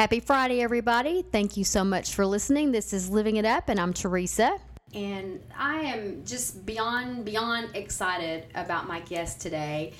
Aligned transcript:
Happy 0.00 0.18
Friday, 0.18 0.62
everybody. 0.62 1.20
Thank 1.30 1.58
you 1.58 1.64
so 1.64 1.84
much 1.84 2.14
for 2.14 2.24
listening. 2.24 2.72
This 2.72 2.94
is 2.94 3.10
Living 3.10 3.36
It 3.36 3.44
Up, 3.44 3.68
and 3.68 3.78
I'm 3.78 3.92
Teresa. 3.92 4.56
And 4.94 5.42
I 5.54 5.80
am 5.80 6.24
just 6.24 6.64
beyond, 6.64 7.26
beyond 7.26 7.76
excited 7.76 8.46
about 8.54 8.88
my 8.88 9.00
guest 9.00 9.42
today. 9.42 9.92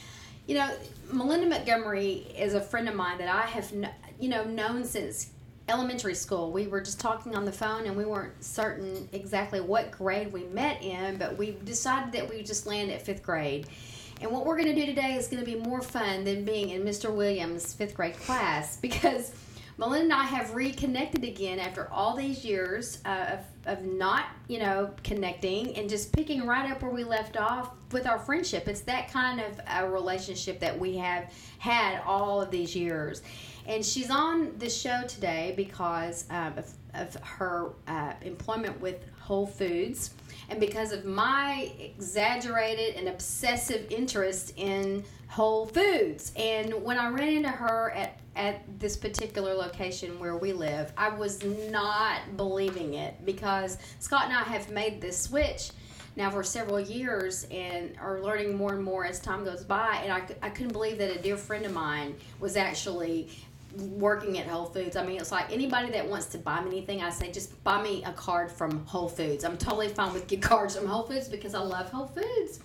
You 0.47 0.55
know, 0.55 0.71
Melinda 1.13 1.47
Montgomery 1.51 2.27
is 2.35 2.55
a 2.55 2.63
friend 2.63 2.89
of 2.89 2.95
mine 2.95 3.19
that 3.19 3.29
I 3.29 3.43
have, 3.43 3.71
you 4.19 4.31
know, 4.31 4.43
known 4.45 4.85
since 4.85 5.33
elementary 5.69 6.15
school. 6.15 6.51
We 6.51 6.67
were 6.67 6.81
just 6.81 6.99
talking 6.99 7.37
on 7.37 7.45
the 7.45 7.53
phone 7.53 7.85
and 7.85 7.95
we 7.95 8.07
weren't 8.07 8.43
certain 8.43 9.07
exactly 9.13 9.61
what 9.61 9.91
grade 9.91 10.33
we 10.33 10.45
met 10.45 10.83
in, 10.83 11.19
but 11.19 11.37
we 11.37 11.59
decided 11.67 12.11
that 12.13 12.27
we 12.27 12.43
just 12.43 12.67
land 12.67 12.91
at 12.91 13.03
fifth 13.03 13.23
grade. 13.23 13.67
And 14.23 14.31
what 14.31 14.47
we're 14.47 14.57
going 14.57 14.75
to 14.75 14.81
do 14.81 14.87
today 14.87 15.17
is 15.17 15.29
going 15.29 15.45
to 15.45 15.47
be 15.47 15.57
more 15.57 15.83
fun 15.83 16.25
than 16.25 16.47
being 16.47 16.71
in 16.71 16.85
Mr. 16.85 17.15
Williams' 17.15 17.75
fifth 17.75 17.95
grade 17.95 18.17
class 18.17 18.77
because 18.81 19.33
Melinda 19.81 20.13
and 20.13 20.13
I 20.13 20.25
have 20.25 20.55
reconnected 20.55 21.25
again 21.25 21.59
after 21.59 21.89
all 21.91 22.15
these 22.15 22.45
years 22.45 22.99
uh, 23.07 23.39
of, 23.39 23.79
of 23.79 23.83
not, 23.83 24.27
you 24.47 24.59
know, 24.59 24.91
connecting 25.03 25.75
and 25.75 25.89
just 25.89 26.13
picking 26.13 26.47
right 26.47 26.71
up 26.71 26.83
where 26.83 26.91
we 26.91 27.03
left 27.03 27.39
off 27.39 27.71
with 27.91 28.07
our 28.07 28.19
friendship. 28.19 28.69
It's 28.69 28.83
that 28.83 29.11
kind 29.11 29.41
of 29.41 29.59
a 29.67 29.89
relationship 29.89 30.61
that 30.61 30.79
we 30.79 30.99
have 30.99 31.33
had 31.57 32.03
all 32.05 32.43
of 32.43 32.51
these 32.51 32.77
years. 32.77 33.23
And 33.67 33.83
she's 33.83 34.11
on 34.11 34.53
the 34.59 34.69
show 34.69 35.05
today 35.09 35.55
because 35.57 36.27
um, 36.29 36.59
of, 36.59 36.71
of, 36.93 37.15
her 37.23 37.71
uh, 37.89 38.13
employment 38.21 38.79
with 38.83 39.03
Whole 39.19 39.47
Foods 39.47 40.11
and 40.51 40.61
because 40.61 40.93
of 40.93 41.05
my 41.05 41.73
exaggerated 41.79 42.97
and 42.97 43.09
obsessive 43.09 43.87
interest 43.91 44.53
in 44.57 45.05
Whole 45.29 45.67
Foods. 45.67 46.33
And 46.37 46.75
when 46.83 46.99
I 46.99 47.09
ran 47.09 47.29
into 47.29 47.51
her 47.51 47.93
at 47.93 48.19
at 48.37 48.63
this 48.79 48.97
particular 48.97 49.55
location 49.55 50.19
where 50.19 50.37
we 50.37 50.53
live, 50.53 50.93
I 50.97 51.09
was 51.09 51.43
not 51.45 52.37
believing 52.37 52.95
it 52.95 53.15
because 53.25 53.77
Scott 53.99 54.27
and 54.27 54.33
I 54.33 54.43
have 54.45 54.71
made 54.71 55.01
this 55.01 55.21
switch 55.21 55.73
now 56.17 56.31
for 56.31 56.43
several 56.43 56.81
years 56.81 57.47
and 57.51 57.97
are 58.01 58.21
learning 58.21 58.57
more 58.57 58.75
and 58.75 58.85
more 58.85 59.05
as 59.05 59.21
time 59.21 59.45
goes 59.45 59.65
by. 59.65 60.01
And 60.03 60.13
I, 60.13 60.23
I 60.47 60.51
couldn't 60.51 60.73
believe 60.73 60.99
that 60.99 61.11
a 61.11 61.21
dear 61.21 61.37
friend 61.37 61.67
of 61.67 61.73
mine 61.73 62.15
was 62.39 62.57
actually 62.57 63.31
working 63.77 64.39
at 64.39 64.47
Whole 64.47 64.67
Foods. 64.67 64.97
I 64.97 65.07
mean, 65.07 65.21
it's 65.21 65.33
like 65.33 65.53
anybody 65.53 65.91
that 65.91 66.09
wants 66.09 66.27
to 66.27 66.39
buy 66.39 66.61
me 66.61 66.71
anything, 66.71 67.03
I 67.03 67.11
say 67.11 67.31
just 67.31 67.63
buy 67.65 67.83
me 67.83 68.05
a 68.05 68.13
card 68.13 68.51
from 68.51 68.85
Whole 68.87 69.09
Foods. 69.09 69.45
I'm 69.45 69.57
totally 69.57 69.89
fine 69.89 70.13
with 70.13 70.27
get 70.27 70.43
cards 70.51 70.77
from 70.77 70.87
Whole 70.87 71.05
Foods 71.05 71.29
because 71.29 71.55
I 71.55 71.61
love 71.61 71.91
Whole 71.91 72.07
Foods 72.07 72.61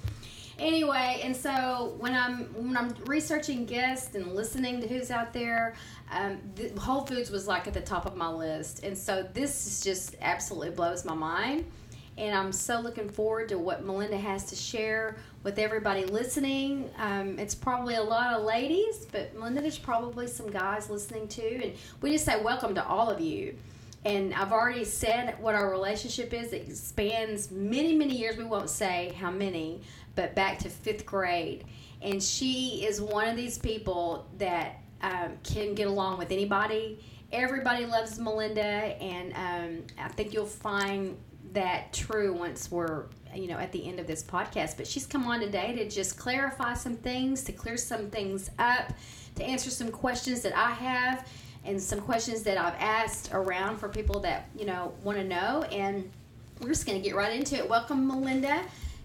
anyway, 0.59 1.21
and 1.23 1.35
so 1.35 1.95
when 1.97 2.13
I'm 2.13 2.45
when 2.53 2.77
I'm 2.77 2.93
researching 3.05 3.65
guests 3.65 4.15
and 4.15 4.33
listening 4.33 4.81
to 4.81 4.87
who's 4.87 5.11
out 5.11 5.33
there, 5.33 5.75
um, 6.11 6.39
the, 6.55 6.69
Whole 6.79 7.05
Foods 7.05 7.29
was 7.29 7.47
like 7.47 7.67
at 7.67 7.73
the 7.73 7.81
top 7.81 8.05
of 8.05 8.15
my 8.15 8.29
list, 8.29 8.83
and 8.83 8.97
so 8.97 9.27
this 9.33 9.67
is 9.67 9.81
just 9.81 10.15
absolutely 10.21 10.71
blows 10.71 11.05
my 11.05 11.15
mind. 11.15 11.65
And 12.17 12.33
I'm 12.33 12.53
so 12.53 12.79
looking 12.79 13.09
forward 13.09 13.49
to 13.49 13.57
what 13.57 13.83
Melinda 13.83 14.17
has 14.17 14.45
to 14.45 14.55
share 14.55 15.17
with 15.45 15.59
everybody 15.59 16.05
listening. 16.05 16.89
Um, 16.97 17.37
it's 17.37 17.53
probably 17.53 17.95
a 17.95 18.03
lot 18.03 18.33
of 18.33 18.43
ladies, 18.43 19.05
but 19.11 19.35
Melinda, 19.35 19.61
there's 19.61 19.77
probably 19.77 20.25
some 20.25 20.49
guys 20.49 20.89
listening 20.89 21.27
too. 21.27 21.59
And 21.61 21.73
we 22.01 22.11
just 22.11 22.25
say 22.25 22.41
welcome 22.41 22.73
to 22.73 22.85
all 22.85 23.11
of 23.11 23.21
you. 23.21 23.55
And 24.05 24.33
I've 24.33 24.51
already 24.51 24.83
said 24.83 25.35
what 25.39 25.53
our 25.53 25.69
relationship 25.69 26.33
is. 26.33 26.51
It 26.51 26.75
spans 26.75 27.51
many, 27.51 27.95
many 27.95 28.17
years. 28.17 28.37
We 28.37 28.43
won't 28.43 28.71
say 28.71 29.15
how 29.19 29.29
many, 29.29 29.81
but 30.15 30.33
back 30.33 30.57
to 30.59 30.69
fifth 30.69 31.05
grade. 31.05 31.65
And 32.01 32.21
she 32.21 32.83
is 32.83 32.99
one 32.99 33.27
of 33.27 33.35
these 33.35 33.59
people 33.59 34.25
that 34.39 34.79
um, 35.01 35.33
can 35.43 35.75
get 35.75 35.85
along 35.85 36.17
with 36.17 36.31
anybody. 36.31 36.99
Everybody 37.31 37.85
loves 37.85 38.17
Melinda, 38.17 38.61
and 38.61 39.33
um, 39.35 39.83
I 40.03 40.07
think 40.07 40.33
you'll 40.33 40.45
find 40.47 41.15
that 41.55 41.91
true 41.91 42.33
once 42.33 42.69
we're 42.69 43.05
you 43.33 43.47
know 43.47 43.57
at 43.57 43.71
the 43.71 43.87
end 43.87 43.99
of 43.99 44.07
this 44.07 44.21
podcast 44.23 44.77
but 44.77 44.85
she's 44.85 45.05
come 45.05 45.25
on 45.25 45.39
today 45.39 45.73
to 45.73 45.89
just 45.89 46.17
clarify 46.17 46.73
some 46.73 46.95
things 46.95 47.43
to 47.43 47.51
clear 47.51 47.77
some 47.77 48.09
things 48.09 48.49
up 48.59 48.93
to 49.35 49.43
answer 49.43 49.69
some 49.69 49.89
questions 49.89 50.41
that 50.41 50.55
i 50.55 50.71
have 50.71 51.27
and 51.65 51.81
some 51.81 51.99
questions 51.99 52.43
that 52.43 52.57
i've 52.57 52.75
asked 52.79 53.29
around 53.33 53.77
for 53.77 53.89
people 53.89 54.19
that 54.19 54.47
you 54.57 54.65
know 54.65 54.93
want 55.03 55.17
to 55.17 55.23
know 55.23 55.63
and 55.71 56.09
we're 56.61 56.69
just 56.69 56.85
going 56.85 57.01
to 57.01 57.03
get 57.03 57.15
right 57.15 57.35
into 57.35 57.55
it 57.55 57.67
welcome 57.67 58.07
melinda 58.07 58.61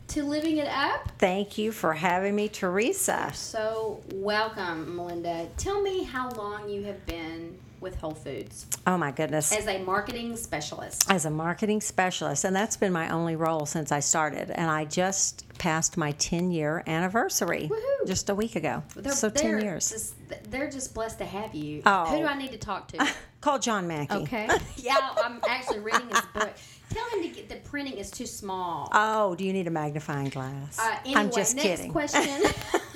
to 0.09 0.25
Living 0.25 0.57
It 0.57 0.67
Up. 0.67 1.09
Thank 1.19 1.57
you 1.57 1.71
for 1.71 1.93
having 1.93 2.35
me, 2.35 2.49
Teresa. 2.49 3.31
So, 3.33 4.03
welcome, 4.13 4.97
Melinda. 4.97 5.47
Tell 5.57 5.81
me 5.81 6.03
how 6.03 6.31
long 6.31 6.69
you 6.69 6.83
have 6.83 7.07
been 7.07 7.57
with 7.81 7.97
Whole 7.97 8.15
Foods. 8.15 8.67
Oh, 8.87 8.97
my 8.99 9.11
goodness. 9.11 9.53
As 9.53 9.67
a 9.67 9.79
marketing 9.79 10.37
specialist. 10.37 11.11
As 11.11 11.25
a 11.25 11.31
marketing 11.31 11.81
specialist. 11.81 12.45
And 12.45 12.55
that's 12.55 12.77
been 12.77 12.93
my 12.93 13.09
only 13.11 13.37
role 13.37 13.67
since 13.67 13.93
I 13.93 14.01
started. 14.01 14.51
And 14.51 14.71
I 14.71 14.85
just 14.85 15.47
passed 15.59 15.97
my 15.97 16.13
10 16.13 16.51
year 16.51 16.83
anniversary 16.87 17.67
Woo-hoo. 17.71 18.07
just 18.07 18.31
a 18.31 18.35
week 18.35 18.57
ago. 18.57 18.83
They're, 18.97 19.13
so, 19.13 19.31
10 19.31 19.61
years. 19.63 19.91
Just, 19.91 20.15
they're 20.51 20.71
just 20.71 20.95
blessed 20.95 21.19
to 21.19 21.25
have 21.25 21.55
you. 21.55 21.83
Oh. 21.87 22.07
Who 22.07 22.19
do 22.19 22.27
I 22.27 22.37
need 22.37 22.53
to 22.53 22.59
talk 22.59 22.89
to? 22.89 23.07
Call 23.41 23.59
John 23.59 23.89
Mackey. 23.89 24.15
Okay. 24.17 24.49
yeah, 24.77 24.97
I'm 25.23 25.41
actually 25.49 25.81
reading 25.81 26.09
his 26.09 26.21
book. 26.35 26.53
Tell 26.91 27.09
him 27.11 27.23
to 27.23 27.29
get 27.29 27.49
the 27.49 27.57
printing 27.57 27.99
is 27.99 28.11
too 28.11 28.27
small. 28.27 28.89
Oh, 28.93 29.35
do 29.35 29.45
you 29.45 29.53
need 29.53 29.67
a 29.67 29.71
magnifying 29.71 30.29
glass? 30.29 30.79
Uh, 30.79 30.97
anyway, 31.05 31.21
I'm 31.21 31.31
just 31.31 31.55
next 31.57 31.67
kidding. 31.69 31.93
question. 31.93 32.43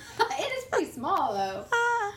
pretty 0.75 0.93
small 0.93 1.35
though. 1.35 1.65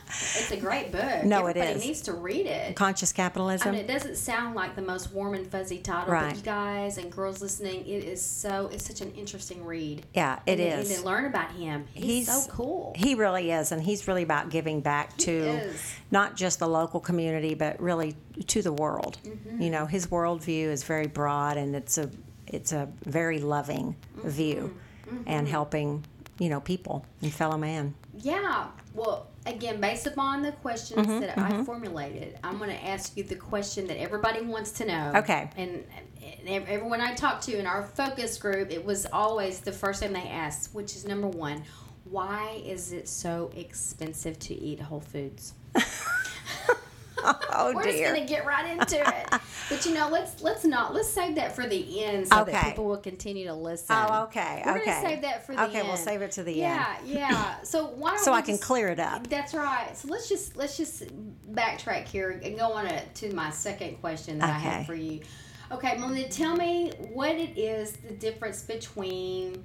It's 0.10 0.52
a 0.52 0.58
great 0.58 0.92
book. 0.92 1.26
No, 1.26 1.40
Everybody 1.40 1.72
it 1.72 1.78
is. 1.78 1.86
needs 1.86 2.02
to 2.02 2.14
read 2.14 2.46
it. 2.46 2.76
Conscious 2.76 3.12
Capitalism. 3.12 3.68
I 3.68 3.72
mean, 3.72 3.82
it 3.82 3.88
doesn't 3.88 4.16
sound 4.16 4.56
like 4.56 4.76
the 4.76 4.82
most 4.82 5.12
warm 5.12 5.34
and 5.34 5.46
fuzzy 5.46 5.80
title, 5.80 6.14
right. 6.14 6.30
but 6.30 6.38
you 6.38 6.44
guys 6.44 6.98
and 6.98 7.12
girls 7.12 7.42
listening, 7.42 7.82
it 7.82 8.04
is 8.04 8.22
so. 8.22 8.70
It's 8.72 8.86
such 8.86 9.02
an 9.02 9.12
interesting 9.12 9.66
read. 9.66 10.06
Yeah, 10.14 10.40
it 10.46 10.60
and, 10.60 10.82
is. 10.82 10.96
And 10.96 11.06
learn 11.06 11.26
about 11.26 11.52
him, 11.52 11.86
he's, 11.94 12.06
he's, 12.06 12.28
so 12.28 12.50
cool. 12.50 12.94
He 12.96 13.16
really 13.16 13.52
is, 13.52 13.72
and 13.72 13.82
he's 13.82 14.08
really 14.08 14.24
about 14.24 14.50
giving 14.50 14.82
back 14.82 15.16
to 15.18 15.72
not 16.10 16.36
just 16.36 16.60
the 16.60 16.68
local 16.68 17.00
community, 17.00 17.54
but 17.54 17.80
really 17.82 18.16
to 18.48 18.62
the 18.62 18.74
world. 18.74 19.18
Mm-hmm. 19.24 19.62
You 19.62 19.70
know, 19.70 19.86
his 19.86 20.08
worldview 20.08 20.68
is 20.68 20.84
very 20.84 21.08
broad, 21.08 21.58
and 21.58 21.76
it's 21.76 21.98
a 21.98 22.10
it's 22.48 22.72
a 22.72 22.90
very 23.04 23.40
loving 23.40 23.96
mm-hmm. 24.18 24.30
view, 24.30 24.78
mm-hmm. 25.06 25.24
and 25.28 25.48
helping 25.48 26.06
you 26.40 26.50
know 26.50 26.62
people 26.62 27.06
and 27.22 27.34
fellow 27.34 27.58
man. 27.58 27.94
Yeah. 28.20 28.68
Well, 28.94 29.28
again, 29.46 29.80
based 29.80 30.08
upon 30.08 30.42
the 30.42 30.52
questions 30.54 31.08
mm-hmm, 31.08 31.20
that 31.20 31.36
mm-hmm. 31.36 31.62
I 31.62 31.64
formulated, 31.64 32.38
I'm 32.44 32.58
going 32.58 32.70
to 32.72 32.86
ask 32.86 33.16
you 33.16 33.24
the 33.24 33.36
question 33.36 33.88
that 33.88 33.98
everybody 33.98 34.42
wants 34.42 34.72
to 34.74 34.86
know. 34.86 35.14
Okay. 35.16 35.50
And, 35.58 35.84
and 36.24 36.68
everyone 36.68 37.02
I 37.02 37.14
talked 37.14 37.44
to 37.44 37.58
in 37.58 37.68
our 37.68 37.84
focus 37.84 38.38
group, 38.38 38.72
it 38.72 38.84
was 38.84 39.06
always 39.12 39.60
the 39.60 39.72
first 39.72 40.02
thing 40.02 40.14
they 40.14 40.28
asked, 40.28 40.74
which 40.74 40.96
is 40.96 41.06
number 41.06 41.28
one, 41.28 41.64
why 42.06 42.62
is 42.66 42.92
it 42.92 43.08
so 43.08 43.52
expensive 43.56 44.40
to 44.40 44.54
eat 44.54 44.80
Whole 44.80 45.02
Foods? 45.02 45.54
oh 47.54 47.74
We're 47.74 47.84
dear. 47.84 47.92
just 47.92 48.04
gonna 48.04 48.26
get 48.26 48.46
right 48.46 48.72
into 48.72 49.00
it. 49.00 49.42
but 49.70 49.86
you 49.86 49.94
know, 49.94 50.10
let's 50.10 50.42
let's 50.42 50.64
not 50.64 50.94
let's 50.94 51.10
save 51.10 51.36
that 51.36 51.56
for 51.56 51.68
the 51.68 52.04
end 52.04 52.28
so 52.28 52.42
okay. 52.42 52.52
that 52.52 52.66
people 52.66 52.86
will 52.86 52.98
continue 52.98 53.46
to 53.48 53.54
listen. 53.54 53.96
Oh, 53.98 54.24
okay. 54.24 54.62
We're 54.66 54.78
okay. 54.78 54.86
gonna 54.86 55.08
save 55.08 55.22
that 55.22 55.46
for 55.46 55.56
the 55.56 55.64
okay, 55.66 55.80
end. 55.80 55.88
we'll 55.88 55.98
save 55.98 56.22
it 56.22 56.32
to 56.32 56.44
the 56.44 56.54
yeah, 56.54 56.96
end. 57.00 57.10
Yeah, 57.10 57.18
yeah. 57.18 57.56
So 57.64 57.88
why 57.88 58.12
don't 58.12 58.24
so 58.24 58.34
I 58.34 58.42
can 58.42 58.56
just, 58.56 58.64
clear 58.64 58.90
it 58.90 59.00
up. 59.00 59.28
That's 59.28 59.54
right. 59.54 59.98
So 59.98 60.08
let's 60.08 60.30
just 60.30 60.56
let's 60.56 60.78
just 60.78 61.04
backtrack 61.52 62.08
here 62.08 62.40
and 62.44 62.58
go 62.58 62.72
on 62.72 62.86
to, 62.86 63.06
to 63.06 63.34
my 63.34 63.50
second 63.50 64.00
question 64.02 64.40
that 64.40 64.50
okay. 64.50 64.68
I 64.68 64.72
have 64.72 64.86
for 64.86 64.96
you. 64.96 65.22
Okay, 65.72 65.98
Melinda, 65.98 66.30
tell 66.30 66.56
me 66.56 66.92
what 67.12 67.32
it 67.32 67.58
is 67.58 67.92
the 67.92 68.14
difference 68.14 68.64
between 68.64 69.64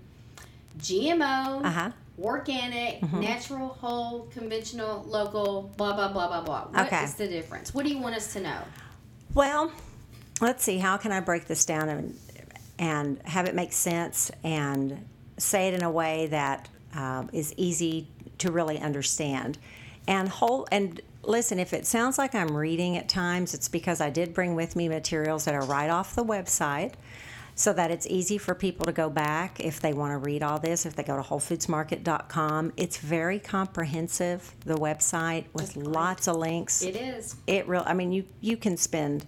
GMO, 0.79 1.65
uh-huh 1.65 1.93
organic, 2.21 3.01
mm-hmm. 3.01 3.21
natural, 3.21 3.69
whole, 3.69 4.23
conventional, 4.33 5.05
local, 5.05 5.73
blah, 5.77 5.95
blah, 5.95 6.13
blah, 6.13 6.29
blah, 6.29 6.43
blah. 6.43 6.65
What 6.71 6.87
okay. 6.87 7.05
is 7.05 7.15
the 7.15 7.29
difference? 7.29 7.75
What 7.75 7.85
do 7.85 7.91
you 7.91 7.99
want 7.99 8.15
us 8.15 8.33
to 8.35 8.41
know? 8.41 8.59
Well, 9.35 9.73
let's 10.41 10.63
see. 10.63 10.79
How 10.79 10.97
can 10.97 11.13
I 11.13 11.21
break 11.21 11.47
this 11.47 11.65
down 11.65 11.89
and, 11.89 12.19
and 12.79 13.23
have 13.23 13.47
it 13.47 13.55
make 13.55 13.73
sense 13.73 14.31
and 14.45 15.05
say 15.39 15.69
it 15.69 15.75
in 15.75 15.83
a 15.83 15.91
way 15.91 16.27
that 16.27 16.69
uh, 16.95 17.25
is 17.33 17.55
easy 17.57 18.09
to 18.39 18.53
really 18.53 18.79
understand? 18.79 19.59
And 20.07 20.29
whole 20.29 20.67
and 20.73 21.01
listen, 21.23 21.59
if 21.59 21.73
it 21.73 21.87
sounds 21.87 22.19
like 22.19 22.35
I'm 22.35 22.57
reading 22.57 22.97
at 22.97 23.09
times, 23.09 23.55
it's 23.55 23.69
because 23.69 24.01
I 24.01 24.11
did 24.11 24.35
bring 24.35 24.55
with 24.55 24.77
me 24.77 24.89
materials 24.89 25.45
that 25.45 25.55
are 25.55 25.65
right 25.65 25.89
off 25.89 26.15
the 26.15 26.25
website 26.25 26.95
so 27.55 27.73
that 27.73 27.91
it's 27.91 28.07
easy 28.07 28.39
for 28.39 28.55
people 28.55 28.87
to 28.87 28.93
go 28.93 29.11
back 29.11 29.61
if 29.61 29.81
they 29.81 29.93
want 29.93 30.13
to 30.13 30.19
read 30.19 30.43
all 30.43 30.59
this. 30.59 30.87
If 30.87 30.97
they 30.97 31.03
go 31.03 31.17
to 31.17 31.23
WholeFoodsMarket.com, 31.23 32.73
it's 32.77 32.97
very 32.99 33.39
comprehensive. 33.39 34.55
The 34.65 34.77
website 34.77 35.45
with 35.53 35.77
lots 35.77 36.29
of 36.29 36.37
links. 36.37 36.83
It 36.83 36.97
is. 36.97 37.37
It 37.47 37.69
real. 37.69 37.83
I 37.87 37.95
mean, 37.95 38.13
you 38.13 38.25
you 38.41 38.57
can 38.57 38.77
spend 38.77 39.27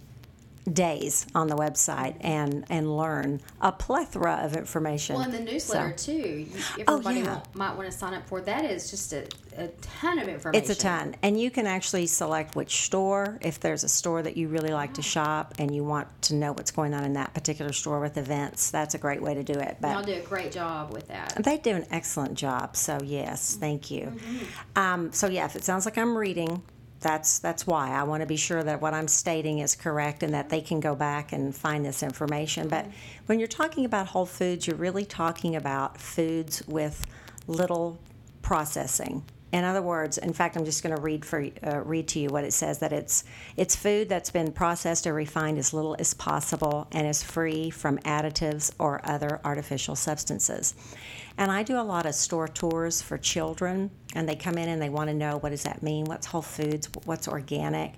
days 0.71 1.27
on 1.35 1.47
the 1.47 1.55
website 1.55 2.15
and 2.21 2.65
and 2.69 2.97
learn 2.97 3.39
a 3.61 3.71
plethora 3.71 4.39
of 4.43 4.55
information. 4.55 5.15
Well, 5.15 5.25
in 5.25 5.31
the 5.31 5.51
newsletter 5.51 5.93
So, 5.97 6.11
too, 6.13 6.47
you, 6.77 6.83
Oh, 6.87 6.99
yeah. 7.09 7.41
might 7.53 7.75
want 7.75 7.89
to 7.91 7.95
sign 7.97 8.13
up 8.13 8.27
for. 8.27 8.41
That 8.41 8.65
is 8.65 8.89
just 8.89 9.13
a, 9.13 9.27
a 9.57 9.67
ton 9.81 10.17
of 10.19 10.27
information. 10.27 10.61
It's 10.61 10.69
a 10.71 10.81
ton. 10.81 11.15
And 11.21 11.39
you 11.39 11.51
can 11.51 11.67
actually 11.67 12.07
select 12.07 12.55
which 12.55 12.81
store, 12.81 13.37
if 13.41 13.59
there's 13.59 13.83
a 13.83 13.89
store 13.89 14.23
that 14.23 14.37
you 14.37 14.47
really 14.47 14.73
like 14.73 14.95
to 14.95 15.01
shop 15.01 15.53
and 15.59 15.73
you 15.73 15.83
want 15.83 16.07
to 16.23 16.35
know 16.35 16.51
what's 16.53 16.71
going 16.71 16.93
on 16.93 17.03
in 17.03 17.13
that 17.13 17.33
particular 17.33 17.71
store 17.71 17.99
with 17.99 18.17
events, 18.17 18.71
that's 18.71 18.95
a 18.95 18.97
great 18.97 19.21
way 19.21 19.35
to 19.35 19.43
do 19.43 19.53
it. 19.53 19.77
But 19.79 19.91
Y'all 19.91 20.03
do 20.03 20.13
a 20.13 20.19
great 20.21 20.51
job 20.51 20.91
with 20.91 21.07
that. 21.09 21.37
They 21.43 21.57
do 21.57 21.75
an 21.75 21.85
excellent 21.91 22.33
job. 22.35 22.75
So 22.75 22.97
yes, 23.03 23.55
thank 23.55 23.91
you. 23.91 24.07
Mm-hmm. 24.07 24.79
Um, 24.79 25.11
so 25.13 25.27
yeah, 25.27 25.45
if 25.45 25.55
it 25.55 25.63
sounds 25.63 25.85
like 25.85 25.97
I'm 25.97 26.17
reading, 26.17 26.63
that's 27.05 27.37
that's 27.37 27.67
why 27.67 27.91
I 27.91 28.01
want 28.01 28.21
to 28.21 28.25
be 28.25 28.35
sure 28.35 28.63
that 28.63 28.81
what 28.81 28.95
I'm 28.95 29.07
stating 29.07 29.59
is 29.59 29.75
correct 29.75 30.23
and 30.23 30.33
that 30.33 30.49
they 30.49 30.59
can 30.59 30.79
go 30.79 30.95
back 30.95 31.33
and 31.33 31.55
find 31.55 31.85
this 31.85 32.01
information. 32.01 32.67
But 32.67 32.87
when 33.27 33.37
you're 33.37 33.47
talking 33.47 33.85
about 33.85 34.07
whole 34.07 34.25
foods, 34.25 34.65
you're 34.65 34.75
really 34.75 35.05
talking 35.05 35.55
about 35.55 35.99
foods 35.99 36.63
with 36.67 37.05
little 37.45 37.99
processing. 38.41 39.23
In 39.51 39.63
other 39.63 39.81
words, 39.81 40.17
in 40.17 40.33
fact, 40.33 40.57
I'm 40.57 40.65
just 40.65 40.83
going 40.83 40.95
to 40.95 41.01
read 41.01 41.23
for 41.23 41.47
uh, 41.65 41.81
read 41.81 42.07
to 42.09 42.19
you 42.19 42.29
what 42.29 42.43
it 42.43 42.51
says 42.51 42.79
that 42.79 42.91
it's 42.91 43.23
it's 43.55 43.75
food 43.75 44.09
that's 44.09 44.29
been 44.29 44.51
processed 44.51 45.07
or 45.07 45.13
refined 45.13 45.57
as 45.57 45.73
little 45.73 45.95
as 45.99 46.13
possible 46.13 46.87
and 46.91 47.07
is 47.07 47.23
free 47.23 47.69
from 47.69 47.97
additives 47.99 48.71
or 48.79 49.01
other 49.03 49.39
artificial 49.45 49.95
substances. 49.95 50.73
And 51.37 51.51
I 51.51 51.63
do 51.63 51.79
a 51.79 51.83
lot 51.83 52.05
of 52.05 52.15
store 52.15 52.47
tours 52.47 53.01
for 53.01 53.17
children, 53.17 53.91
and 54.13 54.27
they 54.27 54.35
come 54.35 54.57
in 54.57 54.69
and 54.69 54.81
they 54.81 54.89
want 54.89 55.09
to 55.09 55.13
know 55.13 55.37
what 55.37 55.49
does 55.49 55.63
that 55.63 55.83
mean? 55.83 56.05
What's 56.05 56.25
whole 56.27 56.41
foods? 56.41 56.89
What's 57.05 57.27
organic? 57.27 57.93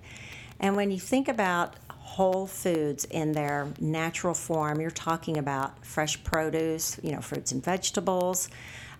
And 0.60 0.76
when 0.76 0.92
you 0.92 1.00
think 1.00 1.28
about 1.28 1.76
whole 1.90 2.48
foods 2.48 3.06
in 3.06 3.32
their 3.32 3.68
natural 3.80 4.34
form, 4.34 4.82
you're 4.82 4.90
talking 4.90 5.38
about 5.38 5.86
fresh 5.86 6.24
produce, 6.24 7.00
you 7.04 7.12
know, 7.12 7.22
fruits 7.22 7.52
and 7.52 7.64
vegetables, 7.64 8.50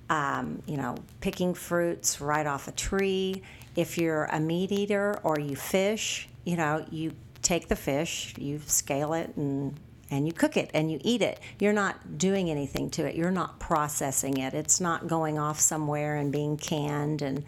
um, 0.10 0.62
you 0.66 0.78
know, 0.78 0.96
picking 1.22 1.54
fruits 1.54 2.22
right 2.22 2.46
off 2.46 2.68
a 2.68 2.72
tree. 2.72 3.42
If 3.76 3.98
you're 3.98 4.26
a 4.26 4.40
meat 4.40 4.72
eater 4.72 5.20
or 5.24 5.40
you 5.40 5.56
fish, 5.56 6.30
you 6.46 6.56
know, 6.56 6.86
you 6.90 7.14
take 7.42 7.68
the 7.68 7.76
fish, 7.76 8.34
you 8.38 8.60
scale 8.66 9.14
it 9.14 9.36
and 9.36 9.80
and 10.10 10.26
you 10.26 10.32
cook 10.32 10.56
it 10.56 10.72
and 10.74 10.90
you 10.90 11.00
eat 11.04 11.22
it. 11.22 11.38
You're 11.60 11.74
not 11.74 12.18
doing 12.18 12.50
anything 12.50 12.90
to 12.92 13.06
it. 13.06 13.16
You're 13.16 13.30
not 13.30 13.60
processing 13.60 14.38
it. 14.38 14.54
It's 14.54 14.80
not 14.80 15.08
going 15.08 15.38
off 15.38 15.60
somewhere 15.60 16.16
and 16.16 16.32
being 16.32 16.56
canned 16.56 17.22
and 17.22 17.44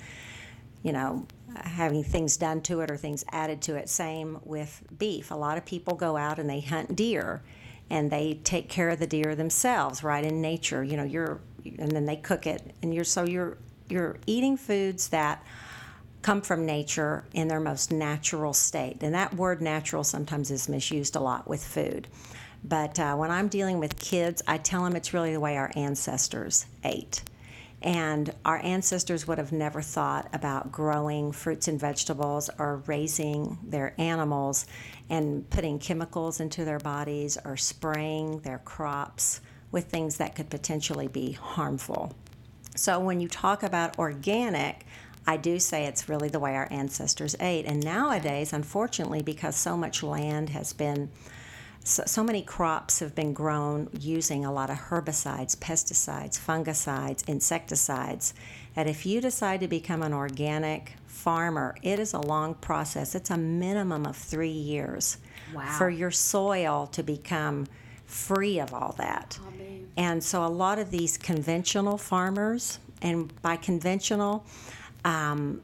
you 0.83 0.91
know, 0.91 1.25
having 1.55 2.03
things 2.03 2.37
done 2.37 2.61
to 2.61 2.81
it 2.81 2.91
or 2.91 2.97
things 2.97 3.25
added 3.31 3.61
to 3.63 3.75
it. 3.75 3.89
Same 3.89 4.39
with 4.43 4.83
beef. 4.97 5.31
A 5.31 5.35
lot 5.35 5.57
of 5.57 5.65
people 5.65 5.95
go 5.95 6.15
out 6.15 6.39
and 6.39 6.49
they 6.49 6.61
hunt 6.61 6.95
deer 6.95 7.41
and 7.89 8.11
they 8.11 8.39
take 8.43 8.69
care 8.69 8.89
of 8.89 8.99
the 8.99 9.07
deer 9.07 9.35
themselves, 9.35 10.03
right 10.03 10.23
in 10.23 10.41
nature. 10.41 10.83
You 10.83 10.95
know, 10.95 11.03
you're 11.03 11.41
and 11.77 11.91
then 11.91 12.05
they 12.05 12.15
cook 12.15 12.47
it 12.47 12.73
and 12.81 12.93
you're 12.93 13.03
so 13.03 13.23
you're 13.23 13.57
you're 13.89 14.17
eating 14.25 14.57
foods 14.57 15.09
that 15.09 15.43
come 16.21 16.41
from 16.41 16.65
nature 16.65 17.23
in 17.33 17.47
their 17.47 17.59
most 17.59 17.91
natural 17.91 18.53
state. 18.53 18.97
And 19.01 19.13
that 19.15 19.33
word 19.33 19.61
natural 19.61 20.03
sometimes 20.03 20.51
is 20.51 20.67
misused 20.67 21.15
a 21.15 21.19
lot 21.19 21.47
with 21.47 21.63
food. 21.63 22.07
But 22.63 22.99
uh, 22.99 23.15
when 23.15 23.31
I'm 23.31 23.47
dealing 23.47 23.79
with 23.79 23.97
kids, 23.97 24.41
I 24.47 24.57
tell 24.57 24.83
them 24.83 24.95
it's 24.95 25.13
really 25.13 25.31
the 25.31 25.39
way 25.39 25.55
our 25.55 25.71
ancestors 25.75 26.65
ate. 26.83 27.23
And 27.81 28.33
our 28.43 28.59
ancestors 28.61 29.25
would 29.25 29.37
have 29.37 29.53
never 29.53 29.81
thought 29.81 30.27
about 30.33 30.69
growing 30.69 31.31
fruits 31.31 31.69
and 31.69 31.79
vegetables 31.79 32.49
or 32.59 32.83
raising 32.87 33.57
their 33.63 33.93
animals 33.97 34.65
and 35.09 35.49
putting 35.49 35.79
chemicals 35.79 36.41
into 36.41 36.65
their 36.65 36.79
bodies 36.79 37.37
or 37.45 37.55
spraying 37.55 38.39
their 38.39 38.59
crops 38.59 39.39
with 39.71 39.85
things 39.85 40.17
that 40.17 40.35
could 40.35 40.49
potentially 40.49 41.07
be 41.07 41.33
harmful. 41.33 42.13
So 42.75 42.99
when 42.99 43.19
you 43.19 43.27
talk 43.27 43.63
about 43.63 43.97
organic, 43.99 44.85
I 45.27 45.37
do 45.37 45.59
say 45.59 45.85
it's 45.85 46.09
really 46.09 46.29
the 46.29 46.39
way 46.39 46.55
our 46.55 46.67
ancestors 46.71 47.35
ate. 47.39 47.65
And 47.65 47.83
nowadays, 47.83 48.53
unfortunately, 48.53 49.21
because 49.21 49.55
so 49.55 49.77
much 49.77 50.01
land 50.01 50.49
has 50.49 50.73
been 50.73 51.09
so, 51.81 52.03
so 52.05 52.23
many 52.23 52.41
crops 52.41 52.99
have 52.99 53.15
been 53.15 53.33
grown 53.33 53.89
using 53.99 54.43
a 54.45 54.51
lot 54.51 54.69
of 54.69 54.77
herbicides, 54.77 55.55
pesticides, 55.57 56.37
fungicides, 56.37 57.27
insecticides, 57.27 58.33
that 58.75 58.87
if 58.87 59.05
you 59.05 59.21
decide 59.21 59.61
to 59.61 59.67
become 59.67 60.03
an 60.03 60.13
organic 60.13 60.93
farmer, 61.07 61.75
it 61.81 61.97
is 61.97 62.13
a 62.13 62.19
long 62.19 62.53
process. 62.55 63.15
It's 63.15 63.29
a 63.29 63.37
minimum 63.37 64.05
of 64.05 64.15
three 64.17 64.49
years 64.49 65.17
Wow. 65.53 65.65
for 65.77 65.89
your 65.89 66.11
soil 66.11 66.87
to 66.87 67.01
become 67.01 67.65
free 68.05 68.59
of 68.59 68.73
all 68.73 68.93
that. 68.97 69.39
Amen. 69.47 69.58
And 69.99 70.23
so 70.23 70.45
a 70.45 70.47
lot 70.47 70.79
of 70.79 70.91
these 70.91 71.17
conventional 71.17 71.97
farmers, 71.97 72.79
and 73.01 73.33
by 73.41 73.57
conventional, 73.57 74.45
um, 75.03 75.61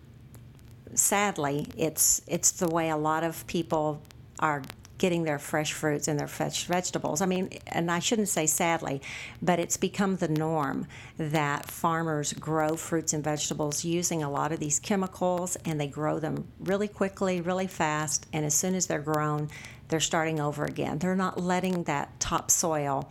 sadly, 0.94 1.68
it's 1.78 2.22
it's 2.28 2.52
the 2.52 2.68
way 2.68 2.90
a 2.90 2.98
lot 2.98 3.24
of 3.24 3.48
people 3.48 4.02
are 4.40 4.62
getting 4.98 5.24
their 5.24 5.40
fresh 5.40 5.72
fruits 5.72 6.10
and 6.10 6.20
their 6.20 6.28
fresh 6.28 6.66
vegetables. 6.66 7.22
I 7.22 7.28
mean, 7.28 7.50
and 7.68 7.90
I 7.90 8.00
shouldn't 8.00 8.28
say 8.28 8.46
sadly, 8.46 9.02
but 9.42 9.58
it's 9.58 9.78
become 9.78 10.18
the 10.18 10.28
norm 10.28 10.86
that 11.18 11.72
farmers 11.72 12.34
grow 12.34 12.76
fruits 12.76 13.14
and 13.14 13.24
vegetables 13.24 13.86
using 13.86 14.22
a 14.22 14.30
lot 14.30 14.52
of 14.52 14.60
these 14.60 14.82
chemicals 14.82 15.56
and 15.64 15.80
they 15.80 15.88
grow 15.88 16.20
them 16.20 16.46
really 16.60 16.90
quickly, 16.90 17.40
really 17.40 17.68
fast, 17.68 18.26
and 18.34 18.46
as 18.46 18.54
soon 18.54 18.76
as 18.76 18.86
they're 18.88 19.00
grown, 19.00 19.50
they're 19.88 20.02
starting 20.02 20.42
over 20.42 20.66
again. 20.66 21.00
They're 21.00 21.16
not 21.16 21.40
letting 21.40 21.84
that 21.84 22.20
topsoil 22.20 23.10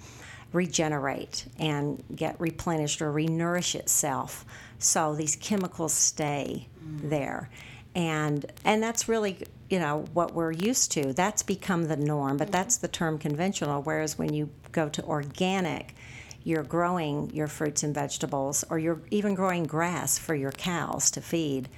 regenerate 0.55 1.47
and 1.59 2.03
get 2.15 2.41
replenished 2.41 3.03
or 3.03 3.13
renourish 3.13 3.75
itself. 3.75 4.45
So 4.79 5.15
these 5.15 5.37
chemicals 5.37 5.93
stay 5.93 6.69
there. 7.03 7.51
And 7.95 8.47
and 8.65 8.83
that's 8.83 9.09
really 9.09 9.47
you 9.71 9.79
know 9.79 10.05
what 10.13 10.35
we're 10.35 10.53
used 10.53 10.93
to. 10.93 11.13
That's 11.13 11.43
become 11.43 11.85
the 11.85 11.97
norm, 11.97 12.37
but 12.37 12.53
that's 12.53 12.77
the 12.77 12.89
term 12.89 13.19
conventional. 13.19 13.83
Whereas 13.83 14.19
when 14.19 14.33
you 14.33 14.51
go 14.73 14.89
to 14.91 15.05
organic, 15.05 15.95
you're 16.43 16.63
growing 16.63 17.31
your 17.31 17.47
fruits 17.47 17.83
and 17.83 17.95
vegetables, 17.95 18.65
or 18.69 18.79
you're 18.79 19.01
even 19.11 19.35
growing 19.35 19.65
grass 19.65 20.19
for 20.19 20.35
your 20.35 20.53
cows 20.53 21.11
to 21.13 21.21
feed 21.21 21.69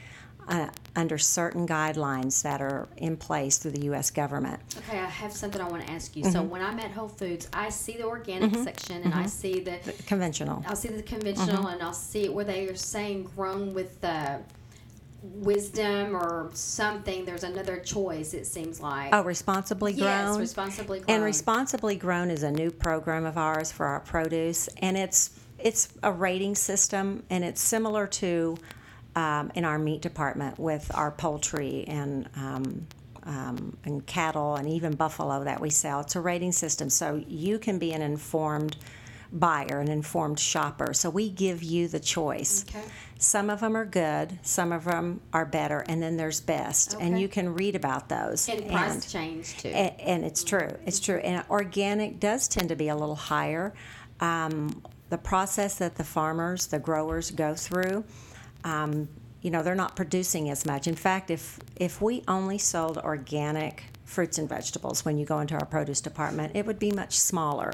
uh, 0.49 0.69
under 0.97 1.19
certain 1.19 1.67
guidelines 1.67 2.43
that 2.43 2.61
are 2.61 2.89
in 2.97 3.17
place 3.17 3.59
through 3.59 3.73
the 3.73 3.85
U.S. 3.85 4.11
government. 4.11 4.61
Okay, 4.79 4.99
I 4.99 5.05
have 5.07 5.33
something 5.33 5.61
I 5.61 5.69
want 5.69 5.87
to 5.87 5.93
ask 5.93 6.17
you. 6.17 6.23
Mm-hmm. 6.25 6.33
So 6.33 6.43
when 6.43 6.63
I'm 6.63 6.79
at 6.81 6.91
Whole 6.91 7.09
Foods, 7.09 7.49
I 7.53 7.69
see 7.69 7.97
the 7.97 8.05
organic 8.05 8.55
section 8.65 9.03
and 9.03 9.15
I 9.15 9.27
see 9.27 9.61
the 9.61 9.79
Conventional. 10.07 10.65
I'll 10.67 10.77
see 10.77 10.89
the 10.89 11.03
conventional 11.03 11.47
Mm-hmm. 11.59 11.67
and 11.67 11.83
I'll 11.83 11.93
see 11.93 12.25
it 12.25 12.35
where 12.35 12.45
they 12.45 12.67
are 12.69 12.75
saying 12.75 13.31
grown 13.37 13.75
with 13.75 14.03
uh, 14.05 14.39
wisdom 15.23 16.15
or 16.15 16.51
something. 16.55 17.25
There's 17.25 17.45
another 17.45 17.79
choice. 17.79 18.35
It 18.35 18.47
seems 18.47 18.81
like. 18.81 19.11
Oh, 19.13 19.23
responsibly 19.23 19.93
grown. 19.93 20.05
yes, 20.05 20.39
responsibly 20.39 21.01
grown. 21.01 21.15
And 21.17 21.25
responsibly 21.25 21.97
grown 21.97 22.31
is 22.31 22.43
a 22.43 22.51
new 22.51 22.71
program 22.71 23.25
of 23.25 23.37
ours 23.37 23.71
for 23.73 23.87
our 23.87 24.01
produce, 24.01 24.69
and 24.79 24.97
it's 24.97 25.39
it's 25.59 25.89
a 26.03 26.13
rating 26.13 26.55
system, 26.55 27.25
and 27.31 27.43
it's 27.45 27.61
similar 27.61 28.07
to 28.07 28.57
um, 29.17 29.51
in 29.57 29.65
our 29.65 29.79
meat 29.79 30.03
department 30.03 30.59
with 30.59 30.91
our 30.95 31.11
poultry 31.11 31.85
and. 31.89 32.29
Um, 32.37 32.87
um, 33.29 33.77
and 33.85 34.07
cattle 34.07 34.55
and 34.55 34.69
even 34.69 34.95
buffalo 34.95 35.43
that 35.43 35.61
we 35.61 35.69
sell. 35.69 35.99
It's 35.99 36.15
a 36.15 36.21
rating 36.21 36.53
system, 36.53 36.89
so 36.89 37.25
you 37.27 37.59
can 37.59 37.77
be 37.77 37.93
an 37.93 38.01
informed 38.01 38.77
buyer, 39.33 39.81
an 39.81 39.89
informed 39.89 40.39
shopper. 40.39 40.95
So 40.95 41.11
we 41.11 41.31
give 41.31 41.63
you 41.63 41.89
the 41.89 42.01
choice. 42.01 42.65
Okay. 42.69 42.85
Some 43.19 43.49
of 43.49 43.61
them 43.61 43.77
are 43.77 43.85
good, 43.85 44.39
some 44.43 44.73
of 44.73 44.85
them 44.85 45.21
are 45.33 45.47
better, 45.47 45.85
and 45.89 46.03
then 46.03 46.17
there's 46.17 46.41
best, 46.41 46.95
and 47.01 47.19
you 47.19 47.29
can 47.29 47.55
read 47.55 47.75
about 47.75 48.09
those. 48.09 48.49
and 48.49 48.69
price 48.69 49.11
change 49.11 49.57
too. 49.57 49.69
And, 49.69 50.01
and 50.01 50.25
it's 50.25 50.45
true. 50.45 50.69
It's 50.85 51.01
true. 51.01 51.17
And 51.19 51.43
organic 51.49 52.21
does 52.21 52.47
tend 52.47 52.69
to 52.69 52.77
be 52.77 52.89
a 52.89 52.97
little 52.97 53.17
higher. 53.17 53.73
Um, 54.21 54.83
the 55.09 55.19
process 55.19 55.77
that 55.77 55.95
the 55.95 56.05
farmers, 56.05 56.67
the 56.67 56.79
growers 56.79 57.31
go 57.31 57.55
through, 57.55 58.05
um, 58.67 59.09
you 59.43 59.51
know, 59.51 59.63
they're 59.63 59.77
not 59.77 59.95
producing 59.95 60.51
as 60.51 60.67
much. 60.67 60.89
In 60.89 60.97
fact, 60.97 61.31
if 61.31 61.59
if 61.77 62.03
we 62.03 62.23
only 62.27 62.59
sold 62.59 62.99
organic 62.99 63.85
fruits 64.05 64.39
and 64.39 64.49
vegetables 64.49 65.05
when 65.05 65.19
you 65.19 65.25
go 65.25 65.39
into 65.41 65.55
our 65.55 65.65
produce 65.65 66.01
department, 66.01 66.55
it 66.55 66.67
would 66.67 66.79
be 66.79 66.91
much 66.91 67.19
smaller. 67.19 67.73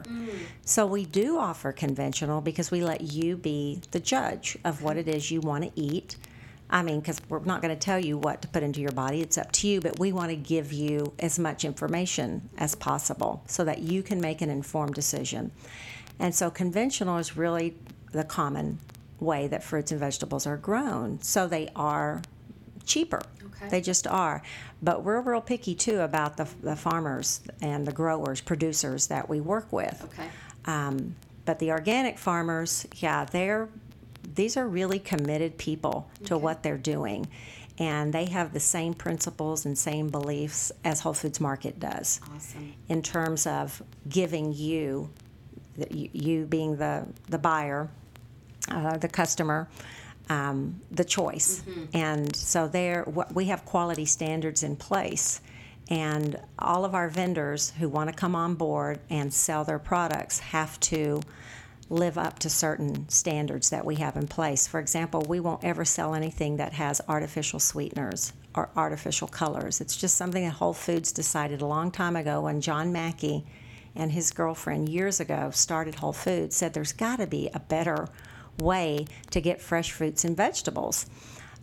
So 0.64 0.86
we 0.86 1.04
do 1.04 1.38
offer 1.38 1.72
conventional 1.72 2.40
because 2.40 2.70
we 2.70 2.82
let 2.82 3.00
you 3.00 3.36
be 3.36 3.80
the 3.90 4.00
judge 4.00 4.58
of 4.64 4.82
what 4.82 4.96
it 4.96 5.08
is 5.08 5.30
you 5.30 5.40
want 5.40 5.64
to 5.64 5.80
eat. 5.80 6.16
I 6.68 6.82
mean, 6.82 7.00
because 7.00 7.20
we're 7.28 7.40
not 7.40 7.60
going 7.60 7.74
to 7.74 7.80
tell 7.80 7.98
you 7.98 8.16
what 8.16 8.40
to 8.42 8.48
put 8.48 8.62
into 8.62 8.80
your 8.80 8.92
body, 8.92 9.20
it's 9.20 9.36
up 9.36 9.52
to 9.52 9.68
you, 9.68 9.80
but 9.80 9.98
we 9.98 10.10
want 10.10 10.30
to 10.30 10.36
give 10.36 10.72
you 10.72 11.12
as 11.18 11.38
much 11.38 11.66
information 11.66 12.48
as 12.56 12.74
possible 12.74 13.42
so 13.46 13.62
that 13.64 13.80
you 13.80 14.02
can 14.02 14.20
make 14.20 14.40
an 14.40 14.48
informed 14.48 14.94
decision. 14.94 15.52
And 16.18 16.34
so, 16.34 16.50
conventional 16.50 17.18
is 17.18 17.36
really 17.36 17.76
the 18.12 18.24
common 18.24 18.78
way 19.22 19.48
that 19.48 19.62
fruits 19.62 19.90
and 19.92 20.00
vegetables 20.00 20.46
are 20.46 20.56
grown. 20.56 21.20
So, 21.22 21.46
they 21.46 21.68
are 21.76 22.22
cheaper. 22.84 23.22
Okay. 23.46 23.68
They 23.68 23.80
just 23.80 24.06
are. 24.06 24.42
But 24.82 25.04
we're 25.04 25.20
real 25.20 25.40
picky 25.40 25.74
too 25.74 26.00
about 26.00 26.36
the, 26.36 26.48
the 26.62 26.74
farmers 26.76 27.40
and 27.60 27.86
the 27.86 27.92
growers, 27.92 28.40
producers 28.40 29.06
that 29.06 29.28
we 29.28 29.40
work 29.40 29.72
with. 29.72 30.02
Okay. 30.12 30.28
Um, 30.64 31.14
but 31.44 31.58
the 31.58 31.70
organic 31.72 32.18
farmers, 32.18 32.86
yeah, 32.96 33.24
they're 33.24 33.68
these 34.34 34.56
are 34.56 34.66
really 34.66 34.98
committed 34.98 35.58
people 35.58 36.08
to 36.24 36.34
Okay. 36.34 36.42
what 36.42 36.62
they're 36.62 36.78
doing, 36.78 37.26
and 37.78 38.12
they 38.14 38.26
have 38.26 38.52
the 38.52 38.60
same 38.60 38.94
principles 38.94 39.66
and 39.66 39.76
same 39.76 40.08
beliefs 40.10 40.70
as 40.84 41.00
Whole 41.00 41.12
Foods 41.12 41.40
Market 41.40 41.78
does 41.80 42.20
Awesome. 42.34 42.72
in 42.88 43.02
terms 43.02 43.46
of 43.46 43.82
giving 44.08 44.52
you, 44.52 45.10
you 45.90 46.08
you 46.12 46.46
being 46.46 46.76
the 46.76 47.04
the 47.28 47.38
buyer, 47.38 47.88
uh, 48.68 48.96
the 48.98 49.08
customer, 49.08 49.68
um, 50.28 50.80
the 50.90 51.04
choice. 51.04 51.62
And 51.92 52.34
so 52.34 52.68
there, 52.68 53.06
we 53.32 53.46
have 53.46 53.64
quality 53.64 54.04
standards 54.04 54.62
in 54.62 54.76
place. 54.76 55.40
And 55.88 56.40
all 56.58 56.84
of 56.84 56.94
our 56.94 57.08
vendors 57.08 57.72
who 57.78 57.88
want 57.88 58.08
to 58.08 58.16
come 58.16 58.34
on 58.36 58.54
board 58.54 59.00
and 59.10 59.32
sell 59.34 59.64
their 59.64 59.80
products 59.80 60.38
have 60.38 60.78
to 60.80 61.20
live 61.90 62.16
up 62.16 62.38
to 62.38 62.48
certain 62.48 63.06
standards 63.08 63.68
that 63.70 63.84
we 63.84 63.96
have 63.96 64.16
in 64.16 64.26
place. 64.26 64.66
For 64.66 64.80
example, 64.80 65.26
we 65.28 65.40
won't 65.40 65.64
ever 65.64 65.84
sell 65.84 66.14
anything 66.14 66.56
that 66.56 66.72
has 66.72 67.02
artificial 67.08 67.60
sweeteners 67.60 68.32
or 68.54 68.70
artificial 68.76 69.28
colors. 69.28 69.80
It's 69.80 69.96
just 69.96 70.16
something 70.16 70.44
that 70.44 70.54
Whole 70.54 70.72
Foods 70.72 71.12
decided 71.12 71.60
a 71.60 71.66
long 71.66 71.90
time 71.90 72.16
ago 72.16 72.40
when 72.42 72.62
John 72.62 72.92
Mackey 72.92 73.44
and 73.94 74.12
his 74.12 74.30
girlfriend 74.30 74.88
years 74.88 75.20
ago 75.20 75.50
started 75.52 75.96
Whole 75.96 76.14
Foods, 76.14 76.56
said 76.56 76.72
there's 76.72 76.92
got 76.92 77.16
to 77.16 77.26
be 77.26 77.50
a 77.52 77.60
better 77.60 78.08
way 78.62 79.06
to 79.30 79.40
get 79.40 79.60
fresh 79.60 79.92
fruits 79.92 80.24
and 80.24 80.36
vegetables 80.36 81.06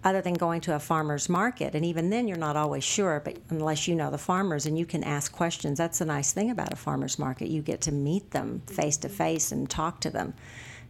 other 0.04 0.22
than 0.22 0.34
going 0.34 0.62
to 0.62 0.76
a 0.76 0.80
farmer's 0.80 1.28
market. 1.28 1.76
And 1.76 1.86
even 1.86 2.10
then, 2.10 2.28
you're 2.28 2.38
not 2.38 2.56
always 2.56 2.84
sure, 2.84 3.22
but 3.24 3.38
unless 3.50 3.88
you 3.88 3.96
know 3.96 4.12
the 4.12 4.18
farmers 4.18 4.66
and 4.66 4.78
you 4.78 4.86
can 4.86 5.04
ask 5.04 5.32
questions. 5.32 5.78
That's 5.78 6.00
the 6.00 6.06
nice 6.06 6.32
thing 6.32 6.52
about 6.52 6.72
a 6.72 6.78
farmer's 6.78 7.20
market. 7.20 7.50
You 7.50 7.62
get 7.62 7.82
to 7.82 7.92
meet 7.92 8.32
them 8.32 8.62
face 8.68 8.98
to 8.98 9.10
face 9.10 9.52
and 9.52 9.70
talk 9.70 10.00
to 10.02 10.10
them. 10.10 10.34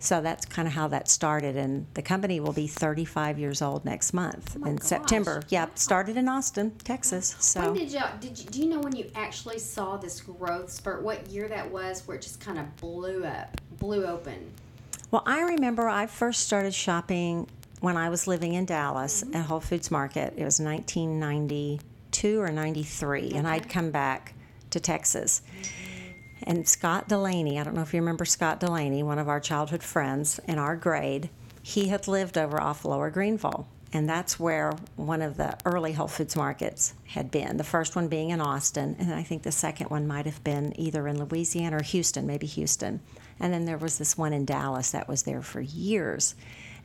So 0.01 0.22
that's 0.22 0.46
kind 0.46 0.66
of 0.66 0.74
how 0.74 0.88
that 0.89 1.10
started. 1.10 1.58
And 1.58 1.86
the 1.94 2.01
company 2.01 2.39
will 2.39 2.54
be 2.54 2.68
35 2.68 3.38
years 3.38 3.62
old 3.62 3.84
next 3.84 4.13
month 4.13 4.56
oh 4.56 4.60
my 4.60 4.70
in 4.70 4.75
gosh. 4.78 4.88
September. 4.88 5.44
Yeah, 5.50 5.68
started 5.75 6.16
in 6.16 6.30
Austin, 6.30 6.72
Texas. 6.84 7.36
So. 7.39 7.62
When 7.62 7.74
did 7.74 7.92
you 7.92 8.01
did 8.22 8.39
you 8.39 8.46
do 8.46 8.60
you 8.62 8.70
know 8.70 8.80
when 8.80 8.96
you 8.96 9.12
actually 9.16 9.60
saw 9.60 9.98
this 9.98 10.22
growth 10.22 10.72
spurt? 10.72 11.04
What 11.04 11.28
year 11.28 11.50
that 11.50 11.70
was 11.70 12.08
where 12.08 12.16
it 12.16 12.22
just 12.22 12.39
kind 12.39 12.58
of 12.58 12.74
blew 12.78 13.25
up, 13.25 13.60
blew 13.78 14.06
open? 14.06 14.50
Well, 15.12 15.24
I 15.25 15.42
remember 15.42 15.89
I 15.89 16.06
first 16.06 16.42
started 16.42 16.72
shopping 16.74 17.48
when 17.80 17.98
I 17.98 18.10
was 18.10 18.28
living 18.28 18.54
in 18.54 18.66
Dallas 18.66 19.24
mm-hmm. 19.24 19.36
at 19.36 19.46
Whole 19.46 19.60
Foods 19.60 19.89
Market. 19.89 20.34
It 20.38 20.44
was 20.44 20.60
1992 20.60 22.39
or 22.39 22.51
93, 22.51 23.32
and 23.32 23.48
I'd 23.48 23.68
come 23.70 23.89
back 23.89 24.36
to 24.70 24.80
Texas. 24.80 25.42
And 26.44 26.68
Scott 26.70 27.08
Delaney, 27.08 27.60
I 27.60 27.63
don't 27.63 27.74
know 27.74 27.82
if 27.82 27.92
you 27.92 28.01
remember 28.01 28.24
Scott 28.24 28.60
Delaney, 28.60 29.01
one 29.01 29.18
of 29.18 29.28
our 29.28 29.39
childhood 29.39 29.82
friends 29.82 30.39
in 30.48 30.60
our 30.60 30.75
grade, 30.75 31.32
he 31.63 31.88
had 31.88 32.08
lived 32.08 32.38
over 32.38 32.62
off 32.62 32.86
Lower 32.86 33.10
Greenville. 33.10 33.68
And 33.92 34.08
that's 34.08 34.39
where 34.39 34.74
one 34.96 35.24
of 35.24 35.38
the 35.38 35.58
early 35.66 35.94
Whole 35.94 36.08
Foods 36.08 36.36
markets 36.36 36.94
had 37.08 37.32
been. 37.32 37.58
The 37.58 37.63
first 37.63 37.96
one 37.96 38.08
being 38.08 38.30
in 38.30 38.39
Austin, 38.39 38.96
and 39.00 39.12
I 39.12 39.24
think 39.24 39.42
the 39.42 39.51
second 39.51 39.89
one 39.89 40.06
might 40.06 40.28
have 40.28 40.44
been 40.44 40.80
either 40.80 41.08
in 41.08 41.24
Louisiana 41.24 41.78
or 41.78 41.84
Houston, 41.84 42.28
maybe 42.28 42.46
Houston. 42.46 43.01
And 43.39 43.53
then 43.53 43.65
there 43.65 43.77
was 43.77 43.98
this 43.98 44.17
one 44.17 44.34
in 44.34 44.46
Dallas 44.46 44.91
that 44.91 45.08
was 45.08 45.24
there 45.24 45.41
for 45.41 45.62
years. 45.62 46.36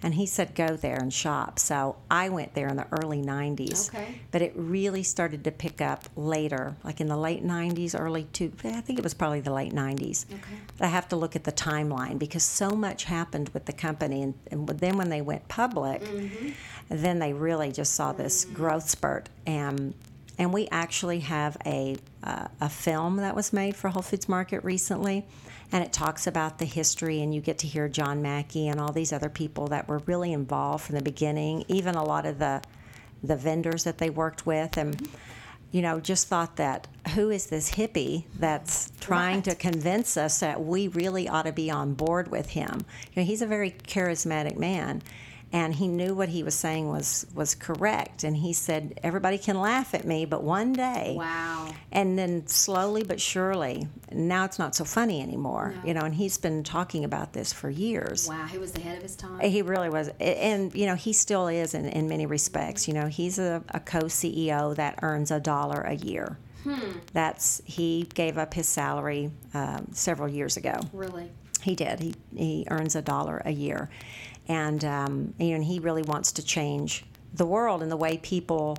And 0.02 0.12
he 0.14 0.26
said, 0.26 0.54
go 0.54 0.76
there 0.76 0.98
and 0.98 1.10
shop. 1.10 1.58
So 1.58 1.96
I 2.10 2.28
went 2.28 2.52
there 2.52 2.68
in 2.68 2.76
the 2.76 2.86
early 2.92 3.22
90s. 3.22 3.88
Okay. 3.88 4.20
But 4.32 4.42
it 4.42 4.52
really 4.54 5.02
started 5.02 5.44
to 5.44 5.50
pick 5.50 5.80
up 5.80 6.04
later, 6.14 6.76
like 6.84 7.00
in 7.00 7.06
the 7.06 7.16
late 7.16 7.42
90s, 7.42 7.98
early 7.98 8.24
two, 8.24 8.52
I 8.64 8.82
think 8.82 8.98
it 8.98 9.02
was 9.02 9.14
probably 9.14 9.40
the 9.40 9.52
late 9.52 9.72
90s. 9.72 10.26
Okay. 10.30 10.56
I 10.80 10.88
have 10.88 11.08
to 11.08 11.16
look 11.16 11.36
at 11.36 11.44
the 11.44 11.52
timeline 11.52 12.18
because 12.18 12.42
so 12.42 12.70
much 12.70 13.04
happened 13.04 13.48
with 13.54 13.64
the 13.64 13.72
company. 13.72 14.22
And, 14.22 14.34
and 14.50 14.68
then 14.68 14.98
when 14.98 15.08
they 15.08 15.22
went 15.22 15.48
public, 15.48 16.02
mm-hmm. 16.02 16.50
then 16.90 17.18
they 17.18 17.32
really 17.32 17.72
just 17.72 17.94
saw 17.94 18.12
this 18.12 18.44
growth 18.44 18.90
spurt. 18.90 19.30
And, 19.46 19.94
and 20.38 20.52
we 20.52 20.68
actually 20.70 21.20
have 21.20 21.56
a, 21.64 21.96
uh, 22.22 22.48
a 22.60 22.68
film 22.68 23.16
that 23.16 23.36
was 23.36 23.52
made 23.52 23.76
for 23.76 23.88
Whole 23.88 24.02
Foods 24.02 24.28
Market 24.28 24.64
recently. 24.64 25.26
And 25.72 25.82
it 25.82 25.92
talks 25.92 26.26
about 26.26 26.58
the 26.58 26.64
history, 26.64 27.20
and 27.22 27.34
you 27.34 27.40
get 27.40 27.58
to 27.58 27.66
hear 27.66 27.88
John 27.88 28.22
Mackey 28.22 28.68
and 28.68 28.80
all 28.80 28.92
these 28.92 29.12
other 29.12 29.28
people 29.28 29.68
that 29.68 29.88
were 29.88 29.98
really 30.06 30.32
involved 30.32 30.84
from 30.84 30.94
the 30.96 31.02
beginning, 31.02 31.64
even 31.68 31.94
a 31.94 32.04
lot 32.04 32.26
of 32.26 32.38
the, 32.38 32.62
the 33.22 33.36
vendors 33.36 33.84
that 33.84 33.98
they 33.98 34.10
worked 34.10 34.46
with. 34.46 34.76
And 34.76 35.08
you 35.74 35.82
know, 35.82 35.98
just 35.98 36.28
thought 36.28 36.54
that 36.54 36.86
who 37.16 37.30
is 37.30 37.46
this 37.46 37.72
hippie 37.72 38.22
that's 38.38 38.92
trying 39.00 39.42
to 39.42 39.56
convince 39.56 40.16
us 40.16 40.38
that 40.38 40.64
we 40.64 40.86
really 40.86 41.28
ought 41.28 41.46
to 41.46 41.52
be 41.52 41.68
on 41.68 41.94
board 41.94 42.30
with 42.30 42.50
him? 42.50 42.86
You 43.12 43.22
know, 43.22 43.26
he's 43.26 43.42
a 43.42 43.46
very 43.46 43.72
charismatic 43.72 44.56
man, 44.56 45.02
and 45.54 45.72
he 45.72 45.86
knew 45.86 46.16
what 46.16 46.30
he 46.30 46.42
was 46.42 46.56
saying 46.56 46.88
was 46.88 47.26
was 47.32 47.54
correct. 47.54 48.24
And 48.24 48.36
he 48.36 48.52
said, 48.52 48.98
"Everybody 49.04 49.38
can 49.38 49.60
laugh 49.60 49.94
at 49.94 50.04
me, 50.04 50.24
but 50.24 50.42
one 50.42 50.72
day." 50.72 51.14
Wow. 51.16 51.72
And 51.92 52.18
then 52.18 52.48
slowly 52.48 53.04
but 53.04 53.20
surely, 53.20 53.86
now 54.10 54.44
it's 54.44 54.58
not 54.58 54.74
so 54.74 54.84
funny 54.84 55.22
anymore. 55.22 55.74
No. 55.76 55.88
You 55.88 55.94
know, 55.94 56.00
and 56.00 56.12
he's 56.12 56.38
been 56.38 56.64
talking 56.64 57.04
about 57.04 57.34
this 57.34 57.52
for 57.52 57.70
years. 57.70 58.28
Wow. 58.28 58.46
He 58.46 58.58
was 58.58 58.74
ahead 58.74 58.96
of 58.96 59.04
his 59.04 59.14
time. 59.14 59.38
He 59.48 59.62
really 59.62 59.88
was, 59.88 60.10
and 60.18 60.74
you 60.74 60.86
know 60.86 60.96
he 60.96 61.12
still 61.12 61.46
is 61.46 61.72
in, 61.72 61.86
in 61.86 62.08
many 62.08 62.26
respects. 62.26 62.88
You 62.88 62.94
know 62.94 63.06
he's 63.06 63.38
a, 63.38 63.62
a 63.68 63.78
co-CEO 63.78 64.74
that 64.74 64.98
earns 65.02 65.30
a 65.30 65.38
dollar 65.38 65.82
a 65.82 65.94
year. 65.94 66.36
hmm. 66.64 66.98
That's 67.12 67.62
he 67.64 68.08
gave 68.14 68.38
up 68.38 68.54
his 68.54 68.68
salary 68.68 69.30
um, 69.54 69.86
several 69.92 70.28
years 70.28 70.56
ago. 70.56 70.80
Really. 70.92 71.30
He 71.62 71.76
did. 71.76 72.00
He 72.00 72.14
he 72.34 72.66
earns 72.70 72.96
a 72.96 73.02
dollar 73.02 73.40
a 73.44 73.52
year, 73.52 73.88
and 74.48 74.84
um, 74.84 75.34
you 75.38 75.50
know 75.50 75.56
and 75.56 75.64
he 75.64 75.78
really 75.78 76.02
wants 76.02 76.32
to 76.32 76.44
change 76.44 77.04
the 77.32 77.46
world 77.46 77.82
and 77.82 77.90
the 77.90 77.96
way 77.96 78.18
people. 78.18 78.78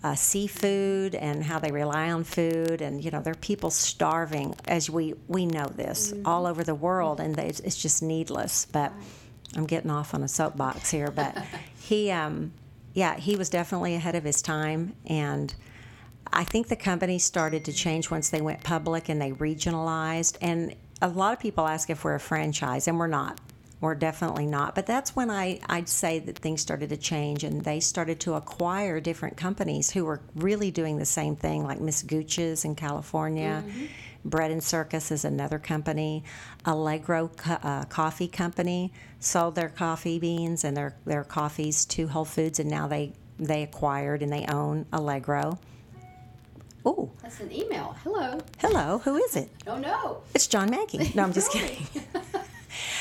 Uh, 0.00 0.14
see 0.14 0.46
food 0.46 1.16
and 1.16 1.42
how 1.42 1.58
they 1.58 1.72
rely 1.72 2.08
on 2.12 2.22
food, 2.22 2.80
and 2.80 3.04
you 3.04 3.10
know 3.10 3.20
there 3.20 3.32
are 3.32 3.36
people 3.38 3.68
starving, 3.68 4.54
as 4.68 4.88
we 4.88 5.12
we 5.26 5.44
know 5.44 5.66
this 5.66 6.14
all 6.24 6.46
over 6.46 6.62
the 6.62 6.74
world, 6.74 7.18
and 7.18 7.36
it's, 7.36 7.58
it's 7.58 7.82
just 7.82 8.00
needless. 8.00 8.64
But 8.70 8.92
I'm 9.56 9.66
getting 9.66 9.90
off 9.90 10.14
on 10.14 10.22
a 10.22 10.28
soapbox 10.28 10.90
here, 10.90 11.10
but 11.10 11.36
he, 11.80 12.12
um, 12.12 12.52
yeah, 12.94 13.16
he 13.16 13.34
was 13.34 13.50
definitely 13.50 13.96
ahead 13.96 14.14
of 14.14 14.22
his 14.22 14.40
time, 14.40 14.94
and 15.06 15.52
I 16.32 16.44
think 16.44 16.68
the 16.68 16.76
company 16.76 17.18
started 17.18 17.64
to 17.64 17.72
change 17.72 18.10
once 18.10 18.30
they 18.30 18.40
went 18.40 18.62
public 18.62 19.08
and 19.08 19.20
they 19.20 19.32
regionalized. 19.32 20.36
And 20.40 20.74
a 21.00 21.08
lot 21.08 21.32
of 21.32 21.40
people 21.40 21.66
ask 21.66 21.90
if 21.90 22.04
we're 22.04 22.14
a 22.14 22.20
franchise, 22.20 22.88
and 22.88 22.98
we're 22.98 23.06
not. 23.06 23.40
We're 23.80 23.94
definitely 23.94 24.46
not. 24.46 24.74
But 24.74 24.86
that's 24.86 25.14
when 25.14 25.30
I, 25.30 25.60
I'd 25.68 25.88
say 25.88 26.18
that 26.18 26.36
things 26.38 26.60
started 26.60 26.88
to 26.88 26.96
change 26.96 27.44
and 27.44 27.62
they 27.62 27.78
started 27.80 28.18
to 28.20 28.34
acquire 28.34 28.98
different 29.00 29.36
companies 29.36 29.90
who 29.90 30.04
were 30.04 30.20
really 30.34 30.70
doing 30.72 30.98
the 30.98 31.04
same 31.04 31.36
thing, 31.36 31.62
like 31.64 31.80
Miss 31.80 32.02
Gooch's 32.02 32.64
in 32.64 32.74
California. 32.74 33.62
Bread 34.24 34.50
and 34.50 34.62
Circus 34.62 35.12
is 35.12 35.24
another 35.24 35.60
company. 35.60 36.24
Allegro 36.64 37.28
Co- 37.28 37.52
uh, 37.62 37.84
Coffee 37.84 38.26
Company 38.26 38.92
sold 39.20 39.54
their 39.54 39.68
coffee 39.68 40.18
beans 40.18 40.64
and 40.64 40.76
their, 40.76 40.96
their 41.04 41.22
coffees 41.22 41.84
to 41.86 42.08
Whole 42.08 42.24
Foods, 42.24 42.58
and 42.58 42.68
now 42.68 42.88
they, 42.88 43.12
they 43.38 43.62
acquired 43.62 44.22
and 44.22 44.32
they 44.32 44.44
own 44.46 44.86
Allegro. 44.92 45.58
Oh, 46.84 47.10
That's 47.22 47.38
an 47.40 47.52
email. 47.52 47.96
Hello. 48.02 48.38
hello, 48.58 48.98
who 48.98 49.16
is 49.16 49.36
it? 49.36 49.50
Oh 49.66 49.78
no. 49.78 50.22
It's 50.34 50.46
John 50.46 50.70
Mackey. 50.70 51.12
No, 51.14 51.22
I'm 51.22 51.32
just 51.32 51.52
kidding. 51.52 51.86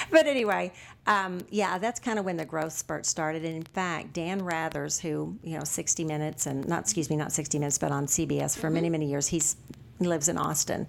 but 0.11 0.27
anyway, 0.27 0.71
um, 1.05 1.39
yeah, 1.49 1.77
that's 1.77 1.99
kind 1.99 2.19
of 2.19 2.25
when 2.25 2.37
the 2.37 2.45
growth 2.45 2.73
spurt 2.73 3.05
started. 3.05 3.43
And 3.45 3.55
in 3.55 3.63
fact, 3.63 4.13
Dan 4.13 4.41
Rathers, 4.41 5.01
who 5.01 5.37
you 5.43 5.57
know, 5.57 5.63
60 5.63 6.03
Minutes 6.03 6.45
and 6.45 6.67
not 6.67 6.81
excuse 6.81 7.09
me, 7.09 7.15
not 7.15 7.31
60 7.31 7.59
Minutes, 7.59 7.77
but 7.77 7.91
on 7.91 8.07
CBS 8.07 8.57
for 8.57 8.69
many 8.69 8.89
many 8.89 9.07
years, 9.09 9.27
he's 9.27 9.55
he 9.99 10.05
lives 10.07 10.29
in 10.29 10.37
Austin. 10.37 10.87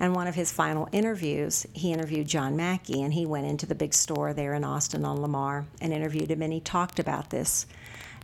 And 0.00 0.14
one 0.14 0.26
of 0.26 0.34
his 0.34 0.50
final 0.50 0.88
interviews, 0.92 1.66
he 1.72 1.92
interviewed 1.92 2.26
John 2.26 2.56
Mackey, 2.56 3.02
and 3.02 3.12
he 3.14 3.26
went 3.26 3.46
into 3.46 3.64
the 3.66 3.74
big 3.76 3.94
store 3.94 4.32
there 4.32 4.54
in 4.54 4.64
Austin 4.64 5.04
on 5.04 5.20
Lamar 5.20 5.66
and 5.80 5.92
interviewed 5.92 6.30
him, 6.30 6.42
and 6.42 6.52
he 6.52 6.60
talked 6.60 6.98
about 6.98 7.30
this. 7.30 7.66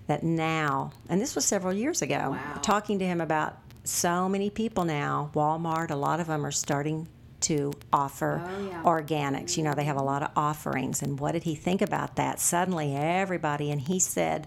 That 0.09 0.23
now, 0.23 0.93
and 1.09 1.21
this 1.21 1.35
was 1.35 1.45
several 1.45 1.73
years 1.73 2.01
ago, 2.01 2.31
Wow. 2.31 2.61
talking 2.63 2.99
to 3.01 3.05
him 3.05 3.21
about 3.21 3.59
so 3.85 4.29
many 4.29 4.51
people 4.51 4.85
now, 4.85 5.31
Walmart, 5.35 5.91
a 5.91 5.97
lot 5.97 6.21
of 6.21 6.29
them 6.29 6.47
are 6.47 6.53
starting 6.53 7.09
to 7.43 7.73
offer 7.93 8.43
Oh, 8.45 8.67
yeah. 8.69 8.83
organics. 8.83 9.57
You 9.57 9.63
know, 9.65 9.75
they 9.75 9.85
have 9.85 9.97
a 9.97 10.03
lot 10.03 10.23
of 10.23 10.31
offerings. 10.37 11.03
And 11.03 11.19
what 11.19 11.33
did 11.33 11.45
he 11.45 11.55
think 11.55 11.83
about 11.83 12.17
that? 12.17 12.41
Suddenly, 12.41 12.95
everybody, 12.95 13.71
and 13.71 13.81
he 13.81 13.99
said, 14.01 14.47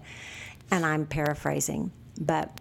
and 0.70 0.84
I'm 0.86 1.06
paraphrasing, 1.06 1.90
but 2.20 2.60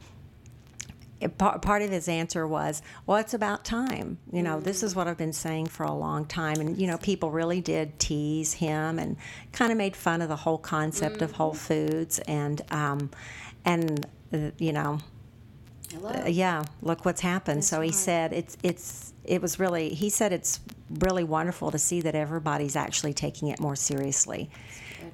part 1.37 1.61
part 1.61 1.81
of 1.81 1.89
his 1.89 2.07
answer 2.07 2.47
was, 2.47 2.81
well, 3.05 3.17
it's 3.17 3.33
about 3.33 3.65
time. 3.65 4.17
You 4.31 4.41
know, 4.41 4.59
this 4.59 4.83
is 4.83 4.95
what 4.95 5.07
I've 5.07 5.17
been 5.17 5.33
saying 5.33 5.67
for 5.67 5.83
a 5.83 5.93
long 5.93 6.25
time. 6.25 6.59
And, 6.59 6.77
you 6.79 6.87
know, 6.87 6.97
people 6.97 7.29
really 7.31 7.61
did 7.61 7.99
tease 7.99 8.53
him 8.53 8.99
and 8.99 9.17
kind 9.51 9.71
of 9.71 9.77
made 9.77 9.95
fun 9.95 10.21
of 10.21 10.29
the 10.29 10.37
whole 10.37 10.57
concept 10.57 11.21
of 11.21 11.33
Whole 11.33 11.53
Foods. 11.53 12.19
And, 12.19 12.61
um, 12.71 13.11
and 13.65 14.07
uh, 14.33 14.51
you 14.57 14.71
know, 14.71 14.99
uh, 16.03 16.23
yeah, 16.27 16.63
look 16.81 17.03
what's 17.05 17.21
happened. 17.21 17.65
so 17.65 17.81
he 17.81 17.89
right. 17.89 17.95
said 17.95 18.33
it's 18.33 18.57
it's 18.63 19.13
it 19.29 19.41
was 19.41 19.59
really 19.59 19.89
he 19.89 20.09
said 20.09 20.33
it's 20.33 20.59
really 20.99 21.23
wonderful 21.23 21.71
to 21.71 21.77
see 21.77 22.01
that 22.01 22.15
everybody's 22.15 22.75
actually 22.75 23.13
taking 23.13 23.47
it 23.47 23.59
more 23.59 23.75
seriously 23.75 24.49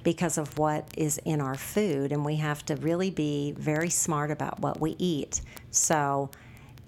because 0.02 0.38
of 0.38 0.58
what 0.58 0.88
is 0.96 1.18
in 1.24 1.40
our 1.40 1.54
food 1.54 2.12
and 2.12 2.24
we 2.24 2.36
have 2.36 2.64
to 2.64 2.74
really 2.76 3.10
be 3.10 3.52
very 3.52 3.90
smart 3.90 4.30
about 4.30 4.58
what 4.60 4.80
we 4.80 4.96
eat. 4.98 5.42
So 5.70 6.30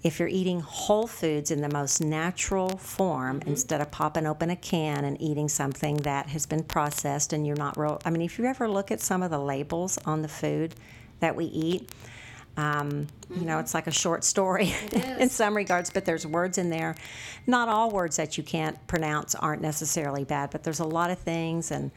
if 0.03 0.19
you're 0.19 0.29
eating 0.29 0.61
whole 0.61 1.07
foods 1.07 1.51
in 1.51 1.61
the 1.61 1.69
most 1.69 2.01
natural 2.01 2.77
form 2.77 3.39
mm-hmm. 3.39 3.49
instead 3.49 3.81
of 3.81 3.91
popping 3.91 4.25
open 4.25 4.49
a 4.49 4.55
can 4.55 5.05
and 5.05 5.21
eating 5.21 5.49
something 5.49 5.97
that 5.97 6.27
has 6.27 6.45
been 6.45 6.63
processed 6.63 7.33
and 7.33 7.45
you're 7.45 7.55
not 7.55 7.77
real 7.77 8.01
I 8.05 8.09
mean 8.09 8.21
if 8.21 8.39
you 8.39 8.45
ever 8.45 8.67
look 8.67 8.91
at 8.91 9.01
some 9.01 9.21
of 9.21 9.29
the 9.29 9.39
labels 9.39 9.99
on 10.05 10.21
the 10.21 10.27
food 10.27 10.73
that 11.19 11.35
we 11.35 11.45
eat 11.45 11.89
um, 12.57 13.07
you 13.29 13.45
know, 13.45 13.59
it's 13.59 13.73
like 13.73 13.87
a 13.87 13.91
short 13.91 14.23
story 14.23 14.73
in 15.19 15.29
some 15.29 15.55
regards, 15.55 15.89
but 15.89 16.05
there's 16.05 16.25
words 16.25 16.57
in 16.57 16.69
there. 16.69 16.95
Not 17.47 17.69
all 17.69 17.89
words 17.91 18.17
that 18.17 18.37
you 18.37 18.43
can't 18.43 18.75
pronounce 18.87 19.35
aren't 19.35 19.61
necessarily 19.61 20.23
bad, 20.23 20.49
but 20.49 20.63
there's 20.63 20.79
a 20.79 20.85
lot 20.85 21.11
of 21.11 21.19
things. 21.19 21.71
And 21.71 21.91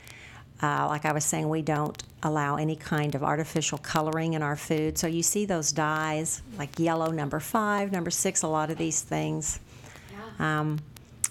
uh, 0.63 0.87
like 0.89 1.05
I 1.05 1.13
was 1.13 1.25
saying, 1.25 1.49
we 1.49 1.63
don't 1.63 2.01
allow 2.23 2.57
any 2.57 2.77
kind 2.77 3.15
of 3.15 3.25
artificial 3.25 3.79
coloring 3.79 4.35
in 4.35 4.43
our 4.43 4.57
food. 4.57 4.99
So 4.99 5.07
you 5.07 5.23
see 5.23 5.45
those 5.45 5.73
dyes, 5.73 6.43
like 6.59 6.79
yellow 6.79 7.11
number 7.11 7.41
five, 7.41 7.91
number 7.91 8.11
six, 8.11 8.43
a 8.43 8.49
lot 8.49 8.71
of 8.71 8.79
these 8.79 9.01
things. 9.03 9.59
yeah. 10.39 10.61
Um, 10.61 10.79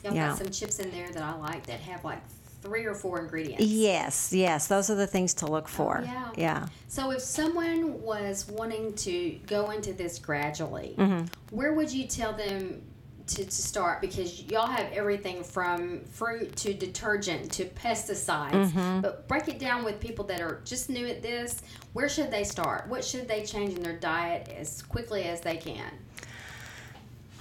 Y'all 0.03 0.15
yeah. 0.15 0.29
got 0.29 0.39
some 0.39 0.49
chips 0.49 0.79
in 0.79 0.89
there 0.91 1.11
that 1.11 1.21
I 1.21 1.35
like 1.35 1.67
that 1.67 1.79
have 1.81 2.03
like 2.03 2.21
three 2.61 2.85
or 2.85 2.93
four 2.93 3.19
ingredients. 3.19 3.63
yes, 3.65 4.31
yes, 4.33 4.67
those 4.67 4.89
are 4.89 4.95
the 4.95 5.07
things 5.07 5.33
to 5.35 5.47
look 5.47 5.67
for. 5.67 5.99
Oh, 6.01 6.05
yeah. 6.05 6.29
yeah. 6.37 6.65
So 6.87 7.11
if 7.11 7.21
someone 7.21 8.01
was 8.01 8.47
wanting 8.47 8.93
to 8.93 9.31
go 9.47 9.71
into 9.71 9.93
this 9.93 10.19
gradually, 10.19 10.95
Mm-hmm. 10.97 11.25
where 11.55 11.73
would 11.73 11.91
you 11.91 12.05
tell 12.07 12.33
them 12.33 12.81
to, 13.27 13.45
to 13.45 13.51
start? 13.51 14.01
Because 14.01 14.43
y'all 14.43 14.67
have 14.67 14.91
everything 14.93 15.43
from 15.43 16.01
fruit 16.05 16.55
to 16.57 16.73
detergent 16.73 17.51
to 17.53 17.65
pesticides. 17.65 18.51
Mm-hmm. 18.51 19.01
But 19.01 19.27
break 19.27 19.47
it 19.47 19.57
down 19.57 19.83
with 19.83 19.99
people 19.99 20.25
that 20.25 20.41
are 20.41 20.61
just 20.65 20.89
new 20.89 21.07
at 21.07 21.21
this. 21.21 21.61
Where 21.93 22.09
should 22.09 22.29
they 22.29 22.43
start? 22.43 22.87
What 22.87 23.03
should 23.03 23.27
they 23.27 23.43
change 23.43 23.73
in 23.75 23.81
their 23.83 23.97
diet 23.97 24.49
as 24.55 24.81
quickly 24.83 25.23
as 25.23 25.41
they 25.41 25.57
can? 25.57 25.91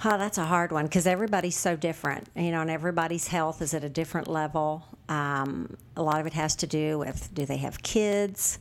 Oh, 0.03 0.17
that's 0.17 0.39
a 0.39 0.45
hard 0.45 0.71
one 0.71 0.85
because 0.85 1.05
everybody's 1.05 1.55
so 1.57 1.75
different, 1.75 2.27
you 2.35 2.49
know, 2.49 2.61
and 2.61 2.71
everybody's 2.71 3.27
health 3.27 3.61
is 3.61 3.73
at 3.75 3.83
a 3.83 3.89
different 3.89 4.27
level. 4.27 4.83
Um, 5.11 5.75
a 5.97 6.01
lot 6.01 6.21
of 6.21 6.25
it 6.25 6.31
has 6.33 6.55
to 6.57 6.67
do 6.67 6.97
with 6.97 7.33
do 7.33 7.45
they 7.45 7.57
have 7.57 7.83
kids? 7.83 8.59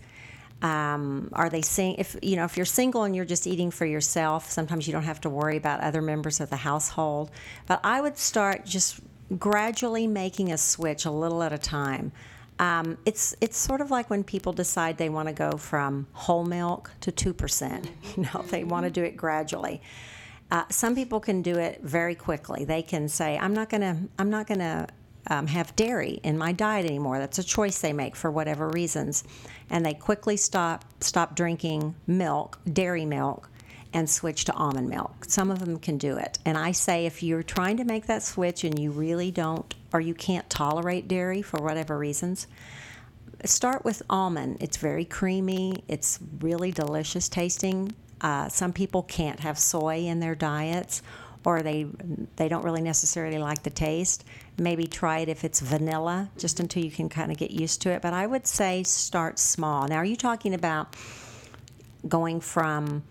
Um, 0.63 1.31
are 1.33 1.49
they 1.49 1.63
sing? 1.63 1.95
If 1.97 2.17
you 2.23 2.35
know, 2.35 2.45
if 2.45 2.57
you're 2.57 2.67
single 2.67 3.05
and 3.05 3.15
you're 3.15 3.25
just 3.25 3.47
eating 3.47 3.71
for 3.71 3.87
yourself, 3.87 4.51
sometimes 4.51 4.89
you 4.89 4.93
don't 4.93 5.05
have 5.05 5.21
to 5.21 5.31
worry 5.31 5.57
about 5.57 5.81
other 5.81 6.03
members 6.03 6.41
of 6.41 6.51
the 6.51 6.57
household. 6.57 7.31
But 7.69 7.81
I 7.85 8.01
would 8.01 8.19
start 8.19 8.67
just 8.67 9.01
gradually 9.39 10.09
making 10.09 10.51
a 10.51 10.59
switch 10.59 11.05
a 11.05 11.11
little 11.13 11.45
at 11.45 11.53
a 11.53 11.59
time. 11.59 12.11
Um, 12.59 12.99
it's 13.07 13.37
it's 13.41 13.57
sort 13.57 13.81
of 13.81 13.93
like 13.93 14.11
when 14.11 14.25
people 14.25 14.53
decide 14.53 14.99
they 14.99 15.09
want 15.09 15.29
to 15.29 15.35
go 15.35 15.57
from 15.57 16.09
whole 16.13 16.45
milk 16.45 16.91
to 17.03 17.13
two 17.13 17.33
percent. 17.33 17.89
You 18.17 18.25
know, 18.25 18.45
they 18.51 18.65
want 18.65 18.87
to 18.87 18.91
do 18.91 19.05
it 19.05 19.17
gradually. 19.17 19.81
Uh, 20.51 20.65
some 20.69 20.97
people 20.97 21.21
can 21.21 21.43
do 21.43 21.59
it 21.59 21.81
very 21.81 22.17
quickly. 22.17 22.65
They 22.65 22.83
can 22.83 23.09
say, 23.09 23.39
"I'm 23.39 23.55
not 23.55 23.69
gonna, 23.71 24.03
I'm 24.19 24.31
not 24.31 24.49
gonna 24.49 24.89
um, 25.27 25.47
have 25.47 25.77
dairy 25.77 26.21
in 26.23 26.39
my 26.39 26.53
diet 26.53 26.87
anymore." 26.87 27.19
That's 27.19 27.39
a 27.39 27.45
choice 27.45 27.81
they 27.81 27.93
make 27.93 28.17
for 28.17 28.31
whatever 28.31 28.69
reasons, 28.69 29.25
and 29.69 29.85
they 29.85 29.95
quickly 29.95 30.37
stop 30.37 30.85
stop 31.01 31.35
drinking 31.35 31.95
milk, 32.07 32.59
dairy 32.71 33.05
milk, 33.05 33.51
and 33.93 34.09
switch 34.09 34.45
to 34.47 34.53
almond 34.55 34.89
milk. 34.89 35.25
Some 35.27 35.51
of 35.51 35.59
them 35.59 35.79
can 35.79 35.99
do 35.99 36.17
it, 36.17 36.39
and 36.45 36.57
I 36.57 36.73
say 36.73 37.07
if 37.07 37.23
you're 37.23 37.43
trying 37.43 37.77
to 37.79 37.85
make 37.85 38.07
that 38.07 38.23
switch 38.23 38.65
and 38.65 38.79
you 38.79 38.91
really 38.91 39.31
don't, 39.31 39.75
or 39.93 40.01
you 40.01 40.15
can't 40.15 40.49
tolerate 40.49 41.09
dairy 41.09 41.43
for 41.43 41.61
whatever 41.63 41.99
reasons, 41.99 42.47
start 43.45 43.85
with 43.85 44.03
almond. 44.11 44.59
It's 44.61 44.77
very 44.77 45.05
creamy. 45.05 45.83
It's 45.89 46.19
really 46.41 46.73
delicious 46.73 47.29
tasting. 47.29 47.93
Uh, 48.21 48.49
some 48.49 48.73
people 48.73 49.03
can't 49.03 49.41
have 49.41 49.59
soy 49.59 50.01
in 50.01 50.21
their 50.21 50.35
diets, 50.35 51.03
or 51.45 51.63
they 51.63 51.87
they 52.37 52.49
don't 52.49 52.65
really 52.65 52.83
necessarily 52.83 53.39
like 53.39 53.63
the 53.63 53.71
taste. 53.71 54.25
Maybe 54.59 54.87
try 54.87 55.21
it 55.21 55.29
if 55.29 55.45
it's 55.45 55.61
vanilla, 55.61 56.31
just 56.37 56.61
until 56.61 56.85
you 56.85 56.91
can 56.91 57.09
kind 57.09 57.31
of 57.31 57.39
get 57.39 57.51
used 57.51 57.83
to 57.83 57.91
it. 57.91 58.03
But 58.03 58.13
I 58.13 58.27
would 58.27 58.47
say 58.47 58.83
start 58.83 59.39
small. 59.39 59.89
Now, 59.89 59.97
are 59.97 60.05
you 60.05 60.17
talking 60.17 60.55
about 60.55 60.97
going 62.09 62.41
from, 62.41 63.03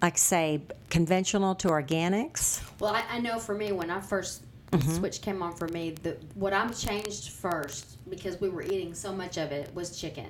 like, 0.00 0.16
say, 0.18 0.62
conventional 0.90 1.54
to 1.56 1.68
organics? 1.68 2.62
Well, 2.80 2.94
I, 2.94 3.04
I 3.10 3.20
know 3.20 3.38
for 3.38 3.54
me, 3.54 3.72
when 3.72 3.90
I 3.90 3.98
1st 3.98 4.40
Mm-hmm. 4.70 4.96
switch 4.96 5.22
came 5.22 5.42
on 5.42 5.54
for 5.56 5.66
me, 5.68 5.94
the 6.02 6.18
what 6.34 6.52
I'm 6.52 6.74
changed 6.74 7.30
first 7.30 7.96
because 8.10 8.38
we 8.38 8.50
were 8.50 8.60
eating 8.60 8.92
so 8.92 9.14
much 9.14 9.38
of 9.38 9.50
it 9.50 9.74
was 9.74 9.98
chicken. 9.98 10.26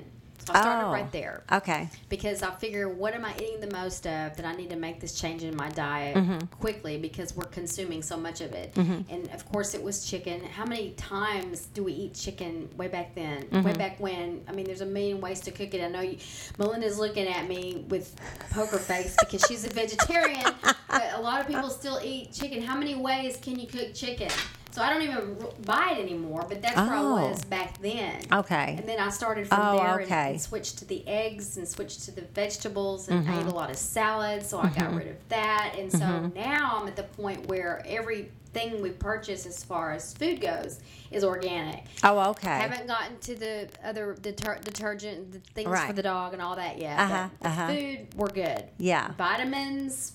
I 0.51 0.61
started 0.61 0.89
Oh. 0.89 0.93
right 0.93 1.11
there 1.13 1.43
Okay. 1.53 1.89
because 2.09 2.43
I 2.43 2.51
figure 2.53 2.89
what 2.89 3.15
am 3.15 3.25
I 3.25 3.35
eating 3.37 3.61
the 3.61 3.71
most 3.71 4.07
of 4.07 4.37
that 4.37 4.45
I 4.45 4.55
need 4.55 4.71
to 4.71 4.77
make 4.77 5.01
this 5.01 5.19
change 5.21 5.43
in 5.43 5.55
my 5.57 5.69
diet 5.71 6.17
Mm-hmm. 6.17 6.39
quickly 6.61 6.99
because 6.99 7.35
we're 7.37 7.45
consuming 7.45 8.03
so 8.03 8.17
much 8.17 8.41
of 8.41 8.53
it. 8.53 8.75
And 8.77 9.29
of 9.33 9.45
course, 9.53 9.75
it 9.75 9.83
was 9.83 10.05
chicken. 10.09 10.43
How 10.45 10.65
many 10.65 10.91
times 10.93 11.67
do 11.75 11.83
we 11.85 11.93
eat 11.93 12.15
chicken 12.15 12.69
way 12.77 12.89
back 12.89 13.15
then? 13.15 13.43
Mm-hmm. 13.45 13.63
Way 13.63 13.73
back 13.75 14.01
when? 14.01 14.43
I 14.49 14.53
mean, 14.53 14.65
there's 14.67 14.81
a 14.81 14.87
million 14.87 15.21
ways 15.21 15.41
to 15.41 15.51
cook 15.51 15.75
it. 15.75 15.83
I 15.83 15.89
know 15.89 16.01
you, 16.01 16.19
Melinda's 16.59 16.99
looking 16.99 17.27
at 17.29 17.49
me 17.49 17.85
with 17.89 18.15
poker 18.51 18.79
face 18.79 19.17
because 19.21 19.45
she's 19.47 19.65
a 19.67 19.71
vegetarian, 19.71 20.45
but 20.89 21.13
a 21.15 21.21
lot 21.21 21.41
of 21.41 21.47
people 21.47 21.71
still 21.71 22.01
eat 22.03 22.33
chicken. 22.33 22.63
How 22.63 22.77
many 22.77 22.95
ways 22.95 23.37
can 23.41 23.59
you 23.59 23.67
cook 23.67 23.95
chicken? 23.95 24.31
So 24.71 24.83
I 24.83 24.91
don't 24.93 25.03
even 25.03 25.37
buy 25.65 25.95
it 25.97 26.03
anymore, 26.03 26.45
but 26.49 26.61
that's 26.63 26.77
where 26.77 26.93
I 26.95 26.99
Oh. 27.01 27.29
was 27.31 27.45
back 27.45 27.81
then. 27.81 28.21
Okay. 28.33 28.77
And 28.79 28.89
then 28.89 29.01
I 29.01 29.09
started 29.11 29.49
from 29.49 29.59
Oh, 29.61 29.77
there 29.79 29.95
and- 29.97 30.05
okay. 30.05 30.31
and, 30.33 30.41
switched 30.41 30.79
to 30.79 30.85
the 30.85 31.07
eggs 31.09 31.57
and 31.57 31.67
switched 31.67 32.05
to 32.05 32.11
the 32.13 32.21
vegetables 32.23 33.09
and 33.09 33.27
Mm-hmm. 33.27 33.39
ate 33.41 33.47
a 33.47 33.51
lot 33.55 33.71
of 33.71 33.77
salad. 33.77 34.45
So 34.47 34.61
I 34.61 34.69
got 34.69 34.95
rid 34.95 35.09
of 35.09 35.29
that. 35.31 35.75
And 35.79 35.91
so 35.91 36.27
now 36.35 36.79
I'm 36.81 36.87
at 36.87 36.97
the 36.97 37.03
point 37.05 37.47
where 37.49 37.83
everything 37.87 38.81
we 38.83 38.91
purchase 38.91 39.47
as 39.47 39.65
far 39.65 39.93
as 39.93 40.13
food 40.15 40.41
goes 40.41 40.81
is 41.11 41.25
organic. 41.25 41.85
Oh, 42.05 42.31
okay. 42.31 42.51
I 42.51 42.59
Haven't 42.59 42.87
gotten 42.87 43.19
to 43.21 43.35
the 43.35 43.69
other 43.83 44.15
deter- 44.21 44.59
detergent 44.63 45.33
the 45.33 45.39
things 45.55 45.69
Right. 45.71 45.87
for 45.87 45.93
the 45.95 46.03
dog 46.03 46.35
and 46.35 46.43
all 46.43 46.57
that 46.57 46.79
yet. 46.79 46.99
Uh-huh, 47.01 47.29
uh-huh. 47.43 47.67
food, 47.69 48.09
we're 48.17 48.29
good. 48.29 48.65
Yeah. 48.77 49.13
Vitamins, 49.17 50.13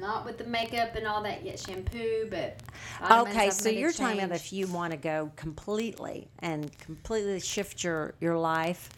not 0.00 0.24
with 0.24 0.38
the 0.38 0.44
makeup 0.44 0.94
and 0.96 1.06
all 1.06 1.22
that 1.22 1.44
yet. 1.44 1.58
Shampoo, 1.58 2.26
but 2.30 2.60
Okay, 3.10 3.50
so 3.50 3.68
you're 3.68 3.92
talking 3.92 4.20
about 4.22 4.36
if 4.36 4.52
you 4.52 4.66
want 4.66 4.92
to 4.92 4.96
go 4.96 5.30
completely 5.36 6.28
and 6.40 6.76
completely 6.78 7.40
shift 7.40 7.82
your 7.84 8.14
your 8.20 8.36
life. 8.38 8.88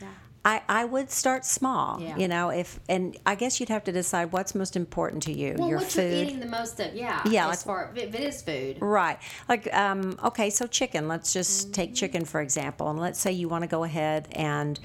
Yeah. 0.00 0.08
I, 0.44 0.62
I 0.68 0.84
would 0.84 1.10
start 1.10 1.44
small, 1.44 2.00
Yeah. 2.00 2.16
you 2.16 2.28
know, 2.28 2.50
if 2.50 2.78
and 2.88 3.16
I 3.26 3.34
guess 3.34 3.58
you'd 3.58 3.68
have 3.68 3.84
to 3.84 3.92
decide 3.92 4.32
what's 4.32 4.54
most 4.54 4.76
important 4.76 5.22
to 5.24 5.32
you, 5.32 5.56
Well, 5.58 5.68
your 5.68 5.78
what 5.78 5.88
food. 5.90 6.12
you're 6.12 6.22
eating 6.22 6.40
the 6.40 6.46
most 6.46 6.78
of, 6.78 6.94
yeah. 6.94 7.20
Yeah, 7.28 7.48
as 7.48 7.58
like- 7.58 7.66
far 7.66 7.92
if 7.96 8.14
it 8.14 8.20
is 8.20 8.42
food. 8.42 8.78
Right. 8.80 9.18
Like, 9.48 9.72
um, 9.74 10.16
okay, 10.24 10.50
so 10.50 10.66
chicken. 10.66 11.08
Let's 11.08 11.32
just 11.32 11.72
take 11.74 11.94
chicken 11.94 12.24
for 12.24 12.40
example, 12.40 12.88
and 12.90 12.98
let's 13.00 13.18
say 13.20 13.32
you 13.32 13.48
want 13.48 13.62
to 13.62 13.68
go 13.68 13.82
ahead 13.84 14.28
and 14.32 14.78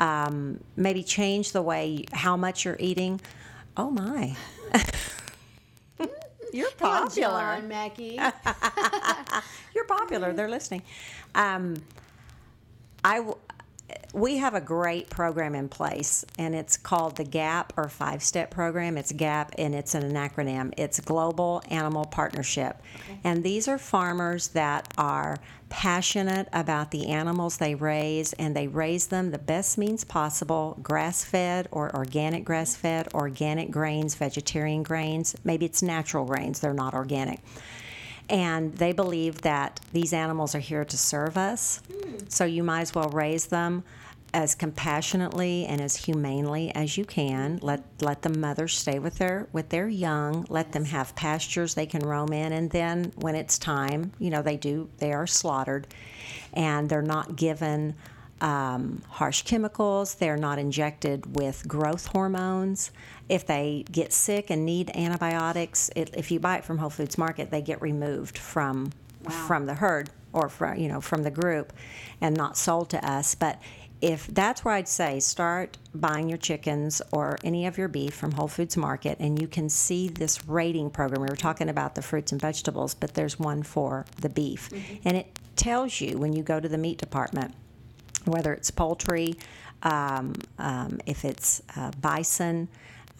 um, 0.00 0.60
maybe 0.76 1.02
change 1.02 1.52
the 1.52 1.62
way 1.62 2.04
how 2.12 2.36
much 2.36 2.64
you're 2.66 2.76
eating. 2.78 3.18
Oh 3.76 3.90
my, 3.90 4.34
you're 6.52 6.70
popular. 6.72 7.56
John 7.56 7.68
Mackey. 7.68 8.18
You're 9.74 9.84
popular. 9.84 10.32
They're 10.32 10.48
listening. 10.48 10.82
Um, 11.34 11.82
I 13.04 13.16
w- 13.18 13.36
we 14.12 14.38
have 14.38 14.54
a 14.54 14.60
great 14.60 15.10
program 15.10 15.54
in 15.54 15.68
place, 15.68 16.24
and 16.38 16.54
it's 16.54 16.76
called 16.76 17.16
the 17.16 17.24
GAP 17.24 17.72
or 17.76 17.88
Five 17.88 18.22
Step 18.22 18.50
Program. 18.50 18.96
It's 18.96 19.12
GAP, 19.12 19.54
and 19.58 19.74
it's 19.74 19.94
an 19.94 20.12
acronym. 20.14 20.72
It's 20.76 20.98
Global 21.00 21.62
Animal 21.70 22.04
Partnership, 22.06 22.80
and 23.24 23.44
these 23.44 23.68
are 23.68 23.78
farmers 23.78 24.48
that 24.48 24.92
are 24.96 25.38
passionate 25.68 26.48
about 26.52 26.92
the 26.92 27.08
animals 27.08 27.58
they 27.58 27.74
raise, 27.74 28.32
and 28.34 28.56
they 28.56 28.68
raise 28.68 29.08
them 29.08 29.30
the 29.30 29.38
best 29.38 29.76
means 29.76 30.04
possible: 30.04 30.78
grass-fed 30.82 31.68
or 31.70 31.94
organic 31.94 32.44
grass-fed, 32.44 33.12
organic 33.14 33.70
grains, 33.70 34.14
vegetarian 34.14 34.82
grains. 34.82 35.36
Maybe 35.44 35.66
it's 35.66 35.82
natural 35.82 36.24
grains; 36.24 36.60
they're 36.60 36.72
not 36.72 36.94
organic 36.94 37.40
and 38.28 38.74
they 38.76 38.92
believe 38.92 39.42
that 39.42 39.80
these 39.92 40.12
animals 40.12 40.54
are 40.54 40.60
here 40.60 40.84
to 40.84 40.96
serve 40.96 41.36
us. 41.36 41.80
So 42.28 42.44
you 42.44 42.62
might 42.62 42.82
as 42.82 42.94
well 42.94 43.08
raise 43.10 43.46
them 43.46 43.84
as 44.34 44.54
compassionately 44.54 45.64
and 45.66 45.80
as 45.80 45.96
humanely 45.96 46.70
as 46.74 46.98
you 46.98 47.04
can. 47.04 47.58
Let 47.62 47.84
let 48.02 48.22
the 48.22 48.28
mothers 48.28 48.76
stay 48.76 48.98
with 48.98 49.18
their 49.18 49.48
with 49.52 49.68
their 49.70 49.88
young. 49.88 50.44
Let 50.48 50.72
them 50.72 50.84
have 50.84 51.14
pastures 51.16 51.74
they 51.74 51.86
can 51.86 52.02
roam 52.02 52.32
in, 52.32 52.52
and 52.52 52.70
then 52.70 53.12
when 53.16 53.34
it's 53.34 53.58
time, 53.58 54.12
you 54.18 54.30
know 54.30 54.42
they 54.42 54.56
do 54.56 54.88
they 54.98 55.12
are 55.12 55.26
slaughtered, 55.26 55.86
and 56.52 56.88
they're 56.88 57.02
not 57.02 57.36
given 57.36 57.94
um, 58.40 59.02
harsh 59.08 59.42
chemicals. 59.42 60.14
They're 60.16 60.36
not 60.36 60.58
injected 60.58 61.36
with 61.36 61.66
growth 61.66 62.06
hormones. 62.06 62.90
If 63.28 63.46
they 63.46 63.84
get 63.90 64.12
sick 64.12 64.50
and 64.50 64.64
need 64.64 64.90
antibiotics, 64.94 65.90
it, 65.96 66.14
if 66.16 66.30
you 66.30 66.38
buy 66.40 66.58
it 66.58 66.64
from 66.64 66.78
Whole 66.78 66.90
Foods 66.90 67.16
Market, 67.18 67.50
they 67.50 67.62
get 67.62 67.80
removed 67.82 68.38
from 68.38 68.92
Wow. 69.24 69.30
from 69.46 69.66
the 69.66 69.74
herd 69.74 70.10
or 70.32 70.48
from 70.48 70.78
you 70.78 70.86
know 70.88 71.00
from 71.00 71.22
the 71.24 71.30
group, 71.30 71.72
and 72.20 72.36
not 72.36 72.56
sold 72.56 72.90
to 72.90 73.04
us. 73.04 73.34
But 73.34 73.60
if 74.00 74.26
that's 74.28 74.64
where 74.64 74.74
I'd 74.74 74.86
say 74.86 75.18
start 75.20 75.78
buying 75.94 76.28
your 76.28 76.38
chickens 76.38 77.00
or 77.10 77.38
any 77.42 77.66
of 77.66 77.78
your 77.78 77.88
beef 77.88 78.14
from 78.14 78.32
Whole 78.32 78.46
Foods 78.46 78.76
Market, 78.76 79.16
and 79.18 79.40
you 79.40 79.48
can 79.48 79.68
see 79.68 80.08
this 80.08 80.46
rating 80.46 80.90
program. 80.90 81.22
We 81.22 81.28
were 81.28 81.34
talking 81.34 81.68
about 81.68 81.94
the 81.94 82.02
fruits 82.02 82.30
and 82.30 82.40
vegetables, 82.40 82.94
but 82.94 83.14
there's 83.14 83.38
one 83.38 83.62
for 83.64 84.04
the 84.20 84.28
beef, 84.28 84.68
and 85.04 85.16
it 85.16 85.26
tells 85.56 86.00
you 86.00 86.18
when 86.18 86.34
you 86.34 86.42
go 86.42 86.60
to 86.60 86.68
the 86.68 86.78
meat 86.78 86.98
department 86.98 87.54
whether 88.26 88.52
it's 88.52 88.70
poultry, 88.70 89.34
um, 89.82 90.34
um, 90.58 91.00
if 91.06 91.24
it's 91.24 91.62
uh, 91.76 91.90
bison, 92.00 92.68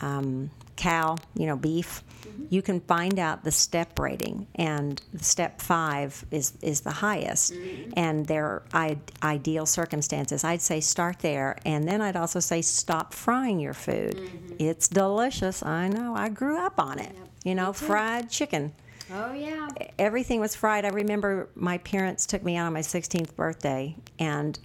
um, 0.01 0.51
cow, 0.77 1.17
you 1.35 1.47
know, 1.47 1.57
beef, 1.57 2.03
you 2.51 2.61
can 2.61 2.81
find 2.81 3.19
out 3.19 3.45
the 3.45 3.51
step 3.51 3.99
rating, 3.99 4.47
and 4.57 5.01
step 5.21 5.61
five 5.63 6.23
is 6.31 6.53
is 6.61 6.83
the 6.83 6.91
highest, 6.91 7.55
and 7.97 8.27
their 8.27 8.63
I- 8.75 8.99
ideal 9.23 9.65
circumstances. 9.65 10.45
I'd 10.45 10.61
say 10.61 10.81
start 10.81 11.21
there, 11.21 11.57
and 11.65 11.89
then 11.89 12.03
I'd 12.03 12.17
also 12.17 12.41
say 12.41 12.61
stop 12.63 13.15
frying 13.15 13.59
your 13.59 13.73
food. 13.73 14.21
It's 14.59 14.87
delicious. 14.89 15.63
I 15.63 15.89
know. 15.89 16.15
I 16.15 16.29
grew 16.29 16.59
up 16.59 16.79
on 16.79 16.99
it. 16.99 17.17
You 17.45 17.55
know, 17.55 17.73
fried 17.73 18.29
chicken 18.29 18.73
Oh 19.13 19.33
yeah. 19.33 19.69
everything 19.99 20.41
was 20.41 20.57
fried. 20.57 20.85
I 20.85 20.89
remember 20.89 21.49
my 21.55 21.79
parents 21.79 22.27
took 22.27 22.43
me 22.43 22.57
out 22.57 22.67
on 22.67 22.73
my 22.73 22.81
16th 22.81 23.35
birthday, 23.37 23.95
and 24.19 24.59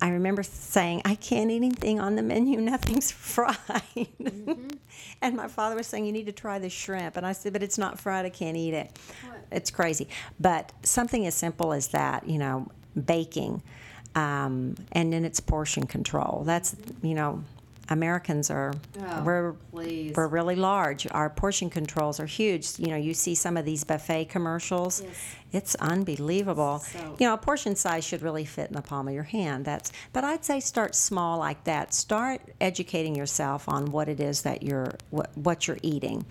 I 0.00 0.10
remember 0.10 0.42
saying, 0.42 1.02
I 1.04 1.14
can't 1.14 1.50
eat 1.50 1.56
anything 1.56 2.00
on 2.00 2.16
the 2.16 2.22
menu, 2.22 2.60
nothing's 2.60 3.10
fried. 3.10 3.56
and 5.22 5.36
my 5.36 5.48
father 5.48 5.76
was 5.76 5.86
saying, 5.86 6.06
You 6.06 6.12
need 6.12 6.26
to 6.26 6.32
try 6.32 6.58
the 6.58 6.68
shrimp. 6.68 7.16
And 7.16 7.26
I 7.26 7.32
said, 7.32 7.52
But 7.52 7.62
it's 7.62 7.78
not 7.78 7.98
fried, 7.98 8.26
I 8.26 8.30
can't 8.30 8.56
eat 8.56 8.74
it. 8.74 8.98
It's 9.50 9.70
crazy. 9.70 10.08
But 10.38 10.72
something 10.82 11.26
as 11.26 11.34
simple 11.34 11.72
as 11.72 11.88
that, 11.88 12.28
you 12.28 12.38
know, 12.38 12.68
baking, 13.04 13.62
um, 14.14 14.76
and 14.92 15.12
then 15.12 15.24
it's 15.24 15.40
portion 15.40 15.86
control. 15.86 16.42
That's, 16.44 16.76
you 17.02 17.14
know, 17.14 17.42
Americans 17.90 18.50
are, 18.50 18.72
Oh, 19.00 19.22
we're, 19.24 19.52
please. 19.72 20.14
we're 20.16 20.26
really 20.28 20.56
large. 20.56 21.06
Our 21.10 21.28
portion 21.30 21.68
controls 21.70 22.18
are 22.20 22.26
huge. 22.26 22.78
You 22.78 22.88
know, 22.88 22.96
you 22.96 23.14
see 23.14 23.34
some 23.34 23.56
of 23.56 23.64
these 23.64 23.84
buffet 23.84 24.26
commercials. 24.26 25.02
Yes. 25.02 25.36
It's 25.52 25.74
unbelievable. 25.76 26.80
So- 26.80 27.16
You 27.18 27.26
know, 27.28 27.34
a 27.34 27.38
portion 27.38 27.76
size 27.76 28.04
should 28.04 28.22
really 28.22 28.44
fit 28.44 28.68
in 28.68 28.74
the 28.74 28.82
palm 28.82 29.06
of 29.08 29.14
your 29.14 29.22
hand. 29.22 29.64
That's 29.64 29.92
but 30.12 30.24
I'd 30.24 30.44
say 30.44 30.60
start 30.60 30.94
small 30.94 31.38
like 31.38 31.64
that. 31.64 31.94
Start 31.94 32.40
educating 32.60 33.14
yourself 33.14 33.68
on 33.68 33.86
what 33.92 34.08
it 34.08 34.18
is 34.20 34.42
that 34.42 34.62
you're 34.62 34.94
what, 35.10 35.30
what 35.36 35.68
you're 35.68 35.78
eating 35.82 36.24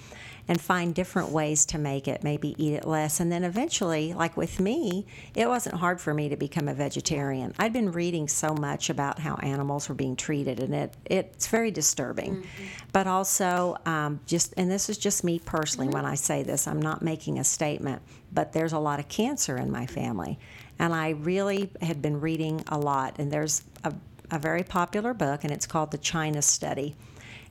and 0.47 0.59
find 0.59 0.93
different 0.93 1.29
ways 1.29 1.65
to 1.67 1.77
make 1.77 2.07
it. 2.07 2.23
Maybe 2.23 2.55
eat 2.57 2.73
it 2.73 2.85
less 2.85 3.19
and 3.19 3.31
then 3.31 3.43
eventually, 3.43 4.13
like 4.13 4.35
with 4.35 4.59
me, 4.59 5.05
it 5.35 5.47
wasn't 5.47 5.75
hard 5.75 6.01
for 6.01 6.13
me 6.13 6.29
to 6.29 6.35
become 6.35 6.67
a 6.67 6.73
vegetarian. 6.73 7.53
I'd 7.59 7.73
been 7.73 7.91
reading 7.91 8.27
so 8.27 8.53
much 8.53 8.89
about 8.89 9.19
how 9.19 9.35
animals 9.35 9.87
were 9.89 9.95
being 9.95 10.15
treated 10.15 10.59
and 10.59 10.73
it 10.73 10.95
it's 11.05 11.47
very 11.47 11.71
disturbing. 11.71 12.45
But 12.91 13.07
also 13.07 13.77
um, 13.85 14.19
just 14.25 14.53
and 14.57 14.69
this 14.69 14.89
is 14.89 14.97
just 14.97 15.23
me 15.23 15.39
personally 15.39 15.87
when 15.87 16.05
I 16.05 16.15
say 16.15 16.43
this, 16.43 16.67
I'm 16.67 16.81
not 16.81 17.01
making 17.01 17.39
a 17.39 17.43
statement, 17.43 18.01
but 18.31 18.53
there's 18.53 18.73
a 18.73 18.79
lot 18.79 18.99
of 18.99 19.07
cancer 19.07 19.57
in 19.57 19.71
my 19.71 19.85
family. 19.85 20.39
And 20.79 20.93
I 20.93 21.09
really 21.11 21.69
had 21.81 22.01
been 22.01 22.19
reading 22.19 22.63
a 22.67 22.77
lot, 22.77 23.19
and 23.19 23.31
there's 23.31 23.63
a, 23.83 23.93
a 24.31 24.39
very 24.39 24.63
popular 24.63 25.13
book, 25.13 25.43
and 25.43 25.51
it's 25.53 25.67
called 25.67 25.91
The 25.91 25.97
China 25.97 26.41
Study. 26.41 26.95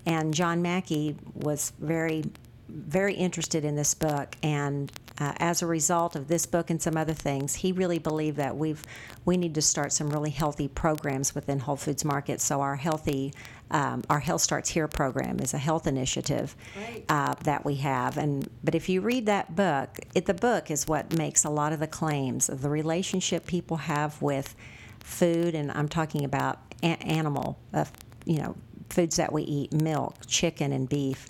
And 0.05 0.35
John 0.35 0.63
Mackey 0.63 1.17
was 1.35 1.73
very, 1.79 2.25
very 2.73 3.15
interested 3.15 3.65
in 3.65 3.77
this 3.77 3.95
book, 3.95 4.37
and 4.43 4.91
uh, 5.19 5.33
as 5.39 5.63
a 5.63 5.67
result 5.67 6.17
of 6.17 6.27
this 6.29 6.47
book 6.47 6.71
and 6.71 6.81
some 6.81 6.97
other 6.97 7.13
things, 7.13 7.55
he 7.55 7.71
really 7.73 7.99
believed 7.99 8.39
that 8.39 8.57
we've 8.57 8.83
we 9.25 9.37
need 9.37 9.55
to 9.55 9.63
start 9.63 9.93
some 9.93 10.09
really 10.11 10.31
healthy 10.31 10.69
programs 10.69 11.35
within 11.35 11.61
Whole 11.61 11.77
Foods 11.77 12.05
Market. 12.05 12.41
So 12.41 12.61
our 12.61 12.77
healthy, 12.77 13.33
um, 13.71 14.03
our 14.09 14.21
Health 14.21 14.41
Starts 14.41 14.71
Here 14.71 14.89
program 14.89 15.39
is 15.39 15.55
a 15.55 15.59
health 15.59 15.87
initiative 15.87 16.57
Right. 16.77 17.05
uh, 17.09 17.35
that 17.45 17.65
we 17.65 17.77
have. 17.77 18.17
And 18.17 18.49
but 18.65 18.75
if 18.75 18.89
you 18.89 19.01
read 19.03 19.27
that 19.27 19.55
book, 19.55 19.99
it, 20.15 20.27
the 20.27 20.35
book 20.35 20.71
is 20.71 20.89
what 20.89 21.17
makes 21.17 21.45
a 21.45 21.51
lot 21.51 21.73
of 21.73 21.79
the 21.81 21.87
claims 21.87 22.49
of 22.49 22.63
the 22.63 22.71
relationship 22.71 23.47
people 23.47 23.77
have 23.77 24.21
with 24.23 24.57
food, 25.01 25.55
and 25.55 25.71
I'm 25.73 25.89
talking 25.89 26.25
about 26.25 26.59
a- 26.83 26.87
animal, 27.03 27.59
uh, 27.75 27.85
you 28.25 28.39
know, 28.39 28.57
foods 28.89 29.17
that 29.17 29.33
we 29.33 29.43
eat, 29.43 29.73
milk, 29.73 30.17
chicken, 30.27 30.73
and 30.73 30.89
beef. 30.89 31.27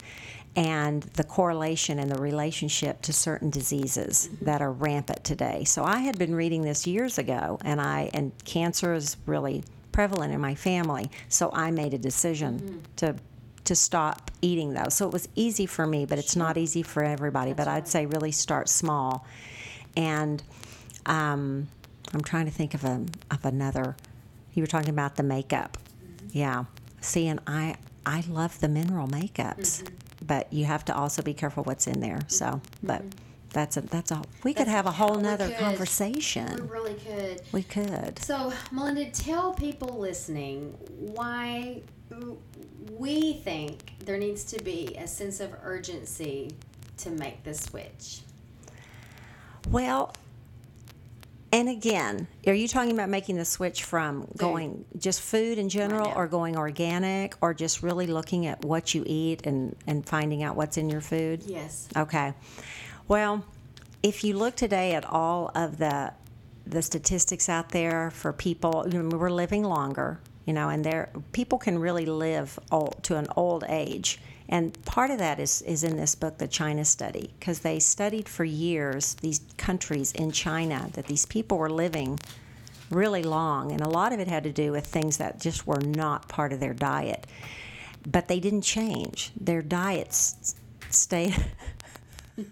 And 0.54 1.02
the 1.02 1.24
correlation 1.24 1.98
and 1.98 2.10
the 2.10 2.20
relationship 2.20 3.00
to 3.02 3.12
certain 3.12 3.48
diseases 3.48 4.28
mm-hmm. 4.30 4.44
that 4.44 4.60
are 4.60 4.70
rampant 4.70 5.24
today. 5.24 5.64
So 5.64 5.82
I 5.82 6.00
had 6.00 6.18
been 6.18 6.34
reading 6.34 6.62
this 6.62 6.86
years 6.86 7.16
ago, 7.16 7.58
and 7.64 7.80
I 7.80 8.10
and 8.12 8.32
cancer 8.44 8.92
is 8.92 9.16
really 9.24 9.64
prevalent 9.92 10.32
in 10.34 10.40
my 10.40 10.54
family. 10.54 11.10
So 11.28 11.50
I 11.54 11.70
made 11.70 11.94
a 11.94 11.98
decision 11.98 12.58
mm-hmm. 12.58 12.78
to 12.96 13.14
to 13.64 13.74
stop 13.76 14.30
eating 14.42 14.74
those. 14.74 14.94
So 14.94 15.06
it 15.06 15.12
was 15.12 15.28
easy 15.36 15.66
for 15.66 15.86
me, 15.86 16.04
but 16.04 16.18
it's 16.18 16.36
not 16.36 16.58
easy 16.58 16.82
for 16.82 17.02
everybody. 17.02 17.52
but 17.52 17.68
I'd 17.68 17.86
say 17.86 18.06
really 18.06 18.32
start 18.32 18.68
small. 18.68 19.24
And 19.96 20.42
um, 21.06 21.68
I'm 22.12 22.22
trying 22.22 22.46
to 22.46 22.50
think 22.50 22.74
of 22.74 22.84
a 22.84 23.04
of 23.30 23.44
another. 23.44 23.96
You 24.54 24.62
were 24.62 24.66
talking 24.66 24.90
about 24.90 25.16
the 25.16 25.22
makeup, 25.22 25.78
mm-hmm. 25.78 26.26
yeah. 26.32 26.64
See, 27.00 27.26
and 27.26 27.40
I 27.46 27.76
I 28.04 28.24
love 28.28 28.60
the 28.60 28.68
mineral 28.68 29.08
makeups, 29.08 29.88
but 30.26 30.52
you 30.52 30.64
have 30.64 30.84
to 30.86 30.96
also 30.96 31.22
be 31.22 31.34
careful 31.34 31.64
what's 31.64 31.86
in 31.86 32.00
there. 32.00 32.20
So, 32.28 32.46
mm-hmm. 32.46 32.86
but 32.86 33.02
that's 33.52 33.76
a 33.76 33.82
that's 33.82 34.10
a 34.10 34.22
we 34.44 34.54
could 34.54 34.68
have 34.68 34.86
a 34.86 34.90
whole 34.90 35.16
nother 35.16 35.48
could. 35.48 35.58
conversation. 35.58 36.54
We 36.54 36.68
really 36.68 36.94
could. 36.94 37.42
We 37.52 37.62
could. 37.62 38.18
So, 38.18 38.52
Melinda, 38.70 39.10
tell 39.10 39.52
people 39.52 39.98
listening 39.98 40.74
why 40.98 41.82
we 42.90 43.34
think 43.34 43.92
there 44.04 44.18
needs 44.18 44.44
to 44.44 44.62
be 44.62 44.94
a 44.98 45.06
sense 45.06 45.40
of 45.40 45.54
urgency 45.62 46.50
to 46.98 47.10
make 47.10 47.42
the 47.44 47.54
switch. 47.54 48.20
Well, 49.70 50.12
and 51.52 51.68
again, 51.68 52.26
are 52.46 52.54
you 52.54 52.66
talking 52.66 52.92
about 52.92 53.10
making 53.10 53.36
the 53.36 53.44
switch 53.44 53.84
from 53.84 54.26
going 54.38 54.86
just 54.96 55.20
food 55.20 55.58
in 55.58 55.68
general 55.68 56.10
or 56.16 56.26
going 56.26 56.56
organic 56.56 57.34
or 57.42 57.52
just 57.52 57.82
really 57.82 58.06
looking 58.06 58.46
at 58.46 58.64
what 58.64 58.94
you 58.94 59.04
eat 59.06 59.46
and, 59.46 59.76
and 59.86 60.06
finding 60.06 60.42
out 60.42 60.56
what's 60.56 60.78
in 60.78 60.88
your 60.88 61.02
food? 61.02 61.42
Yes. 61.44 61.88
Okay. 61.94 62.32
Well, 63.06 63.44
if 64.02 64.24
you 64.24 64.34
look 64.36 64.56
today 64.56 64.94
at 64.94 65.04
all 65.04 65.50
of 65.54 65.76
the 65.76 66.14
the 66.64 66.80
statistics 66.80 67.48
out 67.48 67.70
there 67.70 68.10
for 68.12 68.32
people, 68.32 68.86
you 68.88 69.02
know, 69.02 69.18
we're 69.18 69.28
living 69.28 69.64
longer, 69.64 70.20
you 70.46 70.52
know, 70.52 70.68
and 70.68 70.84
there 70.84 71.10
people 71.32 71.58
can 71.58 71.78
really 71.78 72.06
live 72.06 72.58
old, 72.70 73.02
to 73.02 73.16
an 73.16 73.26
old 73.36 73.64
age. 73.68 74.20
And 74.52 74.84
part 74.84 75.10
of 75.10 75.16
that 75.16 75.40
is, 75.40 75.62
is 75.62 75.82
in 75.82 75.96
this 75.96 76.14
book, 76.14 76.36
The 76.36 76.46
China 76.46 76.84
Study, 76.84 77.32
because 77.40 77.60
they 77.60 77.78
studied 77.78 78.28
for 78.28 78.44
years 78.44 79.14
these 79.14 79.40
countries 79.56 80.12
in 80.12 80.30
China 80.30 80.90
that 80.92 81.06
these 81.06 81.24
people 81.24 81.56
were 81.56 81.70
living 81.70 82.20
really 82.90 83.22
long, 83.22 83.72
and 83.72 83.80
a 83.80 83.88
lot 83.88 84.12
of 84.12 84.20
it 84.20 84.28
had 84.28 84.44
to 84.44 84.52
do 84.52 84.70
with 84.70 84.86
things 84.86 85.16
that 85.16 85.40
just 85.40 85.66
were 85.66 85.80
not 85.80 86.28
part 86.28 86.52
of 86.52 86.60
their 86.60 86.74
diet. 86.74 87.26
But 88.06 88.28
they 88.28 88.40
didn't 88.40 88.60
change. 88.60 89.30
Their 89.40 89.62
diets 89.62 90.54
stayed. 90.90 91.34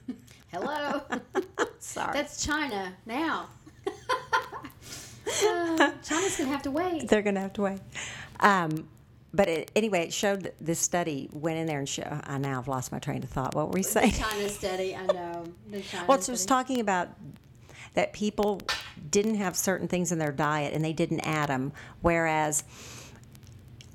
Hello. 0.51 1.03
Sorry. 1.81 2.15
That's 2.15 2.43
China 2.43 2.95
now. 3.05 3.49
Uh, 3.87 5.93
China's 6.03 6.39
gonna 6.39 6.49
have 6.49 6.63
to 6.63 6.71
wait. 6.71 7.09
They're 7.09 7.21
going 7.21 7.35
to 7.35 7.43
have 7.43 7.53
to 7.55 7.63
wait. 7.63 7.81
Um, 8.41 8.89
but 9.33 9.49
it, 9.49 9.71
anyway, 9.77 10.01
it 10.05 10.13
showed 10.13 10.43
that 10.43 10.55
this 10.61 10.79
study 10.79 11.29
went 11.33 11.59
in 11.59 11.67
there 11.67 11.79
and 11.79 11.89
show. 11.89 12.21
I 12.25 12.39
now 12.39 12.57
have 12.57 12.69
lost 12.69 12.91
my 12.93 12.99
train 12.99 13.23
of 13.23 13.29
thought. 13.31 13.55
What 13.55 13.69
were 13.69 13.75
we 13.75 13.83
saying? 13.83 14.11
The 14.13 14.19
China 14.19 14.49
study, 14.49 14.97
I 14.97 15.07
know. 15.07 15.45
The 15.71 15.81
China 15.81 16.05
Well, 16.09 16.19
it 16.19 16.29
was 16.29 16.45
talking 16.47 16.81
about 16.81 17.09
that 17.95 18.13
people 18.13 18.61
didn't 19.11 19.37
have 19.37 19.57
certain 19.57 19.89
things 19.89 20.13
in 20.13 20.19
their 20.19 20.33
diet 20.33 20.75
and 20.75 20.85
they 20.85 20.93
didn't 20.93 21.21
add 21.21 21.49
them, 21.49 21.73
whereas 22.03 22.65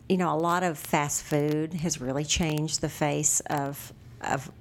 you 0.08 0.17
know 0.17 0.34
a 0.34 0.38
lot 0.38 0.63
of 0.63 0.78
fast 0.78 1.24
food 1.24 1.74
has 1.76 2.00
really 2.00 2.24
changed 2.24 2.82
the 2.82 2.89
face 2.89 3.39
of 3.41 3.91
of 4.21 4.52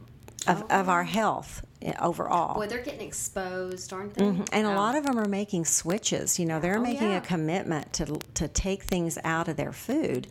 of, 0.46 0.62
of 0.70 0.88
our 0.88 1.04
health 1.04 1.64
eh, 1.82 1.92
overall. 2.00 2.54
Boy, 2.54 2.66
they're 2.66 2.82
getting 2.82 3.06
exposed, 3.06 3.92
aren't 3.92 4.14
they? 4.14 4.24
And 4.24 4.66
a 4.66 4.74
lot 4.74 4.94
of 4.94 5.04
them 5.04 5.18
are 5.18 5.28
making 5.28 5.64
switches. 5.64 6.38
You 6.38 6.44
know, 6.46 6.60
they're 6.60 6.78
Oh, 6.78 6.82
making 6.82 7.10
yeah. 7.10 7.16
a 7.18 7.20
commitment 7.20 7.92
to 7.94 8.18
to 8.34 8.48
take 8.48 8.82
things 8.82 9.18
out 9.24 9.48
of 9.48 9.56
their 9.56 9.72
food, 9.72 10.28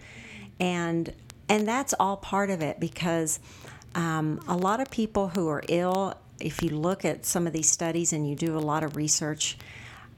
and 0.60 1.13
and 1.50 1.68
that's 1.68 1.94
all 2.00 2.18
part 2.18 2.50
of 2.50 2.62
it 2.62 2.80
because 2.80 3.39
um, 3.96 4.42
a 4.48 4.56
lot 4.56 4.80
of 4.80 4.89
people 4.89 5.28
who 5.30 5.50
are 5.50 5.62
ill, 5.68 6.16
if 6.39 6.62
you 6.63 6.70
look 6.70 7.06
at 7.06 7.26
some 7.26 7.46
of 7.46 7.54
these 7.54 7.70
studies 7.70 8.13
and 8.13 8.28
you 8.28 8.36
do 8.36 8.58
a 8.58 8.60
lot 8.60 8.84
of 8.84 8.96
research, 8.96 9.58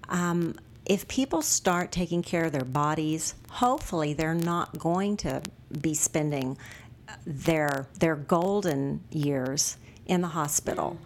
um, 0.07 0.55
if 0.85 1.07
people 1.07 1.41
start 1.41 1.91
taking 1.91 2.21
care 2.21 2.45
of 2.45 2.51
their 2.51 2.63
bodies, 2.63 3.33
hopefully 3.49 4.13
they're 4.13 4.35
not 4.35 4.77
going 4.77 5.17
to 5.17 5.41
be 5.81 5.93
spending 5.93 6.57
their 7.25 7.87
their 7.99 8.15
golden 8.15 9.01
years 9.11 9.77
in 10.05 10.21
the 10.21 10.27
hospital 10.27 10.97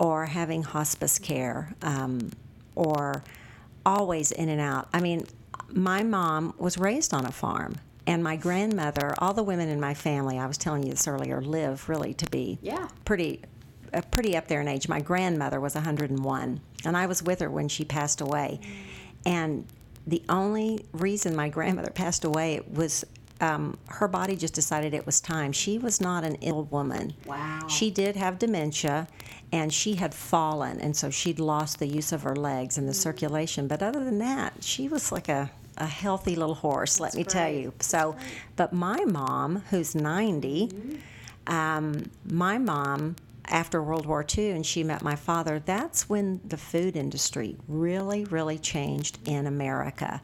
or 0.00 0.26
having 0.26 0.62
hospice 0.62 1.18
care 1.18 1.74
um, 1.82 2.30
or 2.74 3.22
always 3.86 4.32
in 4.32 4.48
and 4.48 4.60
out. 4.60 4.88
I 4.92 5.00
mean, 5.00 5.26
my 5.72 6.02
mom 6.02 6.54
was 6.58 6.78
raised 6.78 7.14
on 7.14 7.24
a 7.24 7.32
farm. 7.32 7.76
And 8.08 8.24
my 8.24 8.36
grandmother, 8.36 9.14
all 9.18 9.34
the 9.34 9.42
women 9.42 9.68
in 9.68 9.78
my 9.78 9.92
family, 9.92 10.38
I 10.38 10.46
was 10.46 10.56
telling 10.56 10.82
you 10.82 10.90
this 10.90 11.06
earlier, 11.06 11.42
live 11.42 11.88
really 11.90 12.14
to 12.14 12.26
be 12.30 12.58
Yeah. 12.62 12.88
pretty 13.04 13.42
uh, 13.92 14.00
pretty 14.10 14.36
up 14.36 14.48
there 14.48 14.60
in 14.60 14.68
age. 14.68 14.86
My 14.88 15.00
grandmother 15.00 15.60
was 15.60 15.74
101, 15.74 16.60
and 16.84 16.96
I 16.96 17.06
was 17.06 17.22
with 17.22 17.40
her 17.40 17.50
when 17.50 17.68
she 17.68 17.84
passed 17.84 18.20
away. 18.20 18.60
And 19.24 19.66
the 20.06 20.22
only 20.28 20.84
reason 20.92 21.34
my 21.36 21.48
grandmother 21.48 21.90
passed 21.90 22.24
away 22.24 22.60
was 22.70 23.04
um, 23.40 23.78
her 23.86 24.06
body 24.08 24.36
just 24.36 24.52
decided 24.52 24.92
it 24.94 25.06
was 25.06 25.20
time. 25.22 25.52
She 25.52 25.78
was 25.78 26.00
not 26.02 26.24
an 26.24 26.34
ill 26.42 26.64
woman. 26.64 27.14
Wow. 27.26 27.66
She 27.68 27.90
did 27.90 28.16
have 28.16 28.38
dementia, 28.38 29.06
and 29.52 29.72
she 29.72 29.94
had 29.94 30.12
fallen, 30.14 30.80
and 30.80 30.94
so 30.96 31.08
she'd 31.08 31.38
lost 31.40 31.78
the 31.78 31.86
use 31.86 32.12
of 32.12 32.22
her 32.24 32.36
legs 32.36 32.76
and 32.78 32.86
the 32.88 32.94
circulation. 32.94 33.68
But 33.68 33.82
other 33.82 34.04
than 34.04 34.18
that, 34.18 34.52
she 34.60 34.88
was 34.88 35.12
like 35.12 35.28
a 35.28 35.50
a 35.78 35.86
healthy 35.86 36.36
little 36.36 36.54
horse, 36.54 37.00
let 37.00 37.14
me 37.14 37.24
tell 37.24 37.48
you. 37.48 37.72
So, 37.80 38.16
but 38.56 38.72
my 38.72 39.04
mom, 39.04 39.62
who's 39.70 39.94
90, 39.94 41.00
um, 41.46 42.10
my 42.24 42.58
mom, 42.58 43.16
after 43.46 43.82
World 43.82 44.06
War 44.06 44.24
II, 44.36 44.50
and 44.50 44.64
she 44.64 44.84
met 44.84 45.02
my 45.02 45.16
father, 45.16 45.58
that's 45.58 46.08
when 46.08 46.40
the 46.46 46.56
food 46.56 46.96
industry 46.96 47.56
really, 47.66 48.24
really 48.26 48.58
changed 48.58 49.18
in 49.26 49.46
America. 49.46 50.20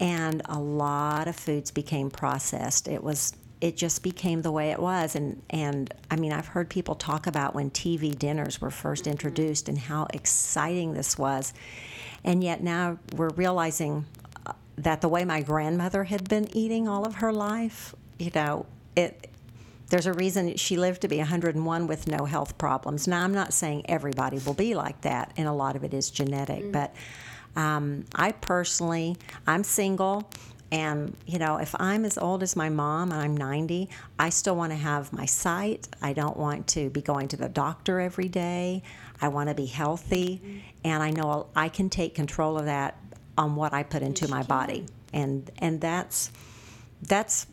And 0.00 0.42
a 0.46 0.58
lot 0.58 1.28
of 1.28 1.36
foods 1.36 1.70
became 1.70 2.10
processed. 2.10 2.88
It 2.88 3.02
was 3.02 3.34
it 3.60 3.78
just 3.78 4.02
became 4.02 4.42
the 4.42 4.50
way 4.50 4.72
it 4.72 4.78
was 4.78 5.16
and 5.16 5.40
and 5.48 5.94
I 6.10 6.16
mean 6.16 6.32
I've 6.32 6.48
heard 6.48 6.68
people 6.68 6.96
talk 6.96 7.26
about 7.26 7.54
when 7.54 7.70
TV 7.70 8.18
dinners 8.18 8.60
were 8.60 8.70
first 8.70 9.06
introduced 9.06 9.70
and 9.70 9.78
how 9.78 10.06
exciting 10.12 10.92
this 10.92 11.16
was. 11.16 11.54
And 12.24 12.42
yet 12.42 12.62
now 12.62 12.98
we're 13.14 13.30
realizing 13.30 14.04
that 14.76 15.00
the 15.00 15.08
way 15.08 15.24
my 15.24 15.42
grandmother 15.42 16.04
had 16.04 16.28
been 16.28 16.48
eating 16.56 16.88
all 16.88 17.06
of 17.06 17.16
her 17.16 17.32
life, 17.32 17.94
you 18.18 18.30
know, 18.34 18.66
it 18.96 19.30
there's 19.90 20.06
a 20.06 20.12
reason 20.14 20.56
she 20.56 20.76
lived 20.76 21.02
to 21.02 21.08
be 21.08 21.18
101 21.18 21.86
with 21.86 22.08
no 22.08 22.24
health 22.24 22.56
problems. 22.58 23.06
Now, 23.06 23.22
I'm 23.22 23.34
not 23.34 23.52
saying 23.52 23.84
everybody 23.88 24.38
will 24.38 24.54
be 24.54 24.74
like 24.74 25.00
that, 25.02 25.32
and 25.36 25.46
a 25.46 25.52
lot 25.52 25.76
of 25.76 25.84
it 25.84 25.92
is 25.92 26.10
genetic, 26.10 26.72
but 26.72 26.94
um, 27.54 28.04
I 28.14 28.32
personally, 28.32 29.16
I'm 29.46 29.62
single. 29.62 30.28
And, 30.72 31.16
you 31.26 31.38
know, 31.38 31.58
if 31.58 31.74
I'm 31.78 32.04
as 32.04 32.18
old 32.18 32.42
as 32.42 32.56
my 32.56 32.68
mom 32.68 33.12
and 33.12 33.20
I'm 33.20 33.36
90, 33.36 33.88
I 34.18 34.30
still 34.30 34.56
want 34.56 34.72
to 34.72 34.76
have 34.76 35.12
my 35.12 35.26
sight. 35.26 35.86
I 36.02 36.12
don't 36.12 36.36
want 36.36 36.66
to 36.68 36.90
be 36.90 37.00
going 37.00 37.28
to 37.28 37.36
the 37.36 37.48
doctor 37.48 38.00
every 38.00 38.28
day. 38.28 38.82
I 39.20 39.28
want 39.28 39.50
to 39.50 39.54
be 39.54 39.66
healthy. 39.66 40.64
And 40.82 41.00
I 41.00 41.10
know 41.10 41.46
I 41.54 41.68
can 41.68 41.90
take 41.90 42.16
control 42.16 42.58
of 42.58 42.64
that 42.64 42.98
on 43.36 43.56
what 43.56 43.72
I 43.72 43.82
put 43.82 44.02
into 44.02 44.28
my 44.28 44.42
body. 44.42 44.86
And, 45.12 45.50
and 45.58 45.80
that's, 45.80 46.30
that's 47.02 47.46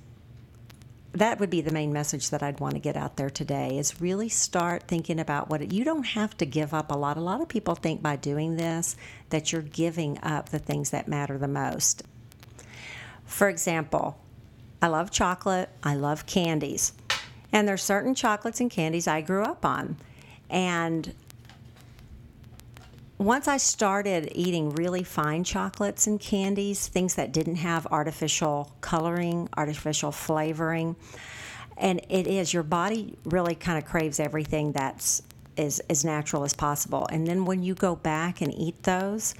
that 1.13 1.39
would 1.39 1.49
be 1.49 1.61
the 1.61 1.71
main 1.71 1.91
message 1.91 2.29
that 2.29 2.41
I'd 2.41 2.59
want 2.59 2.75
to 2.75 2.79
get 2.79 2.95
out 2.95 3.17
there 3.17 3.29
today 3.29 3.77
is 3.77 3.99
really 3.99 4.29
start 4.29 4.83
thinking 4.83 5.19
about 5.19 5.49
what 5.49 5.61
it, 5.61 5.73
you 5.73 5.83
don't 5.83 6.05
have 6.05 6.37
to 6.37 6.45
give 6.45 6.73
up 6.73 6.91
a 6.91 6.95
lot. 6.95 7.17
A 7.17 7.21
lot 7.21 7.41
of 7.41 7.49
people 7.49 7.75
think 7.75 8.01
by 8.01 8.15
doing 8.15 8.55
this 8.55 8.95
that 9.29 9.51
you're 9.51 9.61
giving 9.61 10.17
up 10.23 10.49
the 10.49 10.59
things 10.59 10.91
that 10.91 11.07
matter 11.07 11.37
the 11.37 11.49
most. 11.49 12.03
For 13.25 13.49
example, 13.49 14.17
I 14.81 14.87
love 14.87 15.11
chocolate, 15.11 15.69
I 15.83 15.95
love 15.95 16.25
candies. 16.25 16.93
And 17.51 17.67
there's 17.67 17.83
certain 17.83 18.15
chocolates 18.15 18.61
and 18.61 18.71
candies 18.71 19.07
I 19.07 19.21
grew 19.21 19.43
up 19.43 19.65
on. 19.65 19.97
And 20.49 21.13
once 23.21 23.47
I 23.47 23.57
started 23.57 24.31
eating 24.33 24.71
really 24.71 25.03
fine 25.03 25.43
chocolates 25.43 26.07
and 26.07 26.19
candies, 26.19 26.87
things 26.87 27.15
that 27.15 27.31
didn't 27.31 27.57
have 27.57 27.85
artificial 27.87 28.71
coloring, 28.81 29.47
artificial 29.55 30.11
flavoring, 30.11 30.95
and 31.77 32.01
it 32.09 32.25
is 32.27 32.53
your 32.53 32.63
body 32.63 33.17
really 33.25 33.55
kind 33.55 33.77
of 33.77 33.85
craves 33.85 34.19
everything 34.19 34.71
that's 34.71 35.21
is 35.57 35.79
as 35.89 36.03
natural 36.03 36.43
as 36.43 36.53
possible. 36.53 37.05
And 37.11 37.27
then 37.27 37.45
when 37.45 37.61
you 37.61 37.75
go 37.75 37.95
back 37.95 38.41
and 38.41 38.53
eat 38.53 38.83
those, 38.83 39.35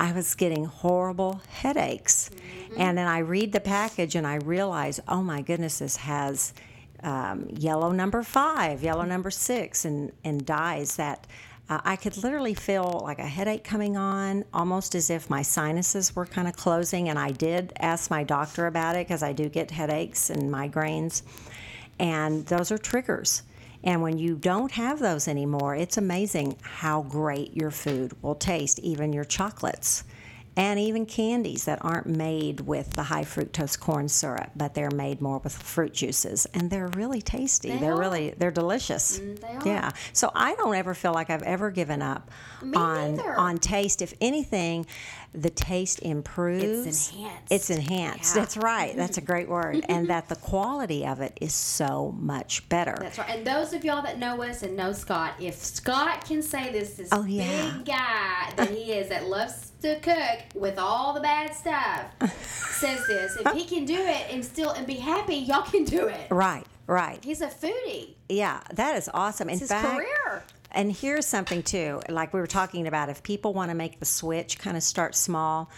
I 0.00 0.12
was 0.12 0.34
getting 0.34 0.64
horrible 0.64 1.42
headaches. 1.50 2.30
And 2.78 2.96
then 2.96 3.06
I 3.06 3.18
read 3.18 3.52
the 3.52 3.60
package 3.60 4.14
and 4.14 4.26
I 4.26 4.36
realize, 4.36 4.98
oh 5.06 5.22
my 5.22 5.42
goodness, 5.42 5.80
this 5.80 5.96
has 5.96 6.54
um, 7.02 7.46
yellow 7.50 7.92
number 7.92 8.22
five, 8.22 8.82
yellow 8.82 9.04
number 9.04 9.30
six, 9.30 9.84
and, 9.84 10.12
and 10.24 10.44
dyes 10.46 10.96
that 10.96 11.26
uh, 11.70 11.80
I 11.84 11.94
could 11.94 12.16
literally 12.16 12.54
feel 12.54 13.00
like 13.04 13.20
a 13.20 13.26
headache 13.26 13.62
coming 13.62 13.96
on, 13.96 14.44
almost 14.52 14.96
as 14.96 15.08
if 15.08 15.30
my 15.30 15.40
sinuses 15.40 16.16
were 16.16 16.26
kind 16.26 16.48
of 16.48 16.56
closing. 16.56 17.08
And 17.08 17.18
I 17.18 17.30
did 17.30 17.72
ask 17.78 18.10
my 18.10 18.24
doctor 18.24 18.66
about 18.66 18.96
it 18.96 19.06
because 19.06 19.22
I 19.22 19.32
do 19.32 19.48
get 19.48 19.70
headaches 19.70 20.30
and 20.30 20.52
migraines. 20.52 21.22
And 22.00 22.44
those 22.46 22.72
are 22.72 22.78
triggers. 22.78 23.44
And 23.84 24.02
when 24.02 24.18
you 24.18 24.34
don't 24.34 24.72
have 24.72 24.98
those 24.98 25.28
anymore, 25.28 25.76
it's 25.76 25.96
amazing 25.96 26.56
how 26.60 27.02
great 27.02 27.56
your 27.56 27.70
food 27.70 28.20
will 28.20 28.34
taste, 28.34 28.80
even 28.80 29.12
your 29.12 29.24
chocolates 29.24 30.02
and 30.56 30.78
even 30.80 31.06
candies 31.06 31.64
that 31.64 31.78
aren't 31.84 32.06
made 32.06 32.60
with 32.60 32.92
the 32.94 33.04
high 33.04 33.22
fructose 33.24 33.78
corn 33.78 34.08
syrup, 34.08 34.50
but 34.56 34.74
they're 34.74 34.90
made 34.90 35.20
more 35.20 35.38
with 35.38 35.56
fruit 35.56 35.92
juices, 35.94 36.46
and 36.54 36.70
they're 36.70 36.88
really 36.88 37.22
tasty. 37.22 37.70
They 37.76 37.86
are 37.86 37.96
really 37.98 38.34
they're 38.36 38.50
delicious. 38.50 39.18
Mm, 39.18 39.40
they 39.40 39.46
are. 39.48 39.62
Yeah. 39.64 39.90
So 40.12 40.30
I 40.34 40.54
don't 40.56 40.74
ever 40.74 40.92
feel 40.94 41.12
like 41.12 41.30
I've 41.30 41.42
ever 41.44 41.70
given 41.70 42.02
up 42.02 42.30
Me 42.62 42.76
on 42.76 43.16
neither. 43.16 43.34
on 43.38 43.58
taste. 43.58 44.02
If 44.02 44.12
anything, 44.20 44.86
the 45.32 45.50
taste 45.50 46.00
improves. 46.02 46.86
It's 46.86 47.12
enhanced. 47.12 47.52
It's 47.52 47.70
enhanced. 47.70 48.34
Yeah. 48.36 48.40
That's 48.42 48.56
right. 48.56 48.96
That's 48.96 49.18
a 49.18 49.20
great 49.22 49.48
word. 49.48 49.84
and 49.88 50.08
that 50.08 50.28
the 50.28 50.36
quality 50.36 51.06
of 51.06 51.20
it 51.20 51.38
is 51.40 51.54
so 51.54 52.12
much 52.18 52.68
better. 52.68 52.96
That's 53.00 53.18
right. 53.18 53.30
And 53.30 53.46
those 53.46 53.72
of 53.72 53.84
y'all 53.84 54.02
that 54.02 54.18
know 54.18 54.42
us 54.42 54.62
and 54.64 54.76
know 54.76 54.92
Scott, 54.92 55.34
if 55.38 55.54
Scott 55.54 56.24
can 56.26 56.42
say 56.42 56.72
this, 56.72 56.94
this 56.94 57.08
Oh, 57.12 57.24
yeah. 57.24 57.72
big 57.76 57.84
guy 57.86 58.52
that 58.56 58.70
he 58.70 58.92
is 58.92 59.08
that 59.10 59.26
loves 59.26 59.69
to 59.82 59.98
cook 60.00 60.40
with 60.54 60.78
all 60.78 61.12
the 61.12 61.20
bad 61.20 61.54
stuff, 61.54 62.04
says 62.78 63.06
this. 63.06 63.36
If 63.36 63.52
he 63.52 63.64
can 63.64 63.84
do 63.84 63.96
it 63.96 64.26
and 64.30 64.44
still 64.44 64.70
and 64.70 64.86
be 64.86 64.94
happy, 64.94 65.36
y'all 65.36 65.62
can 65.62 65.84
do 65.84 66.06
it. 66.06 66.30
right. 66.30 66.64
Right. 66.86 67.22
He's 67.22 67.40
a 67.40 67.46
foodie. 67.46 68.14
Yeah, 68.28 68.60
that 68.72 68.96
is 68.96 69.08
awesome. 69.14 69.48
In 69.48 69.60
his 69.60 69.68
fact, 69.68 69.94
career. 69.94 70.42
And 70.72 70.90
here's 70.90 71.24
something 71.24 71.62
too, 71.62 72.02
like 72.08 72.32
we 72.32 72.40
were 72.40 72.48
talking 72.48 72.88
about, 72.88 73.08
if 73.08 73.22
people 73.22 73.52
want 73.52 73.70
to 73.70 73.76
make 73.76 74.00
the 74.00 74.04
switch, 74.04 74.58
kind 74.58 74.76
of 74.76 74.82
start 74.82 75.14
small, 75.14 75.70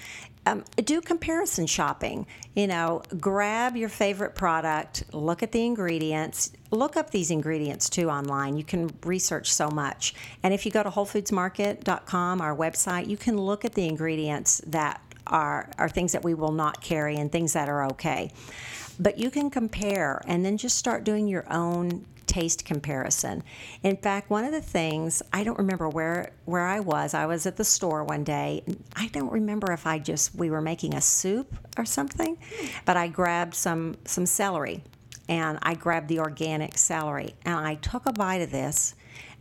um, 0.46 0.64
do 0.76 1.00
comparison 1.00 1.66
shopping. 1.66 2.26
You 2.54 2.66
know, 2.66 3.02
grab 3.20 3.76
your 3.76 3.88
favorite 3.88 4.34
product, 4.34 5.04
look 5.12 5.42
at 5.42 5.52
the 5.52 5.64
ingredients, 5.64 6.52
look 6.70 6.96
up 6.96 7.10
these 7.10 7.30
ingredients 7.30 7.88
too 7.88 8.10
online. 8.10 8.56
You 8.56 8.64
can 8.64 8.90
research 9.04 9.52
so 9.52 9.68
much. 9.68 10.14
And 10.42 10.52
if 10.52 10.66
you 10.66 10.72
go 10.72 10.82
to 10.82 10.90
WholeFoodsMarket.com, 10.90 12.40
our 12.40 12.56
website, 12.56 13.08
you 13.08 13.16
can 13.16 13.38
look 13.38 13.64
at 13.64 13.74
the 13.74 13.86
ingredients 13.86 14.60
that 14.66 15.00
are, 15.26 15.70
are 15.78 15.88
things 15.88 16.12
that 16.12 16.24
we 16.24 16.34
will 16.34 16.52
not 16.52 16.80
carry 16.80 17.16
and 17.16 17.30
things 17.30 17.52
that 17.52 17.68
are 17.68 17.84
okay. 17.86 18.32
But 18.98 19.18
you 19.18 19.30
can 19.30 19.48
compare 19.48 20.20
and 20.26 20.44
then 20.44 20.58
just 20.58 20.76
start 20.76 21.04
doing 21.04 21.28
your 21.28 21.50
own 21.50 22.04
taste 22.26 22.64
comparison. 22.64 23.42
In 23.82 23.96
fact, 23.96 24.30
one 24.30 24.44
of 24.44 24.52
the 24.52 24.60
things 24.60 25.22
I 25.32 25.44
don't 25.44 25.58
remember 25.58 25.88
where 25.88 26.32
where 26.44 26.66
I 26.66 26.80
was. 26.80 27.14
I 27.14 27.26
was 27.26 27.46
at 27.46 27.56
the 27.56 27.64
store 27.64 28.04
one 28.04 28.24
day. 28.24 28.62
I 28.96 29.08
don't 29.08 29.32
remember 29.32 29.72
if 29.72 29.86
I 29.86 29.98
just 29.98 30.34
we 30.34 30.50
were 30.50 30.60
making 30.60 30.94
a 30.94 31.00
soup 31.00 31.54
or 31.76 31.84
something, 31.84 32.38
but 32.84 32.96
I 32.96 33.08
grabbed 33.08 33.54
some 33.54 33.96
some 34.04 34.26
celery 34.26 34.82
and 35.28 35.58
I 35.62 35.74
grabbed 35.74 36.08
the 36.08 36.20
organic 36.20 36.76
celery 36.78 37.34
and 37.44 37.54
I 37.54 37.76
took 37.76 38.06
a 38.06 38.12
bite 38.12 38.42
of 38.42 38.50
this 38.50 38.94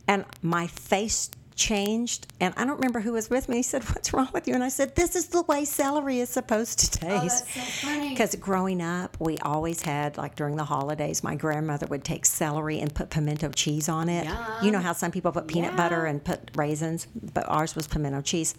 and 0.08 0.26
my 0.42 0.68
face 0.68 1.30
changed 1.56 2.28
and 2.40 2.54
I 2.58 2.66
don't 2.66 2.76
remember 2.76 3.00
who 3.00 3.14
was 3.14 3.30
with 3.30 3.48
me. 3.50 3.58
He 3.58 3.64
said, 3.64 3.84
"What's 3.84 4.14
wrong 4.14 4.30
with 4.34 4.48
you?" 4.48 4.54
And 4.54 4.64
I 4.64 4.70
said, 4.70 4.96
"This 4.96 5.16
is 5.16 5.28
the 5.28 5.42
way 5.44 5.66
celery 5.66 6.20
is 6.20 6.30
supposed 6.30 6.94
to 6.94 7.08
oh, 7.08 7.20
taste." 7.20 7.46
that's 7.56 7.74
so. 7.82 8.10
Because 8.10 8.36
growing 8.36 8.82
up, 8.82 9.18
we 9.20 9.38
always 9.40 9.82
had 9.82 10.18
like 10.18 10.36
during 10.36 10.56
the 10.56 10.64
holidays, 10.64 11.24
my 11.24 11.36
grandmother 11.36 11.88
would 11.88 12.04
take 12.04 12.26
celery 12.26 12.80
and 12.80 12.94
put 12.94 13.10
pimento 13.10 13.50
cheese 13.52 13.90
on 13.90 14.10
it. 14.10 14.28
You 14.64 14.72
know 14.72 14.80
how 14.80 14.94
some 14.94 15.12
people 15.12 15.32
put 15.32 15.48
peanut 15.48 15.72
Yeah. 15.72 15.78
butter 15.78 16.06
and 16.06 16.24
put 16.24 16.52
raisins, 16.56 17.08
but 17.34 17.48
ours 17.48 17.76
was 17.76 17.88
pimento 17.88 18.22
cheese. 18.22 18.56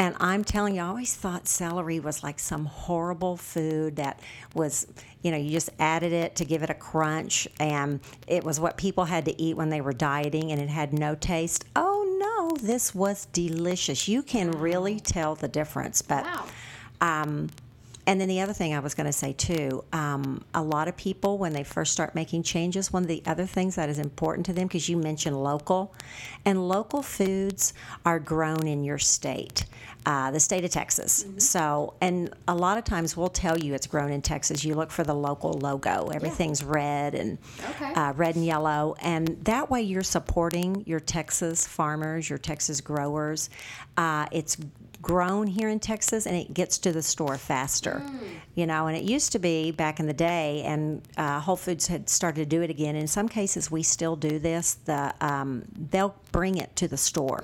And 0.00 0.14
I'm 0.20 0.44
telling 0.44 0.76
you, 0.76 0.82
I 0.82 0.86
always 0.86 1.14
thought 1.16 1.48
celery 1.48 1.98
was 1.98 2.22
like 2.22 2.38
some 2.38 2.66
horrible 2.66 3.36
food 3.36 3.96
that 3.96 4.20
was, 4.54 4.86
you 5.22 5.30
know, 5.30 5.36
you 5.36 5.50
just 5.50 5.70
added 5.78 6.12
it 6.12 6.36
to 6.36 6.44
give 6.44 6.62
it 6.62 6.70
a 6.70 6.74
crunch, 6.74 7.48
and 7.58 8.00
it 8.26 8.44
was 8.44 8.60
what 8.60 8.76
people 8.76 9.04
had 9.04 9.24
to 9.24 9.40
eat 9.42 9.56
when 9.56 9.68
they 9.70 9.80
were 9.80 9.92
dieting, 9.92 10.52
and 10.52 10.60
it 10.60 10.68
had 10.68 10.92
no 10.92 11.14
taste. 11.14 11.64
Oh 11.74 12.04
no, 12.18 12.56
this 12.64 12.94
was 12.94 13.26
delicious. 13.32 14.08
You 14.08 14.22
can 14.22 14.50
really 14.52 15.00
tell 15.00 15.34
the 15.34 15.48
difference. 15.48 16.02
But 16.02 16.24
Wow. 16.24 16.44
um, 17.00 17.48
and 18.08 18.18
then 18.18 18.26
the 18.26 18.40
other 18.40 18.54
thing 18.54 18.72
I 18.72 18.78
was 18.78 18.94
going 18.94 19.06
to 19.06 19.12
say 19.12 19.34
too, 19.34 19.84
um, 19.92 20.42
a 20.54 20.62
lot 20.62 20.88
of 20.88 20.96
people 20.96 21.36
when 21.36 21.52
they 21.52 21.62
first 21.62 21.92
start 21.92 22.14
making 22.14 22.42
changes, 22.42 22.90
one 22.90 23.02
of 23.02 23.08
the 23.08 23.22
other 23.26 23.44
things 23.44 23.74
that 23.74 23.90
is 23.90 23.98
important 23.98 24.46
to 24.46 24.54
them 24.54 24.66
because 24.66 24.88
you 24.88 24.96
mentioned 24.96 25.36
local, 25.40 25.94
and 26.46 26.66
local 26.66 27.02
foods 27.02 27.74
are 28.06 28.18
grown 28.18 28.66
in 28.66 28.82
your 28.82 28.96
state, 28.96 29.66
uh, 30.06 30.30
the 30.30 30.40
state 30.40 30.64
of 30.64 30.70
Texas. 30.70 31.26
So, 31.36 31.92
and 32.00 32.32
a 32.48 32.54
lot 32.54 32.78
of 32.78 32.84
times 32.84 33.14
we'll 33.14 33.28
tell 33.28 33.58
you 33.58 33.74
it's 33.74 33.86
grown 33.86 34.10
in 34.10 34.22
Texas. 34.22 34.64
You 34.64 34.74
look 34.74 34.90
for 34.90 35.04
the 35.04 35.14
local 35.14 35.52
logo. 35.52 36.06
Everything's 36.08 36.64
red 36.64 37.14
and 37.14 37.36
Okay. 37.68 37.92
uh, 37.92 38.14
red 38.14 38.36
and 38.36 38.46
yellow, 38.46 38.96
and 39.02 39.28
that 39.44 39.68
way 39.70 39.82
you're 39.82 40.02
supporting 40.02 40.82
your 40.86 41.00
Texas 41.00 41.66
farmers, 41.66 42.30
your 42.30 42.38
Texas 42.38 42.80
growers. 42.80 43.50
Uh, 43.98 44.24
it's 44.32 44.56
grown 45.08 45.46
here 45.46 45.70
in 45.70 45.80
Texas, 45.80 46.26
and 46.26 46.36
it 46.36 46.52
gets 46.52 46.76
to 46.76 46.92
the 46.92 47.02
store 47.02 47.38
faster. 47.38 48.02
You 48.54 48.66
know, 48.66 48.88
and 48.88 48.96
it 48.96 49.04
used 49.04 49.32
to 49.32 49.38
be 49.38 49.70
back 49.70 50.00
in 50.00 50.06
the 50.06 50.12
day, 50.12 50.62
and 50.66 51.00
uh, 51.16 51.40
Whole 51.40 51.56
Foods 51.56 51.86
had 51.86 52.10
started 52.10 52.42
to 52.42 52.46
do 52.56 52.60
it 52.60 52.68
again. 52.68 52.94
In 52.94 53.08
some 53.08 53.26
cases, 53.28 53.70
we 53.70 53.82
still 53.82 54.16
do 54.16 54.38
this. 54.38 54.74
The 54.74 55.14
um, 55.20 55.64
they'll 55.90 56.14
bring 56.30 56.58
it 56.58 56.76
to 56.76 56.88
the 56.88 56.98
store, 56.98 57.42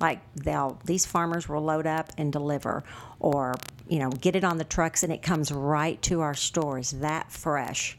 like 0.00 0.20
they'll 0.36 0.78
these 0.86 1.04
farmers 1.04 1.48
will 1.48 1.60
load 1.60 1.86
up 1.86 2.12
and 2.16 2.32
deliver, 2.32 2.82
or 3.20 3.56
you 3.88 3.98
know, 3.98 4.08
get 4.08 4.34
it 4.34 4.44
on 4.44 4.56
the 4.56 4.64
trucks, 4.64 5.02
and 5.02 5.12
it 5.12 5.20
comes 5.20 5.52
right 5.52 6.00
to 6.02 6.22
our 6.22 6.34
stores 6.34 6.92
that 6.92 7.30
fresh. 7.30 7.98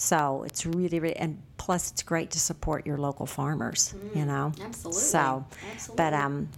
So 0.00 0.44
it's 0.44 0.64
really, 0.64 0.98
really, 0.98 1.16
and 1.16 1.42
plus 1.58 1.90
it's 1.92 2.02
great 2.02 2.30
to 2.30 2.40
support 2.40 2.86
your 2.86 2.96
local 2.96 3.26
farmers. 3.26 3.94
You 4.14 4.24
know, 4.24 4.50
Absolutely. 4.64 5.02
So, 5.02 5.44
but 5.94 6.14
um, 6.14 6.48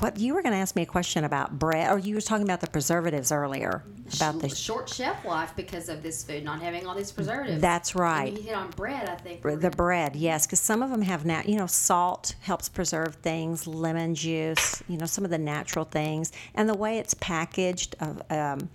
what 0.00 0.18
you 0.18 0.34
were 0.34 0.42
going 0.42 0.52
to 0.52 0.58
ask 0.58 0.76
me 0.76 0.82
a 0.82 0.86
question 0.86 1.24
about 1.24 1.58
bread, 1.58 1.90
or 1.90 1.98
you 1.98 2.14
were 2.14 2.20
talking 2.20 2.44
about 2.44 2.60
the 2.60 2.68
preservatives 2.68 3.32
earlier 3.32 3.82
about 4.14 4.40
the. 4.40 4.48
short 4.48 4.88
shelf 4.88 5.24
life 5.24 5.52
because 5.56 5.88
of 5.88 6.02
this 6.02 6.24
food 6.24 6.44
not 6.44 6.60
having 6.60 6.86
all 6.86 6.94
these 6.94 7.12
preservatives. 7.12 7.60
That's 7.60 7.94
right. 7.94 8.28
And 8.28 8.38
you 8.38 8.44
hit 8.44 8.54
on 8.54 8.70
bread, 8.70 9.08
I 9.08 9.16
think. 9.16 9.42
The 9.42 9.70
bread, 9.70 10.16
yes, 10.16 10.46
because 10.46 10.60
some 10.60 10.82
of 10.82 10.90
them 10.90 11.02
have 11.02 11.24
now, 11.24 11.42
you 11.44 11.56
know, 11.56 11.66
salt 11.66 12.34
helps 12.40 12.68
preserve 12.68 13.16
things, 13.16 13.66
lemon 13.66 14.14
juice, 14.14 14.82
you 14.88 14.98
know, 14.98 15.06
some 15.06 15.24
of 15.24 15.30
the 15.30 15.38
natural 15.38 15.84
things, 15.84 16.32
and 16.54 16.68
the 16.68 16.76
way 16.76 16.98
it's 16.98 17.14
packaged 17.14 17.96
of 18.00 18.22
um, 18.30 18.68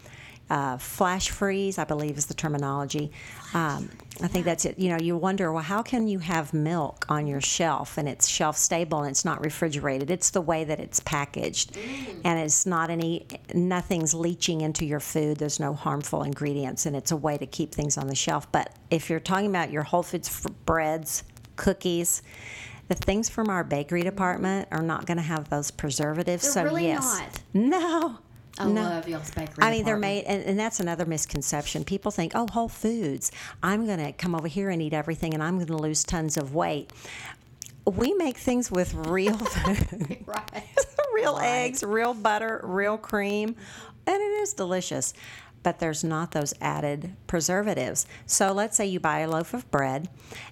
uh, 0.54 0.78
flash 0.78 1.32
freeze, 1.32 1.80
I 1.80 1.84
believe 1.84 2.16
is 2.16 2.28
the 2.28 2.36
terminology. 2.36 3.12
Um, 3.56 3.90
I 4.22 4.28
think 4.28 4.46
that's 4.46 4.66
it. 4.66 4.78
You 4.78 4.90
know, 4.90 5.00
you 5.00 5.18
wonder, 5.18 5.52
well, 5.52 5.64
how 5.64 5.82
can 5.82 6.08
you 6.08 6.20
have 6.20 6.54
milk 6.54 7.08
on 7.10 7.26
your 7.26 7.42
shelf 7.42 7.98
and 7.98 8.08
it's 8.08 8.28
shelf 8.28 8.56
stable 8.56 9.00
and 9.00 9.10
it's 9.10 9.26
not 9.26 9.44
refrigerated? 9.44 10.12
It's 10.12 10.30
the 10.30 10.42
way 10.42 10.64
that 10.64 10.80
it's 10.80 11.00
packaged, 11.00 11.76
and 12.24 12.38
it's 12.38 12.68
not 12.68 12.92
any, 12.92 13.26
nothing's 13.56 14.14
leaching 14.14 14.62
into 14.62 14.86
your 14.86 15.00
food. 15.00 15.38
There's 15.38 15.60
no 15.60 15.74
harmful 15.74 16.22
ingredients, 16.22 16.86
and 16.86 16.96
it's 16.96 17.12
a 17.12 17.18
way 17.18 17.36
to 17.40 17.48
keep 17.48 17.74
things 17.74 17.98
on 17.98 18.06
the 18.06 18.14
shelf. 18.16 18.52
But 18.52 18.76
if 18.92 19.10
you're 19.10 19.20
talking 19.20 19.50
about 19.50 19.72
your 19.72 19.82
Whole 19.82 20.04
Foods 20.04 20.30
f- 20.30 20.54
breads, 20.68 21.24
cookies, 21.56 22.22
the 22.90 22.96
things 22.96 23.28
from 23.28 23.50
our 23.50 23.64
bakery 23.64 24.04
department 24.04 24.68
are 24.72 24.84
not 24.84 25.08
going 25.08 25.18
to 25.18 25.24
have 25.24 25.50
those 25.50 25.72
preservatives. 25.72 26.44
They're 26.44 26.64
so 26.64 26.64
really 26.66 26.86
yes, 26.86 27.20
not. 27.20 27.42
no. 27.56 28.20
I 28.60 28.66
no. 28.66 28.82
love 28.82 29.08
y'all's 29.08 29.32
bakery. 29.32 29.64
I 29.64 29.72
mean, 29.72 29.84
they're 29.86 29.98
made, 29.98 30.26
and, 30.26 30.44
and 30.44 30.60
that's 30.60 30.80
another 30.80 31.06
misconception. 31.06 31.84
People 31.84 32.12
think, 32.12 32.34
oh, 32.36 32.48
Whole 32.52 32.68
Foods, 32.70 33.32
I'm 33.64 33.86
going 33.86 34.00
to 34.00 34.12
come 34.12 34.36
over 34.36 34.48
here 34.48 34.70
and 34.70 34.82
eat 34.82 34.94
everything 34.94 35.34
and 35.34 35.42
I'm 35.42 35.56
going 35.56 35.68
to 35.68 35.78
lose 35.78 36.04
tons 36.04 36.38
of 36.38 36.54
weight. 36.54 36.92
We 37.86 38.14
make 38.14 38.38
things 38.38 38.72
with 38.72 38.94
real 38.94 39.38
food, 39.38 40.24
Right. 40.26 40.64
real 41.14 41.38
eggs, 41.42 41.84
real 41.84 42.14
butter, 42.14 42.62
real 42.64 42.98
cream, 42.98 43.56
and 44.06 44.16
it 44.16 44.42
is 44.42 44.54
delicious. 44.54 45.14
But 45.64 45.80
there's 45.80 46.04
not 46.04 46.32
those 46.32 46.54
added 46.60 47.16
preservatives. 47.26 48.06
So 48.26 48.52
let's 48.52 48.76
say 48.76 48.86
you 48.86 49.00
buy 49.00 49.20
a 49.20 49.30
loaf 49.30 49.54
of 49.54 49.70
bread 49.72 50.10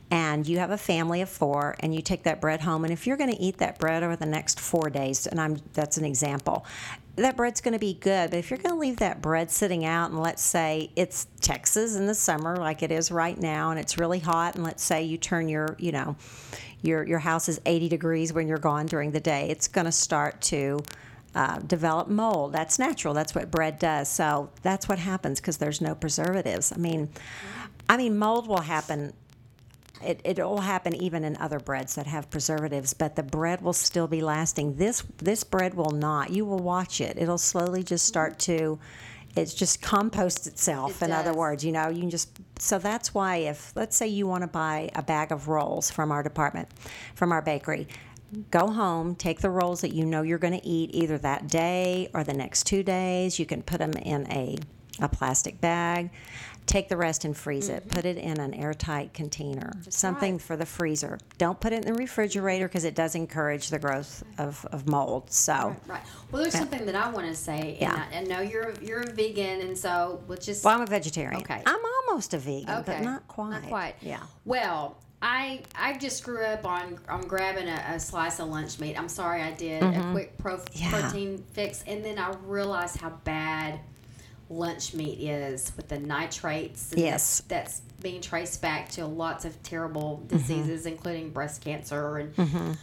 and 0.09 0.47
you 0.47 0.59
have 0.59 0.71
a 0.71 0.77
family 0.77 1.19
of 1.21 1.27
four 1.27 1.75
and 1.81 1.93
you 1.93 2.01
take 2.01 2.23
that 2.23 2.39
bread 2.39 2.61
home 2.61 2.85
and 2.85 2.93
if 2.93 3.05
you're 3.05 3.17
going 3.17 3.29
to 3.29 3.41
eat 3.41 3.57
that 3.57 3.77
bread 3.77 4.03
over 4.03 4.15
the 4.15 4.25
next 4.25 4.59
4 4.59 4.89
days 4.89 5.27
and 5.27 5.39
I'm 5.41 5.57
that's 5.73 5.97
an 5.97 6.05
example 6.05 6.65
that 7.15 7.35
bread's 7.37 7.61
going 7.61 7.73
to 7.73 7.79
be 7.79 7.93
good 7.93 8.29
but 8.31 8.39
if 8.39 8.49
you're 8.49 8.57
going 8.57 8.73
to 8.73 8.79
leave 8.79 8.97
that 8.97 9.21
bread 9.21 9.51
sitting 9.51 9.85
out 9.85 10.11
and 10.11 10.19
let's 10.21 10.41
say 10.41 10.89
it's 10.95 11.27
Texas 11.41 11.95
in 11.95 12.07
the 12.07 12.15
summer 12.15 12.57
like 12.57 12.83
it 12.83 12.91
is 12.91 13.11
right 13.11 13.39
now 13.39 13.71
and 13.71 13.79
it's 13.79 13.97
really 13.97 14.19
hot 14.19 14.55
and 14.55 14.63
let's 14.63 14.83
say 14.83 15.03
you 15.03 15.17
turn 15.17 15.47
your 15.47 15.75
you 15.77 15.91
know 15.91 16.15
your 16.81 17.05
your 17.05 17.19
house 17.19 17.49
is 17.49 17.59
80 17.65 17.89
degrees 17.89 18.33
when 18.33 18.47
you're 18.47 18.57
gone 18.57 18.85
during 18.85 19.11
the 19.11 19.19
day 19.19 19.49
it's 19.49 19.67
going 19.67 19.85
to 19.85 19.91
start 19.91 20.41
to 20.41 20.79
uh, 21.33 21.59
develop 21.59 22.07
mold. 22.07 22.53
That's 22.53 22.77
natural. 22.77 23.13
That's 23.13 23.33
what 23.33 23.49
bread 23.49 23.79
does. 23.79 24.09
So 24.09 24.49
that's 24.63 24.89
what 24.89 24.99
happens 24.99 25.39
because 25.39 25.57
there's 25.57 25.81
no 25.81 25.95
preservatives. 25.95 26.71
I 26.71 26.77
mean, 26.77 27.09
I 27.87 27.97
mean, 27.97 28.17
mold 28.17 28.47
will 28.47 28.61
happen. 28.61 29.13
It 30.03 30.21
it'll 30.23 30.61
happen 30.61 30.95
even 30.95 31.23
in 31.23 31.37
other 31.37 31.59
breads 31.59 31.95
that 31.95 32.07
have 32.07 32.29
preservatives, 32.29 32.93
but 32.93 33.15
the 33.15 33.23
bread 33.23 33.61
will 33.61 33.73
still 33.73 34.07
be 34.07 34.21
lasting. 34.21 34.75
This 34.75 35.03
this 35.17 35.43
bread 35.43 35.73
will 35.73 35.91
not. 35.91 36.29
You 36.31 36.45
will 36.45 36.59
watch 36.59 37.01
it. 37.01 37.17
It'll 37.17 37.37
slowly 37.37 37.83
just 37.83 38.05
start 38.05 38.37
mm-hmm. 38.37 38.57
to. 38.57 38.79
It's 39.33 39.53
just 39.53 39.81
compost 39.81 40.45
itself. 40.45 41.01
It 41.01 41.05
in 41.05 41.11
other 41.13 41.33
words, 41.33 41.63
you 41.63 41.71
know, 41.71 41.87
you 41.89 42.01
can 42.01 42.09
just. 42.09 42.29
So 42.59 42.79
that's 42.79 43.13
why 43.13 43.37
if 43.37 43.73
let's 43.75 43.95
say 43.95 44.07
you 44.07 44.27
want 44.27 44.41
to 44.41 44.47
buy 44.47 44.89
a 44.93 45.01
bag 45.01 45.31
of 45.31 45.47
rolls 45.47 45.89
from 45.89 46.11
our 46.11 46.21
department, 46.21 46.67
from 47.15 47.31
our 47.31 47.41
bakery, 47.41 47.87
go 48.49 48.67
home, 48.67 49.15
take 49.15 49.41
the 49.41 49.49
rolls 49.49 49.81
that 49.81 49.93
you 49.93 50.05
know 50.05 50.21
you're 50.21 50.37
going 50.37 50.57
to 50.57 50.65
eat 50.65 50.91
either 50.93 51.17
that 51.17 51.47
day 51.47 52.09
or 52.13 52.23
the 52.23 52.33
next 52.33 52.65
two 52.65 52.83
days. 52.83 53.39
You 53.39 53.45
can 53.45 53.61
put 53.61 53.79
them 53.79 53.93
in 53.93 54.29
a, 54.31 54.57
a 54.99 55.09
plastic 55.09 55.59
bag. 55.59 56.11
Take 56.67 56.87
the 56.87 56.95
rest 56.95 57.25
and 57.25 57.35
freeze 57.35 57.67
it. 57.67 57.89
Put 57.89 58.05
it 58.05 58.17
in 58.17 58.39
an 58.39 58.53
airtight 58.53 59.13
container, 59.13 59.73
something 59.89 60.33
right. 60.35 60.41
for 60.41 60.55
the 60.55 60.65
freezer. 60.65 61.17
Don't 61.37 61.59
put 61.59 61.73
it 61.73 61.83
in 61.85 61.93
the 61.93 61.99
refrigerator 61.99 62.67
because 62.67 62.85
it 62.85 62.95
does 62.95 63.13
encourage 63.15 63.69
the 63.69 63.79
growth 63.79 64.23
of, 64.37 64.65
of 64.71 64.87
mold. 64.87 65.31
So, 65.31 65.75
Right. 65.87 66.01
Well, 66.31 66.41
there's 66.43 66.53
something 66.57 66.85
that 66.85 66.95
I 66.95 67.09
want 67.09 67.27
to 67.27 67.35
say, 67.35 67.77
and 67.81 67.81
Yeah. 67.81 68.05
I, 68.13 68.17
I 68.19 68.23
know 68.23 68.39
you're 68.39 68.73
you're 68.81 69.01
a 69.01 69.11
vegan, 69.11 69.61
and 69.61 69.77
so 69.77 70.23
we'll 70.27 70.37
just 70.37 70.63
well, 70.63 70.75
I'm 70.75 70.81
a 70.81 70.85
vegetarian. 70.85 71.41
Okay. 71.41 71.61
I'm 71.65 71.81
almost 72.07 72.33
a 72.33 72.37
vegan, 72.37 72.69
okay, 72.69 72.83
but 72.97 73.01
not 73.03 73.27
quite. 73.27 73.49
Not 73.51 73.63
quite. 73.63 73.95
Yeah. 74.01 74.21
Well, 74.45 74.95
I 75.21 75.61
I 75.75 75.97
just 75.97 76.23
grew 76.23 76.43
up 76.45 76.65
on 76.65 76.99
on 77.09 77.21
grabbing 77.27 77.67
a, 77.67 77.83
a 77.95 77.99
slice 77.99 78.39
of 78.39 78.47
lunch 78.47 78.79
meat. 78.79 78.97
I'm 78.97 79.09
sorry, 79.09 79.41
I 79.41 79.51
did 79.51 79.83
a 79.83 80.09
quick 80.13 80.37
pro, 80.37 80.57
Mm-hmm. 80.57 80.83
Yeah. 80.83 81.01
protein 81.01 81.43
fix, 81.51 81.83
and 81.85 82.03
then 82.05 82.17
I 82.17 82.33
realized 82.45 82.97
how 83.01 83.09
bad 83.25 83.81
lunch 84.51 84.93
meat 84.93 85.19
is 85.19 85.71
with 85.77 85.87
the 85.87 85.97
nitrates. 85.99 86.93
Yes. 86.95 87.41
That's, 87.47 87.79
that's 87.79 87.81
being 88.01 88.21
traced 88.21 88.61
back 88.61 88.89
to 88.89 89.05
lots 89.05 89.45
of 89.45 89.61
terrible 89.63 90.17
Mm-hmm. 90.25 90.37
diseases, 90.37 90.85
including 90.85 91.29
breast 91.31 91.61
cancer 91.63 92.17
and 92.17 92.77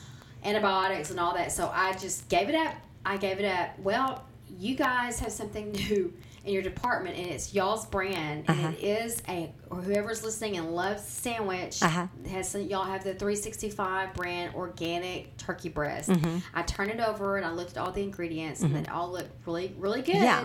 antibiotics 0.45 1.11
and 1.11 1.21
all 1.21 1.35
that. 1.35 1.53
So 1.53 1.71
I 1.73 1.93
just 1.95 2.29
gave 2.29 2.49
it 2.49 2.55
up. 2.55 2.75
I 3.05 3.17
gave 3.17 3.39
it 3.39 3.45
up. 3.45 3.79
Well, 3.79 4.25
you 4.59 4.75
guys 4.75 5.19
have 5.21 5.33
something 5.33 5.73
new 5.91 6.13
in 6.45 6.55
your 6.55 6.63
department, 6.63 7.17
and 7.19 7.27
it's 7.27 7.53
y'all's 7.53 7.85
brand, 7.85 8.45
and 8.49 8.59
Uh-huh. 8.59 8.69
it 8.79 8.83
is 8.83 9.23
a 9.29 9.53
or 9.71 9.83
whoever's 9.83 10.25
listening 10.25 10.57
and 10.57 10.75
loves 10.75 11.03
sandwich 11.03 11.83
Uh-huh. 11.83 12.07
has 12.31 12.49
some, 12.49 12.63
y'all 12.63 12.85
have 12.85 13.05
the 13.05 13.13
365 13.13 14.15
brand 14.15 14.55
organic 14.55 15.37
turkey 15.37 15.69
breast. 15.69 16.09
Mm-hmm. 16.09 16.39
I 16.55 16.63
turned 16.63 16.91
it 16.93 17.01
over 17.01 17.37
and 17.37 17.45
I 17.45 17.51
looked 17.53 17.73
at 17.73 17.79
all 17.79 17.91
the 17.93 18.03
ingredients, 18.03 18.63
and 18.63 18.75
it 18.77 18.89
all 18.91 19.11
looked 19.13 19.47
really 19.47 19.75
really 19.79 20.01
good. 20.01 20.17
Yeah. 20.17 20.45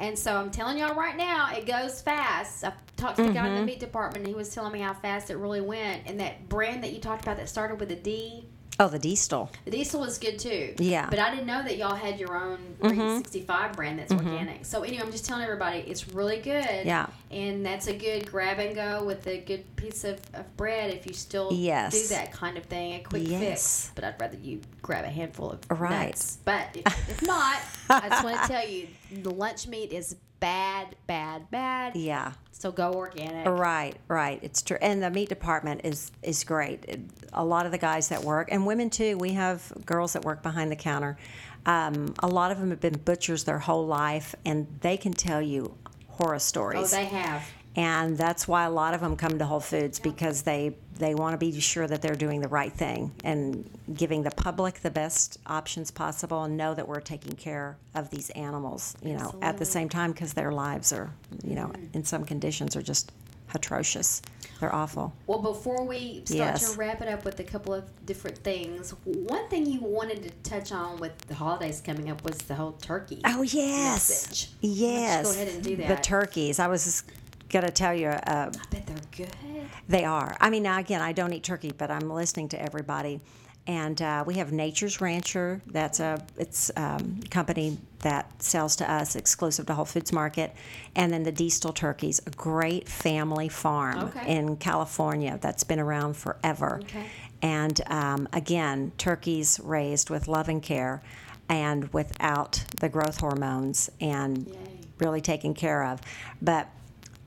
And 0.00 0.18
so 0.18 0.34
I'm 0.34 0.50
telling 0.50 0.78
y'all 0.78 0.94
right 0.94 1.16
now, 1.16 1.50
it 1.54 1.66
goes 1.66 2.00
fast. 2.00 2.64
I 2.64 2.72
talked 2.96 3.16
to 3.16 3.22
the 3.24 3.28
guy 3.32 3.40
Mm-hmm. 3.40 3.46
in 3.48 3.54
the 3.56 3.66
meat 3.66 3.80
department, 3.80 4.24
and 4.24 4.26
he 4.26 4.34
was 4.34 4.52
telling 4.54 4.72
me 4.72 4.80
how 4.80 4.94
fast 4.94 5.28
it 5.30 5.36
really 5.36 5.60
went. 5.60 6.02
And 6.06 6.18
that 6.20 6.48
brand 6.48 6.82
that 6.84 6.92
you 6.94 7.00
talked 7.00 7.22
about 7.22 7.36
that 7.36 7.50
started 7.50 7.78
with 7.78 7.90
a 7.92 7.96
D, 7.96 8.46
Oh, 8.82 8.88
the 8.88 8.98
Diestel. 8.98 9.50
the 9.66 9.70
Diestel 9.70 10.06
is 10.06 10.16
good 10.16 10.38
too. 10.38 10.74
Yeah. 10.78 11.02
Mm-hmm. 11.02 11.10
But 11.10 11.18
I 11.18 11.30
didn't 11.30 11.46
know 11.46 11.62
that 11.62 11.76
y'all 11.76 11.94
had 11.94 12.18
your 12.18 12.34
own 12.34 12.56
365 12.80 13.74
brand 13.74 13.98
that's 13.98 14.10
organic. 14.10 14.64
So 14.64 14.82
anyway, 14.82 15.02
I'm 15.04 15.12
just 15.12 15.26
telling 15.26 15.44
everybody 15.44 15.80
it's 15.80 16.08
really 16.08 16.38
good. 16.38 16.86
Yeah. 16.86 17.06
And 17.30 17.64
that's 17.64 17.88
a 17.88 17.92
good 17.92 18.26
grab 18.30 18.58
and 18.58 18.74
go 18.74 19.04
with 19.04 19.26
a 19.26 19.38
good 19.38 19.64
piece 19.76 20.04
of, 20.04 20.18
of 20.32 20.56
bread 20.56 20.90
if 20.94 21.06
you 21.06 21.12
still 21.12 21.50
Yes. 21.52 21.92
do 21.92 22.14
that 22.14 22.32
kind 22.32 22.56
of 22.56 22.64
thing, 22.64 22.94
a 22.94 23.00
quick 23.00 23.22
Yes. 23.28 23.40
fix. 23.40 23.92
But 23.94 24.04
I'd 24.04 24.18
rather 24.20 24.38
you 24.38 24.60
grab 24.80 25.04
a 25.04 25.08
handful 25.10 25.50
of 25.50 25.60
Right. 25.80 26.06
nuts. 26.08 26.38
But 26.44 26.68
if, 26.74 26.86
if 27.10 27.22
not, 27.26 27.58
I 27.90 28.08
just 28.08 28.24
want 28.24 28.40
to 28.40 28.48
tell 28.48 28.66
you 28.66 28.88
the 29.12 29.30
lunch 29.30 29.66
meat 29.66 29.92
is 29.92 30.16
bad, 30.40 30.96
bad, 31.06 31.50
bad. 31.50 31.94
Yeah. 31.96 32.32
So 32.52 32.70
go 32.72 32.92
organic. 32.92 33.46
Right, 33.46 33.96
right. 34.08 34.38
It's 34.42 34.60
true, 34.60 34.76
and 34.82 35.02
the 35.02 35.10
meat 35.10 35.28
department 35.28 35.82
is 35.84 36.12
is 36.22 36.44
great. 36.44 36.84
It- 36.88 37.00
a 37.32 37.44
lot 37.44 37.64
of 37.64 37.70
the 37.70 37.78
guys 37.78 38.08
that 38.08 38.24
work, 38.24 38.48
and 38.50 38.66
women 38.66 38.90
too. 38.90 39.16
We 39.16 39.34
have 39.34 39.72
girls 39.86 40.14
that 40.14 40.24
work 40.24 40.42
behind 40.42 40.70
the 40.72 40.76
counter. 40.76 41.16
Um, 41.64 42.12
a 42.18 42.26
lot 42.26 42.50
of 42.50 42.58
them 42.58 42.70
have 42.70 42.80
been 42.80 42.98
butchers 42.98 43.44
their 43.44 43.60
whole 43.60 43.86
life, 43.86 44.34
and 44.44 44.66
they 44.80 44.96
can 44.96 45.12
tell 45.12 45.40
you 45.40 45.72
horror 46.08 46.40
stories. 46.40 46.80
Oh, 46.80 46.86
stories. 46.86 47.08
they 47.10 47.16
have. 47.16 47.42
And 47.76 48.16
that's 48.18 48.48
why 48.48 48.64
a 48.64 48.70
lot 48.70 48.94
of 48.94 49.00
them 49.00 49.16
come 49.16 49.38
to 49.38 49.44
Whole 49.46 49.60
Foods 49.60 49.98
because 50.00 50.42
they 50.42 50.74
they 50.98 51.14
want 51.14 51.32
to 51.32 51.38
be 51.38 51.58
sure 51.60 51.86
that 51.86 52.02
they're 52.02 52.14
doing 52.14 52.40
the 52.42 52.48
right 52.48 52.72
thing 52.72 53.10
and 53.24 53.68
giving 53.94 54.22
the 54.22 54.30
public 54.30 54.80
the 54.80 54.90
best 54.90 55.38
options 55.46 55.90
possible 55.90 56.44
and 56.44 56.58
know 56.58 56.74
that 56.74 56.86
we're 56.86 57.00
taking 57.00 57.32
care 57.36 57.78
of 57.94 58.10
these 58.10 58.28
animals, 58.30 58.94
you 59.02 59.14
know, 59.14 59.34
at 59.40 59.56
the 59.56 59.64
same 59.64 59.88
time 59.88 60.12
because 60.12 60.34
their 60.34 60.52
lives 60.52 60.92
are, 60.92 61.10
you 61.42 61.54
know, 61.54 61.72
in 61.94 62.04
some 62.04 62.22
conditions 62.24 62.76
are 62.76 62.82
just 62.82 63.12
atrocious. 63.54 64.20
They're 64.60 64.74
awful. 64.74 65.14
Well, 65.26 65.38
before 65.38 65.84
we 65.86 66.22
start 66.26 66.36
Yes. 66.60 66.72
to 66.72 66.78
wrap 66.78 67.00
it 67.00 67.08
up 67.08 67.24
with 67.24 67.40
a 67.40 67.44
couple 67.44 67.72
of 67.72 67.84
different 68.04 68.36
things, 68.38 68.90
one 69.04 69.48
thing 69.48 69.64
you 69.64 69.80
wanted 69.80 70.22
to 70.24 70.50
touch 70.50 70.70
on 70.70 70.98
with 71.00 71.16
the 71.28 71.34
holidays 71.34 71.80
coming 71.84 72.10
up 72.10 72.22
was 72.24 72.36
the 72.38 72.54
whole 72.56 72.72
turkey. 72.72 73.22
Oh 73.24 73.40
yes, 73.40 74.10
Message. 74.28 74.50
yes. 74.60 75.24
go 75.24 75.32
ahead 75.32 75.48
and 75.54 75.62
do 75.64 75.76
that 75.76 75.88
The 75.96 76.02
turkeys. 76.02 76.58
I 76.58 76.66
was 76.68 77.02
gonna 77.50 77.70
tell 77.70 77.94
you. 77.94 78.08
Uh, 78.08 78.50
I 78.52 78.66
bet 78.70 78.86
they're 78.86 78.96
good. 79.26 79.66
They 79.88 80.04
are. 80.04 80.36
I 80.40 80.50
mean, 80.50 80.62
now 80.62 80.78
again, 80.78 81.00
I 81.02 81.12
don't 81.12 81.32
eat 81.32 81.42
turkey, 81.44 81.72
but 81.76 81.90
I'm 81.90 82.08
listening 82.10 82.48
to 82.50 82.62
everybody. 82.62 83.20
And 83.66 84.00
uh, 84.00 84.24
we 84.26 84.34
have 84.34 84.52
Nature's 84.52 85.00
Rancher. 85.00 85.60
That's 85.66 86.00
a 86.00 86.24
it's 86.38 86.70
um, 86.76 87.20
company 87.30 87.76
that 88.00 88.42
sells 88.42 88.74
to 88.76 88.90
us 88.90 89.16
exclusive 89.16 89.66
to 89.66 89.74
Whole 89.74 89.84
Foods 89.84 90.12
Market, 90.12 90.54
and 90.96 91.12
then 91.12 91.22
the 91.22 91.32
Diestel 91.32 91.74
Turkeys, 91.74 92.20
a 92.26 92.30
great 92.30 92.88
family 92.88 93.48
farm 93.50 93.98
Okay. 94.16 94.34
in 94.34 94.56
California 94.56 95.38
that's 95.42 95.62
been 95.62 95.78
around 95.78 96.16
forever. 96.16 96.80
Okay. 96.84 97.04
And 97.42 97.80
um, 97.88 98.28
again, 98.32 98.92
turkeys 98.96 99.60
raised 99.62 100.08
with 100.08 100.26
love 100.26 100.48
and 100.48 100.62
care, 100.62 101.02
and 101.48 101.92
without 101.92 102.64
the 102.80 102.88
growth 102.88 103.20
hormones, 103.20 103.90
and 104.00 104.46
Yay. 104.48 104.54
really 104.98 105.20
taken 105.20 105.52
care 105.52 105.84
of. 105.84 106.00
But 106.40 106.66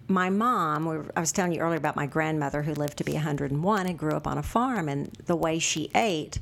my 0.08 0.30
mom, 0.30 1.10
I 1.16 1.20
was 1.20 1.32
telling 1.32 1.54
you 1.54 1.60
earlier 1.60 1.78
about 1.78 1.96
my 1.96 2.06
grandmother 2.06 2.64
who 2.64 2.74
lived 2.74 2.98
to 2.98 3.04
be 3.04 3.14
101 3.14 3.88
and 3.88 3.98
grew 3.98 4.14
up 4.14 4.28
on 4.28 4.38
a 4.38 4.44
farm, 4.44 4.90
and 4.90 5.08
the 5.26 5.36
way 5.36 5.60
she 5.60 5.90
ate, 5.96 6.40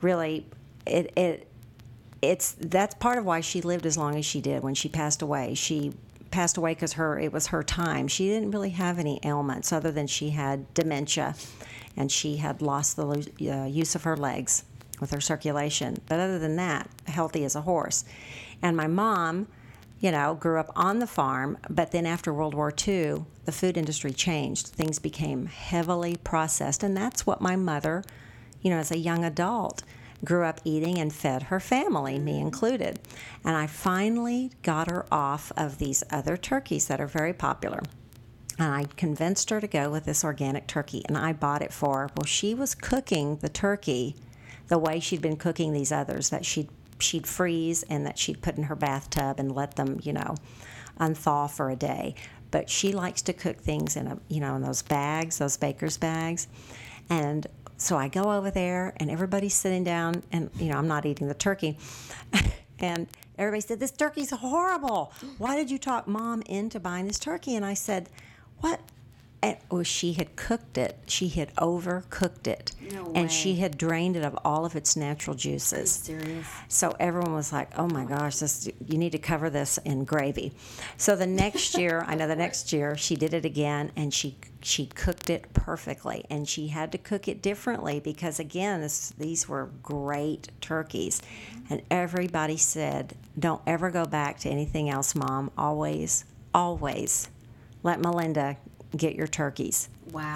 really, 0.00 0.46
it 0.86 1.12
it 1.16 1.48
it's 2.22 2.52
that's 2.58 2.94
part 2.94 3.18
of 3.18 3.24
why 3.24 3.40
she 3.40 3.60
lived 3.60 3.86
as 3.86 3.96
long 3.96 4.16
as 4.16 4.24
she 4.24 4.40
did. 4.40 4.62
When 4.62 4.74
she 4.74 4.88
passed 4.88 5.22
away, 5.22 5.54
she 5.54 5.92
passed 6.30 6.56
away 6.56 6.74
because 6.74 6.94
her 6.94 7.18
it 7.18 7.32
was 7.32 7.48
her 7.48 7.62
time. 7.62 8.08
She 8.08 8.28
didn't 8.28 8.50
really 8.50 8.70
have 8.70 8.98
any 8.98 9.20
ailments 9.22 9.72
other 9.72 9.92
than 9.92 10.06
she 10.06 10.30
had 10.30 10.72
dementia, 10.74 11.34
and 11.96 12.10
she 12.10 12.36
had 12.36 12.60
lost 12.60 12.96
the 12.96 13.30
uh, 13.50 13.66
use 13.66 13.94
of 13.94 14.04
her 14.04 14.16
legs 14.16 14.64
with 15.00 15.10
her 15.10 15.20
circulation. 15.20 16.00
But 16.08 16.20
other 16.20 16.38
than 16.38 16.56
that, 16.56 16.88
healthy 17.06 17.44
as 17.44 17.54
a 17.54 17.60
horse. 17.60 18.04
And 18.62 18.76
my 18.76 18.86
mom 18.86 19.46
you 19.98 20.10
know, 20.10 20.34
grew 20.34 20.60
up 20.60 20.70
on 20.76 20.98
the 20.98 21.06
farm, 21.06 21.58
but 21.70 21.90
then 21.90 22.06
after 22.06 22.32
World 22.32 22.54
War 22.54 22.72
II, 22.86 23.24
the 23.44 23.52
food 23.52 23.76
industry 23.76 24.12
changed. 24.12 24.68
Things 24.68 24.98
became 24.98 25.46
heavily 25.46 26.16
processed, 26.16 26.82
and 26.82 26.96
that's 26.96 27.26
what 27.26 27.40
my 27.40 27.56
mother, 27.56 28.04
you 28.60 28.70
know, 28.70 28.76
as 28.76 28.90
a 28.90 28.98
young 28.98 29.24
adult, 29.24 29.82
grew 30.24 30.44
up 30.44 30.60
eating 30.64 30.98
and 30.98 31.12
fed 31.12 31.44
her 31.44 31.60
family, 31.60 32.18
me 32.18 32.40
included. 32.40 32.98
And 33.44 33.56
I 33.56 33.66
finally 33.66 34.50
got 34.62 34.90
her 34.90 35.06
off 35.10 35.52
of 35.56 35.78
these 35.78 36.02
other 36.10 36.36
turkeys 36.36 36.88
that 36.88 37.00
are 37.00 37.06
very 37.06 37.32
popular. 37.32 37.80
And 38.58 38.72
I 38.72 38.84
convinced 38.96 39.50
her 39.50 39.60
to 39.60 39.66
go 39.66 39.90
with 39.90 40.04
this 40.04 40.24
organic 40.24 40.66
turkey, 40.66 41.02
and 41.06 41.16
I 41.16 41.32
bought 41.32 41.62
it 41.62 41.72
for 41.72 42.00
her. 42.00 42.10
Well, 42.16 42.24
she 42.24 42.54
was 42.54 42.74
cooking 42.74 43.36
the 43.36 43.48
turkey 43.48 44.16
the 44.68 44.78
way 44.78 44.98
she'd 45.00 45.22
been 45.22 45.36
cooking 45.36 45.72
these 45.72 45.92
others 45.92 46.30
that 46.30 46.44
she'd 46.44 46.68
she'd 46.98 47.26
freeze 47.26 47.82
and 47.84 48.06
that 48.06 48.18
she'd 48.18 48.42
put 48.42 48.56
in 48.56 48.64
her 48.64 48.76
bathtub 48.76 49.38
and 49.38 49.54
let 49.54 49.76
them, 49.76 50.00
you 50.02 50.12
know, 50.12 50.34
unthaw 50.98 51.50
for 51.50 51.70
a 51.70 51.76
day. 51.76 52.14
But 52.50 52.70
she 52.70 52.92
likes 52.92 53.22
to 53.22 53.32
cook 53.32 53.58
things 53.58 53.96
in 53.96 54.06
a, 54.06 54.18
you 54.28 54.40
know, 54.40 54.54
in 54.56 54.62
those 54.62 54.82
bags, 54.82 55.38
those 55.38 55.56
baker's 55.56 55.96
bags. 55.96 56.48
And 57.10 57.46
so 57.76 57.96
I 57.96 58.08
go 58.08 58.32
over 58.32 58.50
there 58.50 58.94
and 58.96 59.10
everybody's 59.10 59.54
sitting 59.54 59.84
down 59.84 60.22
and, 60.32 60.50
you 60.58 60.68
know, 60.70 60.78
I'm 60.78 60.88
not 60.88 61.04
eating 61.04 61.28
the 61.28 61.34
turkey. 61.34 61.78
and 62.78 63.06
everybody 63.36 63.60
said, 63.60 63.80
This 63.80 63.90
turkey's 63.90 64.30
horrible. 64.30 65.12
Why 65.38 65.56
did 65.56 65.70
you 65.70 65.78
talk 65.78 66.08
mom 66.08 66.42
into 66.42 66.80
buying 66.80 67.06
this 67.06 67.18
turkey? 67.18 67.56
And 67.56 67.64
I 67.64 67.74
said, 67.74 68.08
What? 68.60 68.80
And, 69.46 69.56
well, 69.70 69.84
she 69.84 70.14
had 70.14 70.34
cooked 70.34 70.76
it. 70.76 70.98
She 71.06 71.28
had 71.28 71.54
overcooked 71.54 72.48
it. 72.48 72.72
No 72.90 73.12
and 73.14 73.30
she 73.30 73.54
had 73.54 73.78
drained 73.78 74.16
it 74.16 74.24
of 74.24 74.36
all 74.44 74.64
of 74.64 74.74
its 74.74 74.96
natural 74.96 75.36
juices. 75.36 76.10
So 76.66 76.96
everyone 76.98 77.32
was 77.32 77.52
like, 77.52 77.70
"Oh 77.78 77.86
my 77.86 78.04
gosh, 78.04 78.38
this 78.38 78.68
you 78.84 78.98
need 78.98 79.12
to 79.12 79.18
cover 79.18 79.48
this 79.48 79.78
in 79.84 80.04
gravy." 80.04 80.52
So 80.96 81.14
the 81.14 81.28
next 81.28 81.78
year, 81.78 82.04
I 82.08 82.16
know 82.16 82.26
the 82.26 82.34
next 82.34 82.72
year 82.72 82.96
she 82.96 83.14
did 83.14 83.34
it 83.34 83.44
again, 83.44 83.92
and 83.94 84.12
she 84.12 84.36
she 84.62 84.86
cooked 84.86 85.30
it 85.30 85.52
perfectly, 85.52 86.24
and 86.28 86.48
she 86.48 86.66
had 86.68 86.90
to 86.90 86.98
cook 86.98 87.28
it 87.28 87.40
differently 87.40 88.00
because 88.00 88.40
again, 88.40 88.80
this, 88.80 89.10
these 89.16 89.48
were 89.48 89.70
great 89.80 90.48
turkeys, 90.60 91.22
and 91.70 91.82
everybody 91.88 92.56
said, 92.56 93.14
"Don't 93.38 93.62
ever 93.64 93.92
go 93.92 94.06
back 94.06 94.40
to 94.40 94.48
anything 94.48 94.90
else, 94.90 95.14
Mom. 95.14 95.52
Always, 95.56 96.24
always, 96.52 97.28
let 97.84 98.00
Melinda." 98.00 98.56
Get 98.96 99.14
your 99.14 99.26
turkeys 99.26 99.88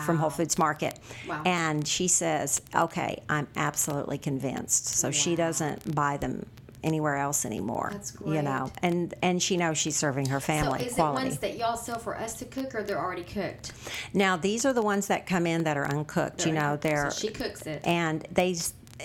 from 0.05 0.19
Whole 0.19 0.31
Foods 0.31 0.59
Market. 0.59 0.99
Wow. 1.29 1.43
And 1.47 1.87
she 1.87 2.09
says, 2.09 2.61
okay, 2.75 3.23
I'm 3.29 3.49
absolutely 3.57 4.19
convinced. 4.19 4.87
So 4.87 5.11
she 5.11 5.37
doesn't 5.37 5.95
buy 5.95 6.17
them 6.19 6.45
anywhere 6.83 7.17
else 7.17 7.45
anymore. 7.45 7.91
That's 7.93 8.17
You 8.27 8.43
know, 8.43 8.73
and 8.83 9.15
and 9.23 9.43
she 9.43 9.57
knows 9.57 9.79
she's 9.79 9.97
serving 9.97 10.27
her 10.27 10.41
family 10.41 10.81
so 10.81 10.85
is 10.87 10.95
quality. 10.95 11.27
it 11.27 11.29
ones 11.31 11.39
that 11.41 11.59
y'all 11.59 11.77
sell 11.77 11.99
for 11.99 12.17
us 12.17 12.35
to 12.39 12.45
cook, 12.47 12.75
or 12.75 12.83
they're 12.83 12.99
already 12.99 13.23
cooked? 13.23 13.73
now 14.15 14.37
these 14.37 14.65
are 14.65 14.73
the 14.73 14.83
ones 14.83 15.07
that 15.09 15.27
come 15.27 15.47
in 15.47 15.65
that 15.65 15.77
are 15.77 15.87
uncooked. 15.87 16.47
you 16.47 16.53
They're 16.53 16.63
know, 16.63 16.69
uncooked. 16.73 16.83
they're 16.83 17.11
So 17.11 17.21
she 17.21 17.33
cooks 17.33 17.67
it. 17.67 17.83
and 17.85 18.27
they 18.31 18.57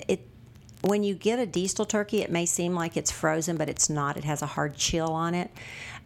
it 0.08 0.20
when 0.82 1.02
you 1.02 1.14
get 1.14 1.38
a 1.38 1.46
Diestel 1.46 1.88
turkey, 1.88 2.20
it 2.22 2.30
may 2.30 2.46
seem 2.46 2.74
like 2.74 2.96
it's 2.96 3.10
frozen, 3.10 3.56
but 3.56 3.68
it's 3.68 3.90
not. 3.90 4.16
It 4.16 4.24
has 4.24 4.40
a 4.42 4.46
hard 4.46 4.76
chill 4.76 5.08
on 5.12 5.34
it. 5.34 5.50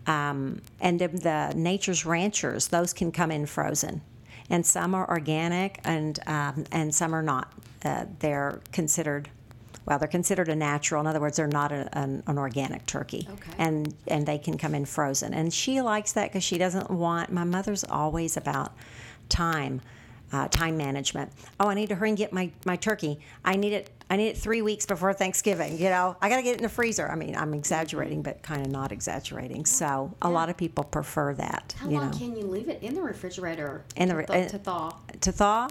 Um, 0.07 0.63
and 0.81 0.99
the, 0.99 1.09
the 1.09 1.53
Nature's 1.55 2.05
Ranchers, 2.07 2.69
those 2.69 2.93
can 2.93 3.13
come 3.13 3.31
in 3.31 3.47
frozen, 3.47 4.01
and 4.49 4.65
some 4.65 4.95
are 4.95 5.09
organic, 5.09 5.81
and 5.85 6.19
um, 6.27 6.65
and 6.73 6.95
some 6.95 7.15
are 7.15 7.23
not. 7.23 7.53
Uh, 7.85 8.07
they're 8.19 8.61
considered. 8.73 9.29
Well, 9.87 9.99
they're 9.99 10.09
considered 10.09 10.49
a 10.49 10.57
natural. 10.57 11.01
In 11.01 11.07
other 11.07 11.21
words, 11.21 11.37
they're 11.37 11.47
not 11.47 11.73
a, 11.73 11.89
an, 11.97 12.23
an 12.27 12.39
organic 12.39 12.87
turkey, 12.87 13.29
Okay. 13.31 13.53
and 13.59 13.95
and 14.09 14.27
they 14.27 14.39
can 14.39 14.57
come 14.59 14.75
in 14.75 14.85
frozen. 14.85 15.35
And 15.35 15.53
she 15.53 15.81
likes 15.81 16.13
that 16.13 16.29
because 16.31 16.45
she 16.45 16.59
doesn't 16.59 16.91
want. 16.91 17.33
My 17.33 17.45
mother's 17.45 17.85
always 17.85 18.37
about 18.37 18.73
time 19.29 19.81
uh, 20.33 20.49
time 20.49 20.77
management. 20.77 21.33
Oh, 21.59 21.69
I 21.69 21.75
need 21.75 21.89
to 21.89 21.95
hurry 21.95 22.11
and 22.11 22.19
get 22.19 22.33
my, 22.33 22.51
my 22.65 22.77
turkey. 22.77 23.21
I 23.45 23.57
need 23.57 23.73
it. 23.73 23.91
I 24.09 24.17
need 24.17 24.29
it 24.29 24.39
three 24.39 24.61
weeks 24.61 24.87
before 24.87 25.13
Thanksgiving. 25.13 25.79
You 25.79 25.89
know, 25.89 26.17
I 26.21 26.29
got 26.29 26.37
to 26.37 26.43
get 26.43 26.55
it 26.55 26.59
in 26.59 26.65
the 26.65 26.69
freezer. 26.69 27.09
I 27.09 27.15
mean, 27.15 27.37
I'm 27.37 27.55
exaggerating, 27.55 28.23
but 28.23 28.43
kind 28.43 28.61
of 28.65 28.73
not 28.73 28.91
exaggerating. 28.91 29.65
So 29.65 30.13
a 30.21 30.29
lot 30.29 30.49
of 30.49 30.57
people 30.57 30.83
prefer 30.83 31.35
that. 31.35 31.75
How 31.79 31.89
you 31.89 31.99
long 31.99 32.11
know, 32.11 32.19
can 32.19 32.37
you 32.37 32.43
leave 32.45 32.69
it 32.69 32.83
in 32.83 32.95
the 32.95 33.03
refrigerator 33.03 33.85
In 33.97 34.09
the 34.09 34.15
to, 34.25 34.33
uh, 34.33 34.49
to 34.49 34.59
thaw? 34.59 34.97
to 35.21 35.33
thaw. 35.33 35.69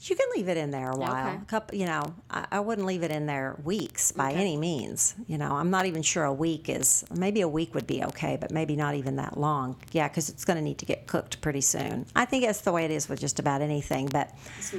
You 0.00 0.16
can 0.16 0.26
leave 0.36 0.48
it 0.48 0.56
in 0.56 0.70
there 0.70 0.90
a 0.90 0.96
while. 0.96 1.28
Okay. 1.28 1.36
A 1.36 1.44
couple, 1.46 1.78
you 1.78 1.86
know, 1.86 2.14
I, 2.30 2.46
I 2.52 2.60
wouldn't 2.60 2.86
leave 2.86 3.02
it 3.02 3.10
in 3.10 3.26
there 3.26 3.56
weeks 3.64 4.12
by 4.12 4.32
Okay. 4.32 4.40
any 4.40 4.56
means. 4.56 5.14
You 5.26 5.38
know, 5.38 5.52
I'm 5.52 5.70
not 5.70 5.86
even 5.86 6.02
sure 6.02 6.24
a 6.24 6.32
week 6.32 6.68
is. 6.68 7.04
Maybe 7.14 7.40
a 7.40 7.48
week 7.48 7.74
would 7.74 7.86
be 7.86 8.04
okay, 8.04 8.36
but 8.38 8.50
maybe 8.50 8.76
not 8.76 8.96
even 8.96 9.16
that 9.16 9.38
long. 9.38 9.76
Yeah, 9.92 10.08
because 10.08 10.28
it's 10.28 10.44
going 10.44 10.58
to 10.58 10.62
need 10.62 10.78
to 10.78 10.84
get 10.84 11.06
cooked 11.06 11.40
pretty 11.40 11.62
soon. 11.62 12.06
I 12.14 12.26
think 12.26 12.44
that's 12.44 12.60
the 12.60 12.72
way 12.72 12.84
it 12.84 12.90
is 12.90 13.08
with 13.08 13.20
just 13.20 13.38
about 13.38 13.62
anything. 13.62 14.06
But 14.06 14.30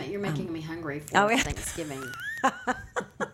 You're 0.07 0.20
making 0.20 0.51
me 0.51 0.61
hungry 0.61 0.99
for 0.99 1.18
oh, 1.18 1.30
yeah. 1.30 1.38
Thanksgiving. 1.38 2.03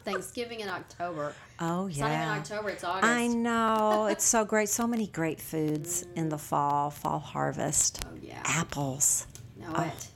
Thanksgiving 0.06 0.62
in 0.62 0.70
October. 0.70 1.34
oh 1.60 1.88
It's 1.88 1.98
not 1.98 2.12
even 2.12 2.28
October. 2.28 2.70
It's 2.70 2.84
August. 2.84 3.06
I 3.06 3.28
know. 3.28 4.08
It's 4.12 4.26
so 4.26 4.46
great. 4.46 4.70
So 4.70 4.88
many 4.88 5.08
great 5.08 5.40
foods 5.40 6.06
in 6.16 6.30
the 6.30 6.36
mm. 6.36 6.40
fall, 6.40 6.90
fall 6.90 7.20
harvest. 7.20 8.06
Oh 8.06 8.18
yeah. 8.22 8.42
Apples. 8.46 9.28
Know 9.58 9.74
oh, 9.76 9.84
it. 9.84 10.08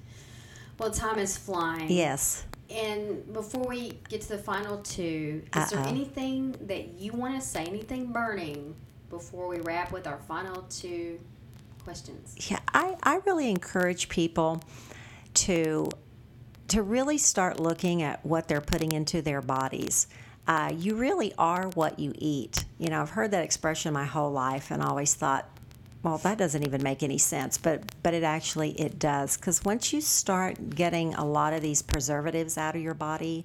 Well, 0.78 0.91
time 0.91 1.19
is 1.19 1.38
flying. 1.38 1.89
Yes. 1.91 2.43
And 2.69 3.32
before 3.32 3.65
we 3.67 3.99
get 4.09 4.21
to 4.21 4.30
the 4.30 4.38
final 4.38 4.80
two, 4.80 5.43
is 5.55 5.69
there 5.69 5.80
Uh-oh. 5.80 5.88
anything 5.88 6.55
that 6.67 6.93
you 6.93 7.11
want 7.13 7.39
to 7.39 7.45
say, 7.45 7.63
anything 7.65 8.11
burning, 8.11 8.76
before 9.09 9.47
we 9.47 9.59
wrap 9.59 9.91
with 9.91 10.07
our 10.07 10.17
final 10.28 10.63
two 10.63 11.19
questions? 11.84 12.36
Yeah, 12.49 12.59
I, 12.73 12.97
I 13.03 13.21
really 13.26 13.49
encourage 13.49 14.09
people 14.09 14.61
to 15.36 15.89
to 16.67 16.82
really 16.82 17.19
start 17.19 17.59
looking 17.59 18.01
at 18.01 18.26
what 18.26 18.47
they're 18.47 18.59
putting 18.59 18.91
into 18.91 19.21
their 19.21 19.41
bodies. 19.41 20.07
Uh, 20.47 20.73
you 20.76 20.95
really 20.95 21.32
are 21.38 21.67
what 21.76 21.99
you 21.99 22.11
eat. 22.17 22.65
You 22.80 22.89
know, 22.89 23.01
I've 23.03 23.11
heard 23.11 23.30
that 23.32 23.43
expression 23.43 23.93
my 23.93 24.05
whole 24.05 24.32
life 24.32 24.71
and 24.71 24.82
always 24.82 25.13
thought, 25.13 25.47
well, 26.06 26.20
that 26.20 26.38
doesn't 26.38 26.64
even 26.64 26.84
make 26.84 27.01
any 27.01 27.18
sense. 27.18 27.58
But 27.58 27.82
but 28.03 28.14
it 28.14 28.24
actually 28.24 28.80
it 28.80 28.99
does 28.99 29.38
because 29.38 29.66
once 29.66 29.91
you 29.91 30.01
start 30.01 30.70
getting 30.70 31.16
a 31.16 31.26
lot 31.26 31.51
of 31.51 31.64
these 31.64 31.82
preservatives 31.82 32.60
out 32.60 32.76
of 32.76 32.82
your 32.82 32.93
body, 32.93 33.43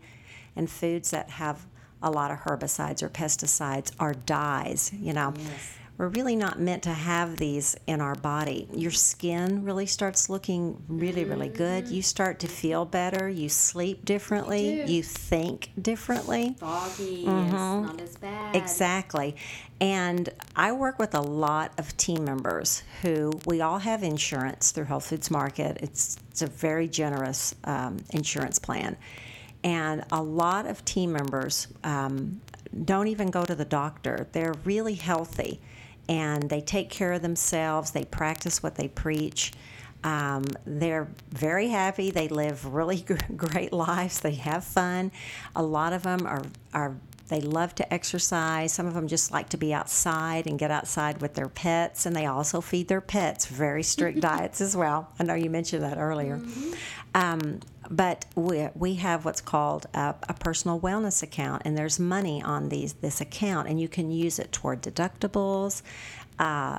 and 0.55 0.69
foods 0.71 1.11
that 1.11 1.31
have 1.31 1.67
a 2.03 2.11
lot 2.11 2.31
of 2.31 2.39
herbicides 2.41 3.03
or 3.03 3.09
pesticides 3.09 3.93
or 3.99 4.13
dyes, 4.13 4.93
you 4.93 5.13
know. 5.15 5.33
Yes. 5.37 5.80
We're 6.01 6.09
really 6.09 6.35
not 6.35 6.59
meant 6.59 6.85
to 6.85 6.95
have 6.95 7.37
these 7.37 7.77
in 7.87 8.01
our 8.01 8.15
body. 8.15 8.67
Your 8.73 8.91
skin 8.91 9.63
really 9.65 9.85
starts 9.85 10.31
looking 10.31 10.83
really, 10.89 11.25
really 11.25 11.51
good. 11.51 11.89
You 11.89 12.01
start 12.01 12.39
to 12.39 12.49
feel 12.49 12.87
better. 12.87 13.29
You 13.29 13.51
sleep 13.51 14.07
differently. 14.07 14.77
You. 14.81 14.85
You 14.87 15.03
think 15.03 15.73
differently. 15.81 16.57
Foggy, 16.59 17.27
Mm-hmm. 17.27 17.45
it's 17.45 17.53
not 17.53 18.01
as 18.01 18.17
bad. 18.17 18.57
Exactly. 18.57 19.37
And 19.79 20.31
I 20.57 20.73
work 20.73 20.99
with 20.99 21.15
a 21.15 21.21
lot 21.21 21.79
of 21.79 21.95
team 21.99 22.25
members 22.25 22.83
who 23.03 23.33
we 23.45 23.61
all 23.61 23.79
have 23.81 24.03
insurance 24.03 24.71
through 24.71 24.87
Whole 24.87 25.01
Foods 25.01 25.31
Market. 25.31 25.81
It's, 25.83 26.17
it's 26.31 26.41
a 26.41 26.47
very 26.47 26.89
generous 26.89 27.55
um, 27.65 27.99
insurance 28.09 28.59
plan. 28.59 28.97
And 29.63 30.03
a 30.11 30.23
lot 30.23 30.65
of 30.65 30.83
team 30.87 31.13
members 31.13 31.69
um, 31.85 32.41
don't 32.87 33.09
even 33.09 33.29
go 33.29 33.45
to 33.45 33.55
the 33.55 33.67
doctor. 33.67 34.29
They're 34.33 34.55
really 34.65 34.95
healthy 34.95 35.61
and 36.11 36.51
they 36.51 36.61
take 36.61 36.91
care 36.91 37.13
of 37.13 37.23
themselves, 37.23 37.93
they 37.93 38.05
practice 38.05 38.63
what 38.63 38.75
they 38.75 38.89
preach. 38.89 39.53
Um, 40.03 40.45
they're 40.67 41.09
very 41.31 41.69
happy. 41.69 42.11
They 42.11 42.27
live 42.27 42.67
really 42.67 42.97
g- 43.09 43.15
great 43.37 43.73
lives. 43.73 44.19
They 44.21 44.35
have 44.35 44.65
fun. 44.65 45.13
A 45.55 45.63
lot 45.63 45.93
of 45.93 46.03
them 46.03 46.27
are, 46.27 46.43
are 46.75 46.97
they 47.29 47.41
love 47.41 47.77
to 47.77 47.95
exercise. 47.95 48.73
Some 48.73 48.87
of 48.87 48.95
them 48.95 49.07
just 49.07 49.31
like 49.31 49.51
to 49.51 49.57
be 49.57 49.73
outside 49.73 50.49
and 50.49 50.59
get 50.59 50.73
outside 50.73 51.21
with 51.21 51.35
their 51.35 51.49
pets, 51.49 52.07
and 52.07 52.17
they 52.17 52.27
also 52.27 52.61
feed 52.61 52.89
their 52.89 53.01
pets 53.01 53.47
very 53.47 53.85
strict 53.85 54.19
diets 54.29 54.61
as 54.61 54.77
well. 54.77 55.13
I 55.21 55.23
know 55.23 55.35
you 55.35 55.49
mentioned 55.49 55.85
that 55.85 55.97
earlier. 55.97 56.41
Um, 57.15 57.61
but 57.91 58.25
we, 58.37 58.69
we 58.75 58.95
have 58.95 59.25
what's 59.25 59.41
called 59.41 59.87
a, 59.95 60.15
a 60.29 60.35
personal 60.35 60.79
wellness 60.79 61.23
account, 61.23 61.63
and 61.65 61.77
there's 61.77 61.99
money 61.99 62.41
on 62.43 62.69
these 62.69 62.93
this 62.95 63.21
account, 63.21 63.69
and 63.69 63.81
you 63.81 63.89
can 63.89 64.11
use 64.11 64.39
it 64.39 64.53
toward 64.53 64.81
deductibles, 64.83 65.83
uh, 66.39 66.79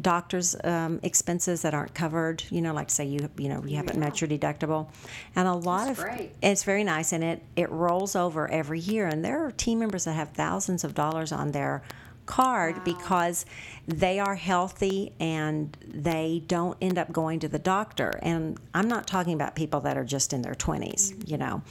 doctors' 0.00 0.56
um, 0.64 0.98
expenses 1.02 1.62
that 1.62 1.74
aren't 1.74 1.94
covered. 1.94 2.42
You 2.50 2.62
know, 2.62 2.72
like 2.72 2.90
say 2.90 3.04
you 3.04 3.28
you 3.36 3.50
know 3.50 3.62
you 3.66 3.76
haven't 3.76 3.98
met 3.98 4.20
your 4.20 4.28
deductible, 4.28 4.88
and 5.34 5.46
a 5.46 5.52
lot 5.52 5.86
That's 5.88 5.98
of 5.98 6.04
great. 6.06 6.30
it's 6.42 6.64
very 6.64 6.84
nice, 6.84 7.12
and 7.12 7.22
it 7.22 7.42
it 7.54 7.70
rolls 7.70 8.16
over 8.16 8.50
every 8.50 8.80
year. 8.80 9.06
And 9.06 9.22
there 9.22 9.44
are 9.44 9.50
team 9.50 9.78
members 9.78 10.04
that 10.04 10.12
have 10.12 10.30
thousands 10.30 10.84
of 10.84 10.94
dollars 10.94 11.32
on 11.32 11.52
their 11.52 11.82
card 12.26 12.84
because 12.84 13.46
they 13.86 14.18
are 14.18 14.34
healthy 14.34 15.12
and 15.20 15.76
they 15.86 16.42
don't 16.46 16.76
end 16.80 16.98
up 16.98 17.12
going 17.12 17.40
to 17.40 17.48
the 17.48 17.58
doctor. 17.58 18.18
And 18.22 18.58
I'm 18.74 18.88
not 18.88 19.06
talking 19.06 19.34
about 19.34 19.54
people 19.54 19.80
that 19.80 19.96
are 19.96 20.04
just 20.04 20.32
in 20.32 20.42
their 20.42 20.54
20s, 20.54 21.28
you 21.28 21.38
know. 21.38 21.62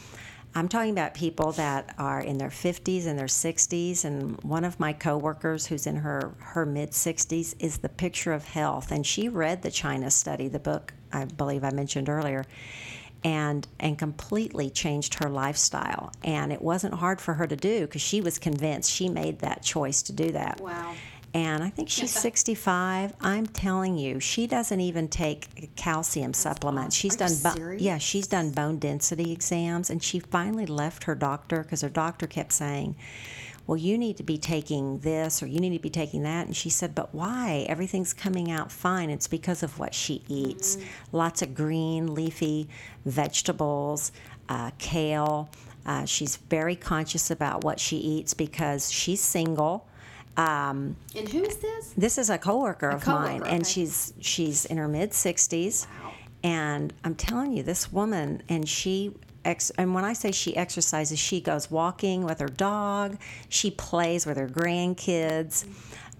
I'm 0.58 0.70
talking 0.70 0.92
about 0.92 1.14
people 1.14 1.52
that 1.54 1.94
are 1.98 2.22
in 2.22 2.38
their 2.38 2.50
50s 2.50 3.06
and 3.08 3.20
their 3.20 3.28
60s. 3.28 4.06
And 4.06 4.42
one 4.42 4.64
of 4.64 4.80
my 4.80 4.94
coworkers, 4.94 5.66
who's 5.66 5.86
in 5.86 5.98
her, 5.98 6.34
her 6.40 6.66
mid 6.66 6.92
60s, 6.92 7.56
is 7.60 7.80
the 7.80 7.90
picture 7.90 8.32
of 8.32 8.46
health. 8.46 8.90
And 8.92 9.06
she 9.06 9.28
read 9.28 9.62
the 9.64 9.72
China 9.72 10.10
study, 10.10 10.48
the 10.48 10.60
book 10.60 10.94
I 11.12 11.26
believe 11.26 11.64
I 11.64 11.72
mentioned 11.72 12.08
earlier, 12.08 12.46
and 13.24 13.68
and 13.80 13.98
completely 13.98 14.70
changed 14.70 15.16
her 15.24 15.30
lifestyle. 15.30 16.12
And 16.24 16.52
it 16.52 16.62
wasn't 16.62 16.96
hard 16.96 17.20
for 17.22 17.34
her 17.36 17.48
to 17.48 17.56
do 17.56 17.82
because 17.82 18.02
she 18.02 18.22
was 18.22 18.38
convinced 18.40 18.92
she 18.92 19.10
made 19.10 19.40
that 19.40 19.64
choice 19.64 20.02
to 20.04 20.14
do 20.14 20.32
that. 20.34 20.62
Wow. 20.62 20.94
And 21.34 21.62
I 21.64 21.70
think 21.70 21.90
she's 21.90 22.12
65. 22.22 23.14
I'm 23.20 23.46
telling 23.48 23.98
you, 23.98 24.20
she 24.22 24.48
doesn't 24.48 24.80
even 24.80 25.10
take 25.10 25.76
calcium 25.76 26.34
supplements. 26.34 26.96
She's 26.96 27.16
Are 27.16 27.28
done 27.28 27.38
bo- 27.44 27.52
serious? 27.56 27.82
yeah, 27.82 27.98
she's 27.98 28.28
done 28.28 28.52
bone 28.52 28.80
density 28.80 29.32
exams 29.34 29.90
and 29.90 30.02
she 30.02 30.20
finally 30.20 30.66
left 30.66 31.04
her 31.04 31.16
doctor 31.16 31.64
because 31.64 31.82
her 31.82 31.90
doctor 31.90 32.26
kept 32.28 32.54
saying, 32.54 32.96
"Well, 33.68 33.78
you 33.78 33.98
need 33.98 34.18
to 34.18 34.24
be 34.24 34.38
taking 34.38 35.00
this 35.00 35.42
or 35.42 35.48
you 35.48 35.60
need 35.60 35.74
to 35.78 35.82
be 35.82 35.90
taking 35.90 36.24
that." 36.24 36.46
And 36.48 36.56
she 36.56 36.70
said, 36.70 36.94
"But 36.96 37.14
why? 37.14 37.66
Everything's 37.70 38.14
coming 38.14 38.52
out 38.52 38.72
fine. 38.72 39.10
It's 39.10 39.28
because 39.28 39.64
of 39.64 39.80
what 39.80 39.94
she 39.94 40.24
eats. 40.28 40.78
Lots 41.12 41.42
of 41.42 41.54
green 41.56 42.14
leafy 42.14 42.68
vegetables, 43.06 44.12
uh, 44.50 44.72
kale. 44.78 45.50
Uh, 45.86 46.06
she's 46.06 46.38
very 46.50 46.76
conscious 46.76 47.30
about 47.30 47.64
what 47.64 47.80
she 47.80 47.98
eats 47.98 48.34
because 48.34 48.92
she's 48.92 49.22
single." 49.22 49.86
Um, 50.38 50.98
And 51.16 51.30
who 51.30 51.44
is 51.44 51.56
this? 51.58 51.94
this 51.96 52.18
is 52.18 52.30
a 52.30 52.38
coworker 52.38 52.90
of 52.90 53.08
mine, 53.08 53.38
coworker, 53.40 53.46
and 53.50 53.62
okay. 53.64 53.72
she's 53.72 54.14
she's 54.20 54.66
in 54.66 54.76
her 54.78 54.88
mid 54.90 55.14
sixties, 55.14 55.88
Wow. 56.04 56.12
and 56.44 56.94
I'm 57.06 57.16
telling 57.16 57.54
you, 57.56 57.64
this 57.64 57.92
woman, 57.92 58.44
and 58.50 58.68
she. 58.68 59.14
Ex- 59.46 59.72
and 59.78 59.94
when 59.94 60.04
I 60.04 60.14
say 60.14 60.32
she 60.32 60.58
exercises, 60.58 61.20
she 61.20 61.40
goes 61.40 61.70
walking 61.72 62.24
with 62.26 62.40
her 62.40 62.50
dog. 62.50 63.18
She 63.48 63.72
plays 63.72 64.26
with 64.26 64.38
her 64.38 64.48
grandkids. 64.48 65.66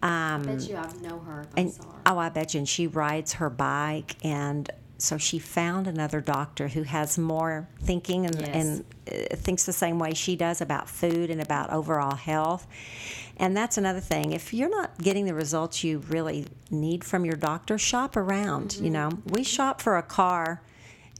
Um, 0.02 0.44
bet 0.44 0.62
you 0.70 0.78
I 0.78 0.92
know 1.02 1.20
her. 1.20 1.46
I 1.58 1.62
and 1.62 1.80
oh, 2.06 2.18
I 2.20 2.30
bet 2.30 2.54
you. 2.54 2.60
And 2.60 2.70
she 2.70 2.86
rides 2.88 3.34
her 3.34 3.50
bike, 3.50 4.16
and 4.24 4.70
so 4.98 5.18
she 5.18 5.40
found 5.40 5.88
another 5.88 6.22
doctor 6.22 6.68
who 6.68 6.84
has 6.84 7.18
more 7.18 7.68
thinking 7.82 8.26
and, 8.26 8.40
Yes. 8.40 8.50
and 8.50 8.86
uh, 9.32 9.36
thinks 9.36 9.66
the 9.66 9.74
same 9.74 10.00
way 10.00 10.14
she 10.14 10.36
does 10.36 10.62
about 10.62 10.90
food 10.90 11.30
and 11.30 11.42
about 11.42 11.72
overall 11.72 12.16
health. 12.16 12.66
And 13.38 13.58
that's 13.58 13.78
another 13.78 14.00
thing. 14.00 14.32
If 14.32 14.54
you're 14.54 14.70
not 14.70 14.98
getting 15.00 15.26
the 15.26 15.34
results 15.34 15.84
you 15.84 16.00
really 16.08 16.46
need 16.72 17.04
from 17.04 17.26
your 17.26 17.36
doctor, 17.36 17.78
shop 17.78 18.16
around. 18.16 18.70
Mm-hmm. 18.70 18.86
You 18.86 18.90
know, 18.92 19.10
we 19.26 19.44
shop 19.44 19.82
for 19.82 19.98
a 19.98 20.04
car 20.04 20.62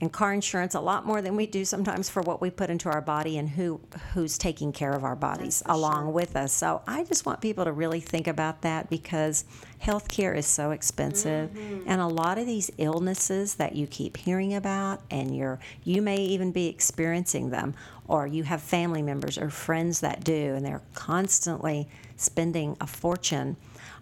and 0.02 0.12
car 0.12 0.34
insurance 0.34 0.76
a 0.76 0.80
lot 0.80 1.06
more 1.06 1.22
than 1.22 1.38
we 1.38 1.48
do 1.48 1.64
sometimes 1.64 2.10
for 2.10 2.22
what 2.22 2.42
we 2.42 2.50
put 2.50 2.70
into 2.70 2.90
our 2.90 3.00
body 3.00 3.38
and 3.38 3.50
who 3.50 3.80
who's 4.14 4.38
taking 4.38 4.74
care 4.74 4.92
of 4.92 5.06
our 5.06 5.16
bodies 5.16 5.64
along 5.68 6.04
sure. 6.04 6.10
with 6.10 6.36
us. 6.36 6.52
So 6.52 6.82
I 6.86 7.06
just 7.06 7.26
want 7.26 7.40
people 7.40 7.64
to 7.64 7.72
really 7.72 8.02
think 8.02 8.28
about 8.28 8.62
that 8.64 8.90
because 8.90 9.46
healthcare 9.82 10.36
is 10.36 10.46
so 10.46 10.72
expensive 10.72 11.50
Mm-hmm. 11.56 11.90
and 11.90 12.02
a 12.02 12.08
lot 12.08 12.38
of 12.38 12.46
these 12.46 12.72
illnesses 12.78 13.56
that 13.56 13.76
you 13.76 13.88
keep 13.88 14.18
hearing 14.18 14.54
about 14.54 15.02
and 15.10 15.36
you're 15.36 15.60
you 15.84 16.02
may 16.02 16.18
even 16.18 16.52
be 16.52 16.68
experiencing 16.68 17.50
them 17.50 17.74
or 18.08 18.28
you 18.28 18.44
have 18.44 18.62
family 18.62 19.02
members 19.02 19.38
or 19.38 19.50
friends 19.50 20.02
that 20.02 20.24
do 20.24 20.56
and 20.56 20.66
they're 20.66 20.82
constantly 20.94 21.88
spending 22.18 22.76
a 22.82 22.88
fortune 22.88 23.56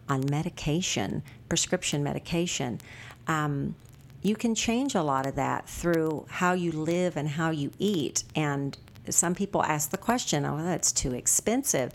on 0.10 0.26
medication, 0.30 1.24
prescription 1.50 2.04
medication. 2.04 2.80
Um, 3.28 3.76
you 4.24 4.36
can 4.36 4.56
change 4.56 4.96
a 4.96 5.04
lot 5.04 5.28
of 5.28 5.36
that 5.36 5.70
through 5.70 6.26
how 6.30 6.54
you 6.54 6.72
live 6.72 7.18
and 7.18 7.28
how 7.28 7.52
you 7.52 7.72
eat. 7.78 8.24
And 8.36 8.78
some 9.10 9.36
people 9.36 9.64
ask 9.64 9.92
the 9.92 9.98
question, 9.98 10.46
"Oh, 10.46 10.64
that's 10.64 10.92
too 10.92 11.14
expensive." 11.14 11.92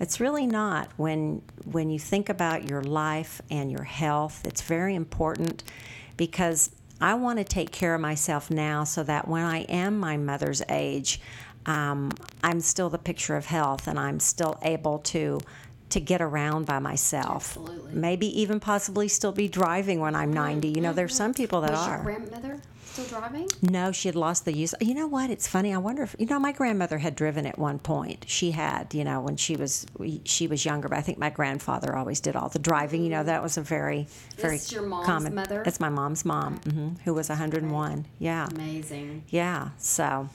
It's 0.00 0.20
really 0.20 0.46
not. 0.46 0.90
When 0.96 1.42
when 1.64 1.88
you 1.90 1.98
think 1.98 2.28
about 2.28 2.68
your 2.68 2.82
life 2.82 3.40
and 3.50 3.70
your 3.70 3.84
health, 3.84 4.42
it's 4.44 4.62
very 4.62 4.94
important 4.94 5.62
because 6.16 6.70
I 7.00 7.14
want 7.14 7.38
to 7.38 7.44
take 7.44 7.70
care 7.70 7.94
of 7.94 8.00
myself 8.00 8.50
now 8.50 8.84
so 8.84 9.04
that 9.04 9.28
when 9.28 9.44
I 9.44 9.60
am 9.62 9.98
my 9.98 10.16
mother's 10.16 10.62
age, 10.68 11.20
um, 11.66 12.10
I'm 12.42 12.60
still 12.60 12.90
the 12.90 12.98
picture 12.98 13.36
of 13.36 13.46
health 13.46 13.86
and 13.86 13.98
I'm 14.00 14.18
still 14.18 14.58
able 14.62 14.98
to 15.00 15.40
to 15.90 16.00
get 16.00 16.20
around 16.20 16.66
by 16.66 16.78
myself. 16.78 17.56
Absolutely. 17.56 17.94
Maybe 17.94 18.40
even 18.40 18.60
possibly 18.60 19.08
still 19.08 19.32
be 19.32 19.48
driving 19.48 20.00
when 20.00 20.14
I'm 20.14 20.32
90. 20.32 20.68
You 20.68 20.80
know, 20.80 20.92
there's 20.92 21.14
some 21.14 21.34
people 21.34 21.60
that 21.62 21.70
Was 21.72 21.80
are. 21.80 21.94
your 21.96 22.04
grandmother 22.04 22.60
still 22.84 23.04
driving? 23.06 23.48
No, 23.62 23.92
she 23.92 24.08
had 24.08 24.16
lost 24.16 24.44
the 24.44 24.52
use. 24.52 24.74
You 24.80 24.94
know 24.94 25.06
what? 25.06 25.30
It's 25.30 25.46
funny. 25.46 25.72
I 25.72 25.78
wonder 25.78 26.02
if 26.02 26.16
you 26.18 26.26
know 26.26 26.38
my 26.38 26.52
grandmother 26.52 26.98
had 26.98 27.14
driven 27.14 27.46
at 27.46 27.58
one 27.58 27.78
point. 27.78 28.24
She 28.28 28.50
had, 28.50 28.92
you 28.92 29.04
know, 29.04 29.20
when 29.20 29.36
she 29.36 29.56
was 29.56 29.86
she 30.24 30.46
was 30.46 30.64
younger. 30.64 30.88
But 30.88 30.98
I 30.98 31.02
think 31.02 31.18
my 31.18 31.30
grandfather 31.30 31.94
always 31.96 32.20
did 32.20 32.34
all 32.36 32.48
the 32.48 32.58
driving. 32.58 33.02
You 33.04 33.10
know, 33.10 33.24
that 33.24 33.42
was 33.42 33.56
a 33.56 33.62
very 33.62 34.08
very 34.36 34.56
This 34.56 34.72
your 34.72 34.82
mom's 34.82 35.06
common. 35.06 35.34
mother? 35.34 35.62
It's 35.64 35.80
my 35.80 35.88
mom's 35.90 36.24
mom, 36.24 36.56
hmm 36.58 36.88
who 37.04 37.14
was 37.14 37.28
101. 37.28 38.06
Yeah, 38.18 38.48
Amazing. 38.54 39.22
yeah. 39.28 39.70
So 39.78 40.28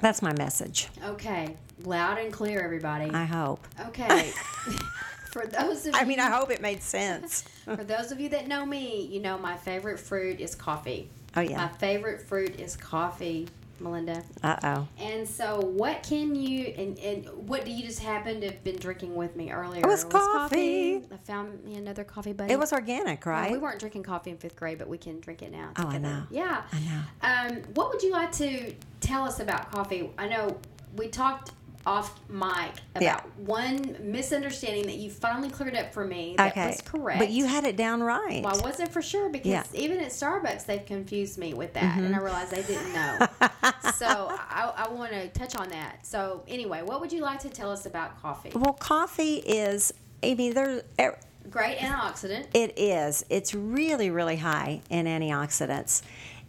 that's 0.00 0.22
my 0.22 0.32
message. 0.34 0.88
Okay, 1.04 1.56
loud 1.84 2.18
and 2.18 2.32
clear, 2.32 2.60
everybody. 2.60 3.10
I 3.10 3.24
hope. 3.24 3.66
Okay. 3.88 4.32
For 5.30 5.46
those 5.46 5.86
of 5.86 5.94
I 5.94 6.00
you, 6.00 6.06
mean, 6.06 6.20
I 6.20 6.30
hope 6.30 6.50
it 6.50 6.62
made 6.62 6.82
sense. 6.82 7.42
for 7.64 7.76
those 7.84 8.10
of 8.10 8.18
you 8.18 8.30
that 8.30 8.48
know 8.48 8.64
me, 8.64 9.06
you 9.06 9.20
know 9.20 9.36
my 9.36 9.56
favorite 9.58 10.00
fruit 10.00 10.40
is 10.40 10.54
coffee. 10.54 11.10
Oh 11.36 11.42
yeah. 11.42 11.58
My 11.58 11.68
favorite 11.68 12.22
fruit 12.22 12.58
is 12.58 12.76
coffee, 12.76 13.46
Melinda. 13.80 14.22
Uh 14.42 14.56
oh. 14.62 14.88
And 14.98 15.26
so, 15.26 15.60
what 15.60 16.02
can 16.02 16.34
you 16.34 16.74
and, 16.76 16.98
and 16.98 17.26
what 17.48 17.64
do 17.64 17.70
you 17.70 17.84
just 17.84 18.00
happen 18.00 18.40
to 18.40 18.46
have 18.50 18.64
been 18.64 18.76
drinking 18.76 19.14
with 19.14 19.36
me 19.36 19.50
earlier? 19.50 19.80
It 19.80 19.86
was 19.86 20.04
coffee. 20.04 20.96
I 21.12 21.16
found 21.24 21.64
me 21.64 21.76
another 21.76 22.04
coffee 22.04 22.32
buddy. 22.32 22.52
It 22.52 22.58
was 22.58 22.72
organic, 22.72 23.24
Well, 23.26 23.34
right? 23.34 23.52
we 23.52 23.58
weren't 23.58 23.78
drinking 23.80 24.02
coffee 24.02 24.30
in 24.30 24.38
fifth 24.38 24.56
grade, 24.56 24.78
but 24.78 24.88
we 24.88 24.98
can 24.98 25.20
drink 25.20 25.42
it 25.42 25.52
now. 25.52 25.70
Oh, 25.78 25.86
I 25.88 25.98
know. 25.98 26.22
Yeah. 26.30 26.62
I 26.72 26.80
know. 26.80 27.56
Um, 27.56 27.62
what 27.74 27.90
would 27.90 28.02
you 28.02 28.12
like 28.12 28.32
to 28.32 28.74
tell 29.00 29.24
us 29.24 29.40
about 29.40 29.70
coffee? 29.70 30.10
I 30.18 30.28
know 30.28 30.58
we 30.96 31.08
talked 31.08 31.52
off 31.88 32.20
mic 32.28 32.74
about 32.94 33.02
Yeah. 33.02 33.20
one 33.38 33.96
misunderstanding 33.98 34.84
that 34.86 34.96
you 34.96 35.10
finally 35.10 35.48
cleared 35.48 35.74
up 35.74 35.94
for 35.94 36.04
me. 36.04 36.34
That 36.36 36.52
okay. 36.52 36.66
was 36.66 36.82
correct. 36.82 37.18
But 37.18 37.30
you 37.30 37.46
had 37.46 37.64
it 37.64 37.76
down 37.76 38.02
right. 38.02 38.42
Well, 38.44 38.54
I 38.54 38.62
wasn't 38.62 38.92
for 38.92 39.00
sure 39.00 39.30
because 39.30 39.46
Yeah. 39.50 39.62
Mm-hmm. 39.62 39.76
even 39.76 40.00
at 40.00 40.10
Starbucks 40.10 40.66
they've 40.66 40.84
confused 40.84 41.38
me 41.38 41.54
with 41.54 41.72
that, 41.72 41.98
and 41.98 42.14
I 42.14 42.18
realized 42.18 42.50
they 42.50 42.62
didn't 42.62 42.92
know. 42.92 43.26
so 43.94 44.06
I, 44.06 44.72
I 44.76 44.88
want 44.90 45.12
to 45.12 45.28
touch 45.28 45.56
on 45.56 45.70
that. 45.70 46.06
So 46.06 46.42
anyway, 46.46 46.82
what 46.82 47.00
would 47.00 47.10
you 47.10 47.22
like 47.22 47.40
to 47.40 47.48
tell 47.48 47.70
us 47.70 47.86
about 47.86 48.20
coffee? 48.20 48.52
Well, 48.54 48.74
coffee 48.74 49.36
is. 49.36 49.92
I 50.22 50.34
mean, 50.34 50.52
there. 50.52 50.82
er, 51.00 51.18
great 51.48 51.78
antioxidant. 51.78 52.48
It 52.52 52.78
is. 52.78 53.24
It's 53.30 53.54
really, 53.54 54.10
really 54.10 54.36
high 54.36 54.82
in 54.90 55.06
antioxidants. 55.06 56.02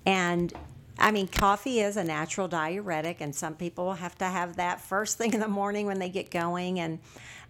And 0.06 0.52
I 1.00 1.12
mean, 1.12 1.28
coffee 1.28 1.80
is 1.80 1.98
a 1.98 2.04
natural 2.04 2.48
diuretic, 2.48 3.22
and 3.22 3.34
some 3.34 3.56
people 3.56 3.94
have 3.94 4.18
to 4.18 4.26
have 4.26 4.58
that 4.58 4.82
first 4.82 5.18
thing 5.18 5.34
in 5.34 5.40
the 5.40 5.48
morning 5.48 5.86
when 5.86 6.00
they 6.00 6.10
get 6.10 6.30
going. 6.30 6.80
And 6.80 7.00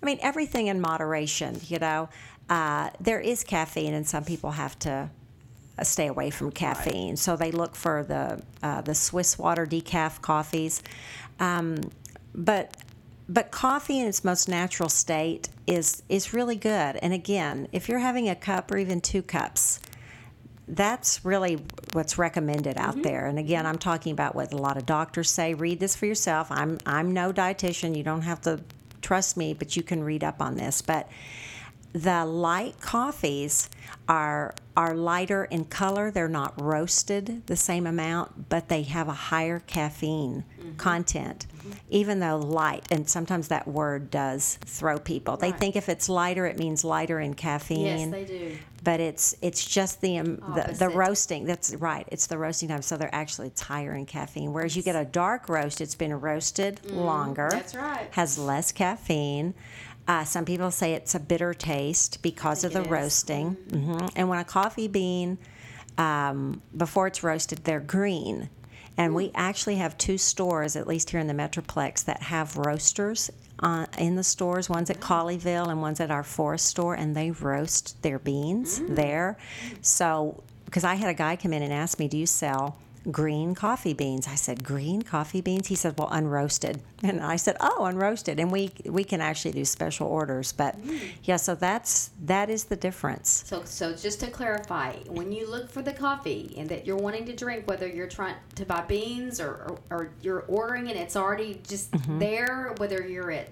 I 0.02 0.06
mean, 0.06 0.20
everything 0.22 0.68
in 0.68 0.80
moderation, 0.80 1.60
you 1.68 1.80
know. 1.80 2.10
Uh, 2.50 2.90
there 3.00 3.20
is 3.20 3.44
caffeine, 3.44 3.94
and 3.94 4.08
some 4.08 4.24
people 4.24 4.52
have 4.52 4.78
to 4.80 5.10
uh, 5.78 5.84
stay 5.84 6.08
away 6.08 6.30
from 6.30 6.52
caffeine. 6.52 7.16
So 7.16 7.36
they 7.36 7.52
look 7.52 7.76
for 7.76 8.04
the 8.04 8.42
uh, 8.66 8.82
the 8.82 8.96
Swiss 8.96 9.38
water 9.38 9.66
decaf 9.66 10.22
coffees. 10.22 10.82
Um, 11.40 11.92
but 12.34 12.76
but 13.28 13.52
coffee 13.52 14.00
in 14.00 14.08
its 14.08 14.24
most 14.24 14.50
natural 14.50 14.90
state 14.90 15.50
is 15.68 16.02
is 16.10 16.34
really 16.34 16.56
good. 16.56 16.98
And 16.98 17.14
again, 17.14 17.68
if 17.72 17.88
you're 17.88 18.00
having 18.00 18.28
a 18.28 18.36
cup 18.36 18.72
or 18.72 18.78
even 18.78 19.00
two 19.00 19.22
cups, 19.22 19.80
that's 20.70 21.26
really 21.26 21.64
what's 21.94 22.18
recommended 22.18 22.78
out 22.78 22.94
mm-hmm. 22.94 23.02
there. 23.02 23.26
And 23.26 23.40
again, 23.40 23.66
I'm 23.66 23.78
talking 23.78 24.12
about 24.12 24.36
what 24.36 24.54
a 24.54 24.58
lot 24.58 24.78
of 24.78 24.86
doctors 24.86 25.30
say. 25.32 25.54
Read 25.54 25.80
this 25.80 25.96
for 25.96 26.06
yourself. 26.06 26.48
I'm 26.52 26.78
I'm 26.86 27.14
no 27.14 27.34
dietitian. 27.34 27.98
You 27.98 28.04
don't 28.04 28.22
have 28.22 28.42
to 28.42 28.62
trust 29.02 29.38
me, 29.38 29.54
but 29.54 29.76
you 29.76 29.84
can 29.84 30.04
read 30.04 30.24
up 30.24 30.42
on 30.42 30.56
this. 30.56 30.82
But 30.82 31.10
the 31.94 32.26
light 32.26 32.80
coffees 32.80 33.70
are 34.08 34.54
are 34.78 34.94
lighter 34.94 35.46
in 35.46 35.66
color. 35.66 36.12
They're 36.12 36.28
not 36.28 36.60
roasted 36.60 37.46
the 37.48 37.56
same 37.56 37.86
amount, 37.86 38.50
but 38.50 38.70
they 38.70 38.84
have 38.84 39.08
a 39.08 39.14
higher 39.14 39.60
caffeine 39.60 40.44
mm-hmm. 40.60 40.76
content, 40.78 41.48
mm-hmm. 41.58 41.72
even 41.90 42.20
though 42.20 42.38
light. 42.38 42.86
And 42.92 43.10
sometimes 43.10 43.50
that 43.50 43.68
word 43.68 44.10
does 44.10 44.58
throw 44.66 45.00
people. 45.00 45.36
Right. 45.36 45.52
They 45.52 45.58
think 45.58 45.76
if 45.76 45.90
it's 45.90 46.08
lighter, 46.08 46.46
it 46.46 46.58
means 46.58 46.84
lighter 46.84 47.20
in 47.20 47.34
caffeine. 47.34 47.86
Yes, 47.86 48.12
they 48.12 48.26
do. 48.26 48.58
But 48.82 49.02
it's 49.02 49.36
it's 49.42 49.66
just 49.66 50.00
the 50.00 50.20
um, 50.20 50.38
the, 50.56 50.74
the, 50.80 50.88
roasting. 50.88 51.44
That's 51.44 51.76
right. 51.76 52.08
It's 52.08 52.28
the 52.28 52.38
roasting 52.38 52.70
time. 52.70 52.82
So 52.82 52.96
they're 52.96 53.14
actually 53.14 53.48
it's 53.48 53.60
higher 53.60 53.94
in 53.94 54.06
caffeine. 54.06 54.54
Whereas 54.54 54.78
you 54.78 54.84
get 54.84 54.96
a 54.96 55.04
dark 55.04 55.50
roast, 55.50 55.82
it's 55.82 55.96
been 55.96 56.18
roasted 56.18 56.80
mm, 56.84 56.96
longer. 56.96 57.50
That's 57.52 57.76
right. 57.76 58.08
Has 58.12 58.38
less 58.40 58.72
caffeine. 58.72 59.54
Uh, 60.10 60.24
some 60.24 60.44
people 60.44 60.72
say 60.72 60.94
it's 60.94 61.14
a 61.14 61.20
bitter 61.20 61.54
taste 61.54 62.24
because 62.24 62.64
of 62.64 62.74
the 62.74 62.82
roasting. 62.82 63.56
Mm-hmm. 63.68 64.08
And 64.16 64.28
when 64.28 64.40
a 64.40 64.44
coffee 64.44 64.88
bean, 64.88 65.38
um, 66.00 66.64
before 66.76 67.06
it's 67.06 67.22
roasted, 67.22 67.60
they're 67.60 67.80
green. 67.80 68.50
And 68.98 69.14
we 69.14 69.32
actually 69.36 69.76
have 69.76 69.96
two 70.00 70.18
stores, 70.18 70.76
at 70.76 70.88
least 70.88 71.12
here 71.12 71.20
in 71.20 71.28
the 71.28 71.36
Metroplex, 71.36 72.06
that 72.06 72.24
have 72.24 72.58
roasters 72.58 73.30
uh, 73.60 73.86
in 74.00 74.16
the 74.16 74.24
stores. 74.24 74.68
One's 74.68 74.90
at 74.90 75.00
Colleyville 75.00 75.70
and 75.70 75.80
one's 75.80 76.00
at 76.00 76.10
our 76.10 76.24
Forest 76.24 76.66
store, 76.66 76.96
and 76.96 77.16
they 77.16 77.30
roast 77.30 78.02
their 78.02 78.18
beans 78.18 78.80
mm. 78.80 78.96
there. 78.96 79.38
So, 79.82 80.44
because 80.66 80.84
I 80.84 80.96
had 80.96 81.12
a 81.12 81.14
guy 81.14 81.36
come 81.36 81.54
in 81.54 81.62
and 81.62 81.72
ask 81.72 82.00
me, 82.00 82.08
"Do 82.08 82.18
you 82.18 82.26
sell?" 82.26 82.78
Green 83.12 83.56
coffee 83.56 83.94
beans. 83.94 84.28
I 84.28 84.36
said, 84.36 84.64
green 84.64 85.02
coffee 85.02 85.42
beans? 85.42 85.68
He 85.68 85.76
said, 85.76 85.98
well, 85.98 86.10
unroasted. 86.10 86.80
And 87.02 87.22
I 87.22 87.38
said, 87.38 87.56
oh, 87.62 87.90
unroasted. 87.90 88.40
And 88.40 88.52
we 88.52 88.72
we 88.84 89.06
can 89.06 89.22
actually 89.22 89.54
do 89.54 89.64
special 89.64 90.06
orders. 90.08 90.52
But 90.52 90.76
mm. 90.82 91.00
yeah, 91.24 91.38
so 91.38 91.56
that's 91.56 92.12
that 92.26 92.50
is 92.50 92.66
the 92.66 92.76
difference. 92.76 93.44
So 93.48 93.64
so 93.64 93.96
just 93.96 94.20
to 94.20 94.30
clarify, 94.30 94.96
when 95.08 95.32
you 95.32 95.50
look 95.50 95.70
for 95.70 95.82
the 95.82 95.94
coffee 95.94 96.54
and 96.58 96.68
that 96.68 96.86
you're 96.86 96.98
wanting 96.98 97.26
to 97.28 97.34
drink, 97.34 97.68
whether 97.68 97.88
you're 97.88 98.10
trying 98.10 98.36
to 98.56 98.66
buy 98.66 98.82
beans 98.82 99.40
or, 99.40 99.50
or, 99.50 99.80
or 99.90 100.10
you're 100.22 100.42
ordering 100.50 100.90
and 100.90 101.00
it's 101.00 101.16
already 101.16 101.62
just 101.66 101.92
mm-hmm. 101.92 102.20
there, 102.20 102.76
whether 102.80 103.08
you're 103.08 103.32
at 103.32 103.48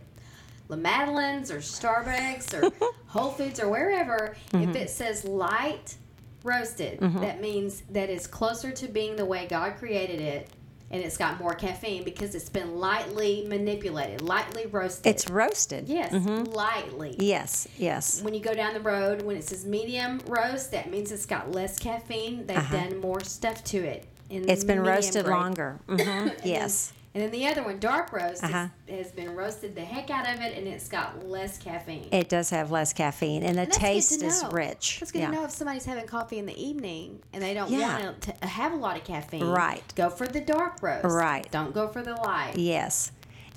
La 0.69 0.75
Madeleine's 0.75 1.49
or 1.49 1.59
Starbucks 1.59 2.53
or 2.53 2.71
Whole 3.07 3.31
Foods 3.31 3.59
or 3.59 3.69
wherever, 3.69 4.35
mm-hmm. 4.51 4.69
if 4.69 4.75
it 4.75 4.89
says 4.89 5.23
light 5.23 5.95
roasted. 6.43 6.99
Mm-hmm. 6.99 7.21
That 7.21 7.41
means 7.41 7.83
that 7.91 8.09
it's 8.09 8.27
closer 8.27 8.71
to 8.71 8.87
being 8.87 9.15
the 9.15 9.25
way 9.25 9.47
God 9.47 9.77
created 9.77 10.21
it 10.21 10.49
and 10.89 11.03
it's 11.03 11.17
got 11.17 11.39
more 11.39 11.53
caffeine 11.53 12.03
because 12.03 12.33
it's 12.33 12.49
been 12.49 12.77
lightly 12.79 13.45
manipulated, 13.47 14.21
lightly 14.21 14.67
roasted. 14.67 15.05
It's 15.05 15.29
roasted. 15.29 15.89
Yes, 15.89 16.13
mm-hmm. 16.13 16.51
lightly. 16.53 17.15
Yes, 17.19 17.67
yes. 17.77 18.21
When 18.21 18.33
you 18.33 18.39
go 18.39 18.53
down 18.53 18.73
the 18.73 18.79
road, 18.79 19.21
when 19.21 19.35
it 19.35 19.43
says 19.43 19.65
medium 19.65 20.21
roast, 20.27 20.71
that 20.71 20.89
means 20.89 21.11
it's 21.11 21.25
got 21.25 21.51
less 21.51 21.77
caffeine. 21.77 22.45
They've 22.45 22.57
uh-huh. 22.57 22.89
done 22.89 22.99
more 22.99 23.21
stuff 23.21 23.63
to 23.65 23.77
it. 23.77 24.05
it's 24.29 24.63
been 24.63 24.81
roasted 24.81 25.25
grade. 25.25 25.37
longer. 25.37 25.79
Mm-hmm. 25.87 26.47
yes. 26.47 26.93
And 27.13 27.23
then 27.23 27.31
the 27.31 27.47
other 27.47 27.63
one, 27.63 27.79
dark 27.79 28.11
roast, 28.11 28.43
uh-huh. 28.43 28.67
is, 28.87 29.07
has 29.07 29.11
been 29.11 29.35
roasted 29.35 29.73
the 29.73 29.81
heck 29.81 30.09
out 30.09 30.31
of 30.31 30.39
it, 30.39 30.55
and 30.57 30.67
it's 30.67 30.87
got 30.87 31.25
less 31.25 31.57
caffeine. 31.57 32.09
It 32.11 32.29
does 32.29 32.51
have 32.51 32.69
less 32.69 32.93
caffeine, 32.93 33.43
and 33.43 33.57
the 33.57 33.63
and 33.63 33.71
taste 33.71 34.21
is 34.21 34.43
rich. 34.51 34.99
It's 35.01 35.11
good 35.11 35.19
yeah. 35.19 35.27
to 35.27 35.31
know 35.33 35.43
if 35.43 35.51
somebody's 35.51 35.85
having 35.85 36.05
coffee 36.05 36.37
in 36.37 36.45
the 36.45 36.61
evening 36.61 37.19
and 37.33 37.41
they 37.41 37.53
don't 37.53 37.71
yeah. 37.71 38.05
want 38.05 38.21
to 38.21 38.47
have 38.47 38.73
a 38.73 38.75
lot 38.75 38.97
of 38.97 39.03
caffeine. 39.03 39.45
Right. 39.45 39.83
Go 39.95 40.09
for 40.09 40.27
the 40.27 40.41
dark 40.41 40.81
roast. 40.81 41.05
Right. 41.05 41.49
Don't 41.51 41.73
go 41.73 41.87
for 41.87 42.01
the 42.01 42.15
light. 42.15 42.53
Yes. 42.55 43.11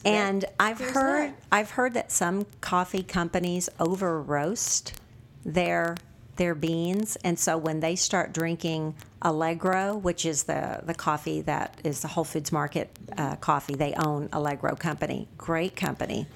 And 0.05 0.45
I've 0.59 0.79
heard 0.79 1.31
that. 1.31 1.43
I've 1.53 1.73
heard 1.73 1.95
that 1.95 2.11
some 2.11 2.47
coffee 2.61 3.03
companies 3.03 3.69
over 3.79 4.21
roast 4.21 4.99
their 5.45 5.97
their 6.41 6.55
beans, 6.55 7.17
and 7.23 7.39
so 7.39 7.59
when 7.59 7.81
they 7.81 7.95
start 7.95 8.33
drinking 8.33 8.95
Allegro, 9.21 9.95
which 9.95 10.25
is 10.25 10.45
the 10.45 10.81
the 10.83 10.95
coffee 10.95 11.43
that 11.43 11.79
is 11.85 12.01
the 12.01 12.09
Whole 12.09 12.25
Foods 12.25 12.51
Market 12.51 12.89
uh, 13.19 13.37
coffee, 13.37 13.75
they 13.75 13.93
own 13.93 14.31
Allegro 14.33 14.75
Company, 14.75 15.29
great 15.37 15.77
company, 15.77 16.27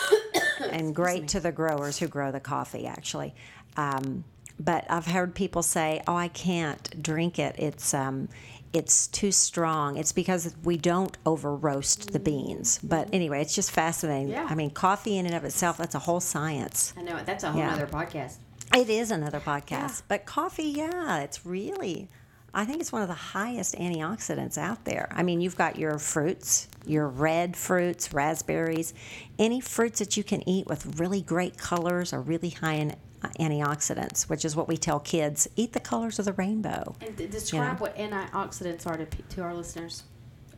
and 0.70 0.94
great 0.94 1.28
to 1.28 1.40
the 1.40 1.52
growers 1.52 1.98
who 1.98 2.08
grow 2.08 2.32
the 2.32 2.40
coffee 2.40 2.86
actually. 2.86 3.34
Um, 3.76 4.24
but 4.58 4.86
I've 4.88 5.04
heard 5.04 5.34
people 5.34 5.62
say, 5.62 6.00
"Oh, 6.08 6.16
I 6.16 6.28
can't 6.28 7.02
drink 7.02 7.38
it. 7.38 7.56
It's 7.58 7.92
um, 7.92 8.30
it's 8.72 9.08
too 9.08 9.30
strong. 9.30 9.98
It's 9.98 10.12
because 10.12 10.56
we 10.64 10.78
don't 10.78 11.18
over 11.26 11.54
roast 11.54 12.14
the 12.14 12.18
beans. 12.18 12.80
But 12.82 13.10
anyway, 13.12 13.42
it's 13.42 13.54
just 13.54 13.72
fascinating. 13.72 14.28
Yeah. 14.28 14.46
I 14.48 14.54
mean, 14.54 14.70
coffee 14.70 15.18
in 15.18 15.26
and 15.26 15.34
of 15.34 15.44
itself, 15.44 15.76
that's 15.76 15.94
a 15.94 15.98
whole 15.98 16.20
science. 16.20 16.94
I 16.96 17.02
know 17.02 17.18
it. 17.18 17.26
That's 17.26 17.44
a 17.44 17.52
whole 17.52 17.60
yeah. 17.60 17.74
other 17.74 17.86
podcast. 17.86 18.38
It 18.74 18.90
is 18.90 19.12
another 19.12 19.38
podcast. 19.38 19.70
Yeah. 19.70 20.00
But 20.08 20.26
coffee, 20.26 20.64
yeah, 20.64 21.20
it's 21.20 21.46
really, 21.46 22.08
I 22.52 22.64
think 22.64 22.80
it's 22.80 22.90
one 22.90 23.02
of 23.02 23.08
the 23.08 23.14
highest 23.14 23.76
antioxidants 23.76 24.58
out 24.58 24.84
there. 24.84 25.08
I 25.12 25.22
mean, 25.22 25.40
you've 25.40 25.56
got 25.56 25.78
your 25.78 25.96
fruits, 26.00 26.66
your 26.84 27.06
red 27.06 27.56
fruits, 27.56 28.12
raspberries, 28.12 28.92
any 29.38 29.60
fruits 29.60 30.00
that 30.00 30.16
you 30.16 30.24
can 30.24 30.46
eat 30.48 30.66
with 30.66 30.98
really 30.98 31.22
great 31.22 31.56
colors 31.56 32.12
are 32.12 32.20
really 32.20 32.50
high 32.50 32.74
in 32.74 32.96
uh, 33.22 33.28
antioxidants, 33.38 34.28
which 34.28 34.44
is 34.44 34.56
what 34.56 34.66
we 34.66 34.76
tell 34.76 34.98
kids 34.98 35.46
eat 35.54 35.72
the 35.72 35.78
colors 35.78 36.18
of 36.18 36.24
the 36.24 36.32
rainbow. 36.32 36.96
And 37.00 37.16
describe 37.16 37.52
you 37.52 37.60
know? 37.60 37.74
what 37.74 37.96
antioxidants 37.96 38.88
are 38.88 38.96
to, 38.96 39.06
to 39.06 39.42
our 39.42 39.54
listeners 39.54 40.02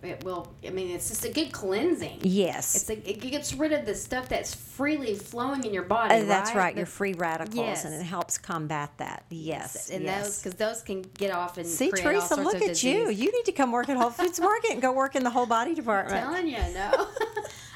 it 0.06 0.24
will. 0.24 0.52
I 0.66 0.70
mean, 0.70 0.90
it's 0.90 1.08
just 1.08 1.24
a 1.24 1.30
good 1.30 1.52
cleansing. 1.52 2.20
Yes, 2.22 2.74
it's 2.76 2.90
a, 2.90 3.10
it 3.10 3.20
gets 3.20 3.54
rid 3.54 3.72
of 3.72 3.86
the 3.86 3.94
stuff 3.94 4.28
that's 4.28 4.54
freely 4.54 5.14
flowing 5.14 5.64
in 5.64 5.72
your 5.72 5.84
body. 5.84 6.14
Uh, 6.14 6.24
that's 6.24 6.50
right, 6.50 6.56
right 6.56 6.74
the, 6.74 6.80
your 6.80 6.86
free 6.86 7.14
radicals, 7.14 7.56
yes. 7.56 7.84
and 7.84 7.94
it 7.94 8.02
helps 8.02 8.38
combat 8.38 8.90
that. 8.98 9.24
Yes, 9.30 9.90
and 9.90 10.04
yes. 10.04 10.24
those 10.24 10.38
because 10.42 10.54
those 10.54 10.82
can 10.82 11.02
get 11.02 11.32
off 11.32 11.58
and 11.58 11.66
see, 11.66 11.90
Teresa, 11.90 12.36
look 12.36 12.62
at 12.62 12.82
you. 12.82 13.10
You 13.10 13.32
need 13.32 13.44
to 13.44 13.52
come 13.52 13.72
work 13.72 13.88
at 13.88 13.96
Whole 13.96 14.10
Foods 14.10 14.40
Market 14.40 14.72
and 14.72 14.82
go 14.82 14.92
work 14.92 15.16
in 15.16 15.24
the 15.24 15.30
whole 15.30 15.46
body 15.46 15.74
department. 15.74 16.16
I'm 16.16 16.32
telling 16.32 16.48
you, 16.48 16.74
no. 16.74 17.08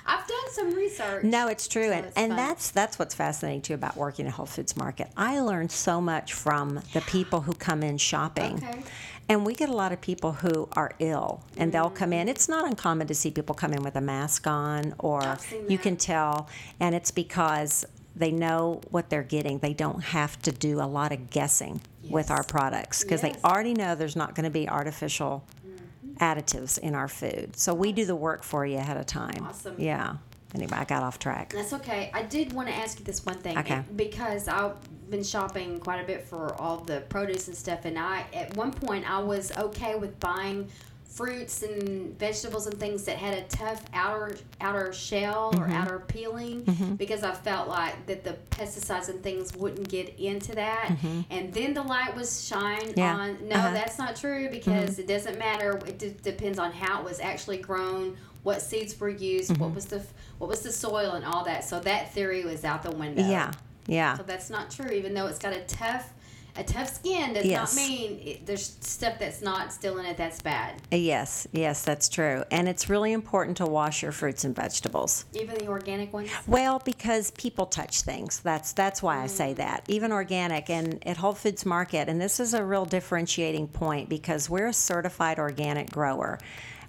I've 0.07 0.27
done 0.27 0.51
some 0.51 0.75
research. 0.75 1.25
No, 1.25 1.49
it's 1.49 1.69
true, 1.69 1.89
so 1.89 1.93
and 1.93 2.07
it's 2.07 2.17
and 2.17 2.33
that's 2.33 2.71
that's 2.71 2.99
what's 2.99 3.15
fascinating 3.15 3.63
too 3.63 3.75
about 3.75 3.97
working 3.97 4.27
at 4.27 4.33
Whole 4.33 4.47
Foods 4.47 4.77
Market. 4.77 5.09
I 5.17 5.41
learned 5.41 5.71
so 5.71 6.01
much 6.01 6.33
from 6.33 6.81
the 6.93 7.01
people 7.03 7.41
who 7.43 7.53
come 7.53 7.83
in 7.83 7.99
shopping. 7.99 8.57
Okay. 8.57 8.83
And 9.31 9.47
we 9.47 9.55
get 9.55 9.69
a 9.69 9.73
lot 9.73 9.93
of 9.93 10.01
people 10.01 10.33
who 10.33 10.69
are 10.73 10.91
ill 10.99 11.45
and 11.57 11.71
they'll 11.71 11.89
come 11.89 12.13
in. 12.13 12.29
It's 12.29 12.49
not 12.49 12.67
uncommon 12.67 13.07
to 13.07 13.15
see 13.15 13.31
people 13.31 13.55
come 13.55 13.73
in 13.73 13.85
with 13.85 13.95
a 13.95 14.01
mask 14.01 14.49
on, 14.49 14.93
or 14.99 15.39
you 15.69 15.79
can 15.79 15.97
tell, 15.97 16.49
and 16.81 16.97
it's 16.97 17.13
because 17.13 17.87
they 18.17 18.33
know 18.33 18.81
what 18.91 19.09
they're 19.09 19.23
getting. 19.23 19.61
They 19.61 19.73
don't 19.73 20.03
have 20.03 20.43
to 20.43 20.51
do 20.51 20.81
a 20.81 20.85
lot 20.85 21.13
of 21.13 21.31
guessing 21.31 21.81
yes. 22.03 22.13
with 22.13 22.33
our 22.33 22.43
products 22.43 23.05
because 23.05 23.23
yes. 23.23 23.37
they 23.37 23.43
already 23.49 23.73
know 23.73 23.95
there's 23.95 24.17
not 24.17 24.35
going 24.35 24.45
to 24.45 24.51
be 24.51 24.69
artificial 24.69 25.45
mm-hmm. 25.65 26.15
additives 26.17 26.77
in 26.79 26.97
our 26.97 27.07
food. 27.07 27.57
So 27.57 27.73
we 27.73 27.93
do 27.93 28.05
the 28.05 28.17
work 28.17 28.43
for 28.43 28.67
you 28.67 28.79
ahead 28.79 28.97
of 28.97 29.07
time. 29.07 29.47
Awesome. 29.47 29.77
Yeah. 29.79 30.17
Anyway, 30.55 30.73
I 30.73 30.85
got 30.85 31.03
off 31.03 31.19
track. 31.19 31.53
That's 31.53 31.73
okay. 31.75 32.11
I 32.13 32.23
did 32.23 32.53
want 32.53 32.69
to 32.69 32.75
ask 32.75 32.99
you 32.99 33.05
this 33.05 33.25
one 33.25 33.37
thing. 33.37 33.59
Okay. 33.59 33.83
Because 33.97 34.49
I've 34.49 34.75
been 35.11 35.23
shopping 35.23 35.79
quite 35.81 36.01
a 36.01 36.07
bit 36.07 36.25
for 36.27 36.55
all 36.61 36.79
the 36.79 37.01
produce 37.09 37.49
and 37.49 37.57
stuff, 37.57 37.85
and 37.85 37.99
I 37.99 38.25
at 38.33 38.57
one 38.57 38.73
point 38.73 39.09
I 39.09 39.19
was 39.19 39.53
okay 39.57 39.95
with 39.97 40.19
buying 40.21 40.69
fruits 41.11 41.65
and 41.65 42.17
vegetables 42.21 42.69
and 42.69 42.79
things 42.79 43.05
that 43.05 43.17
had 43.17 43.37
a 43.37 43.43
tough 43.49 43.83
outer 43.93 44.37
outer 44.61 44.93
shell 44.93 45.53
mm-hmm. 45.53 45.63
or 45.63 45.75
outer 45.75 45.99
peeling 46.07 46.63
mm-hmm. 46.63 46.95
because 46.95 47.25
I 47.25 47.35
felt 47.35 47.69
like 47.69 48.07
that 48.07 48.23
the 48.23 48.37
pesticides 48.51 49.09
and 49.09 49.21
things 49.21 49.55
wouldn't 49.55 49.89
get 49.89 50.17
into 50.21 50.55
that. 50.55 50.87
Mm-hmm. 50.89 51.21
And 51.31 51.53
then 51.53 51.75
the 51.75 51.83
light 51.83 52.15
was 52.15 52.47
shined 52.47 52.95
yeah. 52.97 53.17
on. 53.17 53.49
No, 53.49 53.57
uh-huh. 53.57 53.73
that's 53.73 53.99
not 53.99 54.15
true 54.15 54.49
because 54.51 54.93
mm-hmm. 54.93 55.01
it 55.01 55.09
doesn't 55.09 55.39
matter. 55.39 55.81
It 55.87 55.99
d- 55.99 56.15
depends 56.23 56.61
on 56.61 56.71
how 56.71 57.01
it 57.01 57.05
was 57.05 57.19
actually 57.19 57.59
grown, 57.59 58.17
what 58.43 58.63
seeds 58.63 58.99
were 58.99 59.09
used, 59.09 59.51
what 59.59 59.67
mm-hmm. 59.67 59.75
was 59.75 59.87
the 59.87 60.03
what 60.39 60.49
was 60.49 60.61
the 60.61 60.73
soil 60.73 61.13
and 61.13 61.25
all 61.25 61.45
that. 61.45 61.65
So 61.65 61.81
that 61.81 62.13
theory 62.13 62.45
was 62.45 62.65
out 62.65 62.83
the 62.83 62.91
window. 62.91 63.23
Yeah. 63.23 63.53
Yeah. 63.87 64.17
So 64.17 64.23
that's 64.23 64.51
not 64.51 64.71
true. 64.71 64.91
Even 64.91 65.15
though 65.15 65.27
it's 65.27 65.39
got 65.39 65.53
a 65.53 65.61
tough, 65.63 66.13
a 66.57 66.63
tough 66.63 66.95
skin 66.95 67.35
does 67.35 67.45
Yes. 67.45 67.75
not 67.75 67.83
mean 67.89 68.21
it, 68.25 68.47
there's 68.47 68.77
stuff 68.81 69.19
that's 69.19 69.43
not 69.43 69.73
still 69.73 69.99
in 69.99 70.07
it 70.07 70.17
that's 70.17 70.41
bad. 70.41 70.81
Yes, 70.91 71.47
yes, 71.53 71.85
that's 71.85 72.09
true. 72.09 72.45
And 72.51 72.69
it's 72.69 72.89
really 72.89 73.13
important 73.13 73.57
to 73.59 73.67
wash 73.67 74.03
your 74.03 74.13
fruits 74.13 74.45
and 74.45 74.55
vegetables. 74.55 75.25
Even 75.35 75.59
the 75.59 75.69
organic 75.69 76.13
ones. 76.13 76.31
Well, 76.47 76.81
because 76.85 77.31
people 77.33 77.67
touch 77.67 78.03
things. 78.03 78.41
That's 78.41 78.73
that's 78.73 79.03
why 79.03 79.23
I 79.23 79.27
say 79.27 79.55
that. 79.55 79.85
Even 79.89 80.13
organic 80.13 80.71
and 80.71 81.07
at 81.07 81.17
Whole 81.17 81.35
Foods 81.35 81.67
Market, 81.67 82.09
and 82.09 82.21
this 82.21 82.41
is 82.41 82.55
a 82.55 82.65
real 82.65 82.85
differentiating 82.85 83.69
point 83.69 84.09
because 84.09 84.49
we're 84.49 84.69
a 84.69 84.73
certified 84.73 85.39
organic 85.39 85.91
grower. 85.91 86.39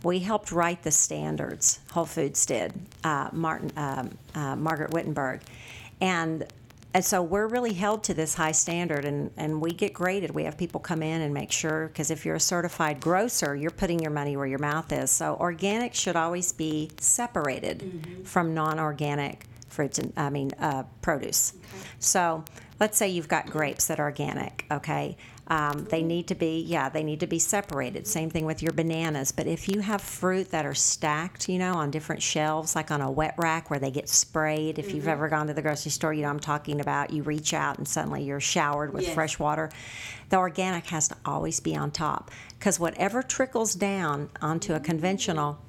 We 0.04 0.20
helped 0.20 0.52
write 0.52 0.84
the 0.84 0.92
standards. 0.92 1.80
Whole 1.92 2.06
Foods 2.06 2.46
did. 2.46 2.74
Uh, 3.04 3.30
Martin, 3.32 3.72
um, 3.78 4.18
uh, 4.36 4.56
Margaret 4.56 4.92
Wittenberg, 4.92 5.42
and. 6.00 6.46
And 6.94 7.06
so 7.06 7.22
we're 7.22 7.48
really 7.48 7.72
held 7.72 8.04
to 8.04 8.14
this 8.14 8.36
high 8.36 8.52
standard, 8.52 9.06
and, 9.06 9.32
and 9.38 9.62
we 9.62 9.72
get 9.72 9.94
graded. 9.94 10.32
We 10.32 10.44
have 10.44 10.58
people 10.58 10.82
come 10.82 11.02
in 11.02 11.22
and 11.22 11.34
make 11.34 11.50
sure, 11.50 11.88
because 11.88 12.12
if 12.12 12.26
you're 12.26 12.36
a 12.36 12.40
certified 12.42 13.00
grocer, 13.00 13.56
you're 13.56 13.72
putting 13.72 14.02
your 14.02 14.12
money 14.12 14.36
where 14.36 14.46
your 14.46 14.60
mouth 14.60 14.92
is. 14.92 15.10
So 15.10 15.38
organic 15.40 15.94
should 15.94 16.18
always 16.18 16.52
be 16.52 16.92
separated 17.00 18.26
from 18.26 18.54
non-organic 18.54 19.46
fruits 19.70 20.00
and 20.00 20.12
I 20.18 20.30
mean 20.30 20.52
uh, 20.60 20.84
produce. 21.02 21.54
So 22.00 22.44
let's 22.82 22.98
say 22.98 23.08
you've 23.08 23.30
got 23.30 23.46
grapes 23.50 23.88
that 23.88 23.98
are 24.02 24.08
organic. 24.08 24.66
Okay, 24.70 25.16
um, 25.48 25.86
they 25.90 26.02
need 26.04 26.28
to 26.28 26.36
be 26.36 26.62
yeah 26.62 26.88
they 26.88 27.04
need 27.04 27.20
to 27.20 27.28
be 27.28 27.40
separated. 27.40 28.08
Same 28.08 28.30
thing 28.30 28.46
with 28.46 28.62
your 28.64 28.72
bananas. 28.74 29.32
But 29.32 29.48
if 29.48 29.68
you 29.68 29.82
have 29.82 30.02
fruit 30.02 30.52
that 30.52 30.66
are 30.66 30.74
stacked, 30.74 31.50
you 31.50 31.58
know, 31.60 31.74
on 31.74 31.92
different 31.92 32.22
shelves, 32.22 32.76
like 32.76 32.92
on 32.92 33.02
a 33.02 33.12
wet 33.12 33.36
rack 33.38 33.70
where 33.70 33.80
they 33.80 33.92
get 33.92 34.08
sprayed. 34.08 34.80
If 34.80 34.94
you've 34.94 35.08
ever 35.08 35.28
gone 35.28 35.48
to 35.48 35.54
the 35.54 35.62
grocery 35.62 35.92
store, 35.92 36.14
you 36.14 36.22
know 36.22 36.30
I'm 36.30 36.40
talking 36.40 36.80
about. 36.80 37.12
You 37.12 37.24
reach 37.24 37.54
out 37.54 37.78
and 37.78 37.88
suddenly 37.88 38.24
you're 38.24 38.40
showered 38.40 38.94
with 38.94 39.06
Yes. 39.06 39.14
fresh 39.14 39.40
water. 39.40 39.70
The 40.30 40.38
organic 40.38 40.86
has 40.88 41.08
to 41.10 41.18
always 41.26 41.60
be 41.60 41.76
on 41.76 41.92
top 41.92 42.32
because 42.58 42.80
whatever 42.80 43.22
trickles 43.22 43.74
down 43.76 44.30
onto 44.42 44.74
a 44.74 44.80
conventional 44.80 45.60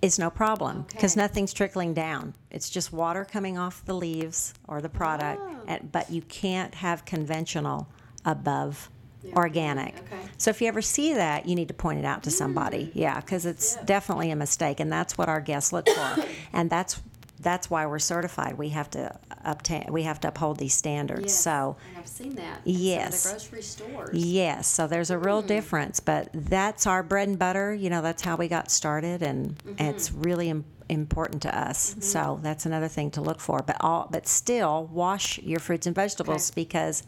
is 0.00 0.18
no 0.18 0.30
problem 0.30 0.84
because 0.88 1.12
Okay. 1.14 1.20
nothing's 1.22 1.52
trickling 1.52 1.92
down. 1.92 2.34
It's 2.50 2.70
just 2.70 2.92
water 2.92 3.24
coming 3.24 3.58
off 3.58 3.84
the 3.84 3.94
leaves 3.94 4.54
or 4.68 4.80
the 4.80 4.88
product, 4.88 5.40
Oh. 5.42 5.64
and, 5.66 5.90
but 5.90 6.10
you 6.10 6.22
can't 6.22 6.74
have 6.76 7.04
conventional 7.04 7.88
above 8.26 8.90
Yeah. 9.22 9.34
organic. 9.36 9.94
Okay. 9.96 10.16
Mm. 10.16 10.28
So 10.36 10.50
if 10.50 10.60
you 10.60 10.68
ever 10.68 10.82
see 10.82 11.14
that, 11.14 11.46
you 11.48 11.54
need 11.54 11.68
to 11.68 11.74
point 11.74 11.98
it 11.98 12.04
out 12.04 12.22
to 12.24 12.30
somebody. 12.30 12.90
Yeah, 12.94 13.18
because 13.20 13.46
it's 13.46 13.76
Yeah. 13.76 13.84
definitely 13.84 14.30
a 14.30 14.36
mistake, 14.36 14.78
and 14.80 14.92
that's 14.92 15.16
what 15.16 15.28
our 15.28 15.40
guests 15.40 15.72
look 15.72 15.88
for, 15.88 16.24
and 16.52 16.68
that's 16.68 17.00
that's 17.38 17.68
why 17.70 17.84
we're 17.86 17.98
certified. 17.98 18.56
We 18.56 18.70
have 18.70 18.88
to 18.90 19.14
obtain, 19.44 19.84
we 19.90 20.04
have 20.04 20.18
to 20.20 20.28
uphold 20.28 20.58
these 20.58 20.72
standards. 20.74 21.24
Yes. 21.24 21.34
So. 21.38 21.76
and 21.90 21.98
I've 21.98 22.08
seen 22.08 22.34
that. 22.36 22.60
Yes. 22.64 23.24
The 23.24 23.30
grocery 23.30 23.62
stores. 23.62 24.16
Yes, 24.18 24.66
so 24.66 24.86
there's 24.86 25.10
a 25.10 25.18
real 25.18 25.42
difference, 25.42 26.00
but 26.00 26.28
that's 26.32 26.86
our 26.86 27.02
bread 27.02 27.28
and 27.28 27.38
butter. 27.38 27.74
You 27.74 27.90
know, 27.90 28.00
that's 28.00 28.22
how 28.22 28.36
we 28.36 28.48
got 28.48 28.70
started, 28.70 29.22
and 29.22 29.56
Mm-hmm. 29.58 29.84
it's 29.84 30.10
really 30.12 30.48
Im- 30.48 30.64
important 30.88 31.42
to 31.42 31.56
us. 31.56 31.94
So 32.00 32.40
that's 32.42 32.64
another 32.64 32.88
thing 32.88 33.10
to 33.12 33.20
look 33.20 33.38
for. 33.40 33.60
But 33.64 33.76
all, 33.80 34.08
but 34.10 34.26
still, 34.26 34.88
wash 34.90 35.38
your 35.40 35.60
fruits 35.60 35.86
and 35.86 35.94
vegetables 35.94 36.50
because 36.52 37.02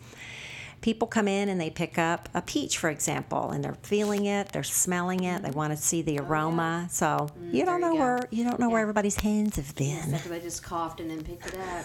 people 0.80 1.08
come 1.08 1.26
in 1.28 1.48
and 1.48 1.60
they 1.60 1.70
pick 1.70 1.98
up 1.98 2.28
a 2.34 2.42
peach, 2.42 2.78
for 2.78 2.88
example, 2.90 3.50
and 3.50 3.64
they're 3.64 3.76
feeling 3.82 4.26
it, 4.26 4.50
they're 4.52 4.62
smelling 4.62 5.24
it, 5.24 5.42
they 5.42 5.50
want 5.50 5.72
to 5.72 5.76
see 5.76 6.02
the 6.02 6.18
aroma. 6.18 6.86
So 6.90 7.28
you 7.52 7.64
don't 7.64 7.80
know 7.80 7.94
you 7.94 7.98
where 8.00 8.28
you 8.30 8.44
don't 8.44 8.60
know 8.60 8.70
where 8.70 8.80
everybody's 8.82 9.16
hands 9.16 9.56
have 9.56 9.74
been. 9.74 10.18
They 10.28 10.40
just 10.40 10.62
coughed 10.62 11.00
and 11.00 11.10
then 11.10 11.22
picked 11.22 11.46
it 11.48 11.56
up. 11.58 11.84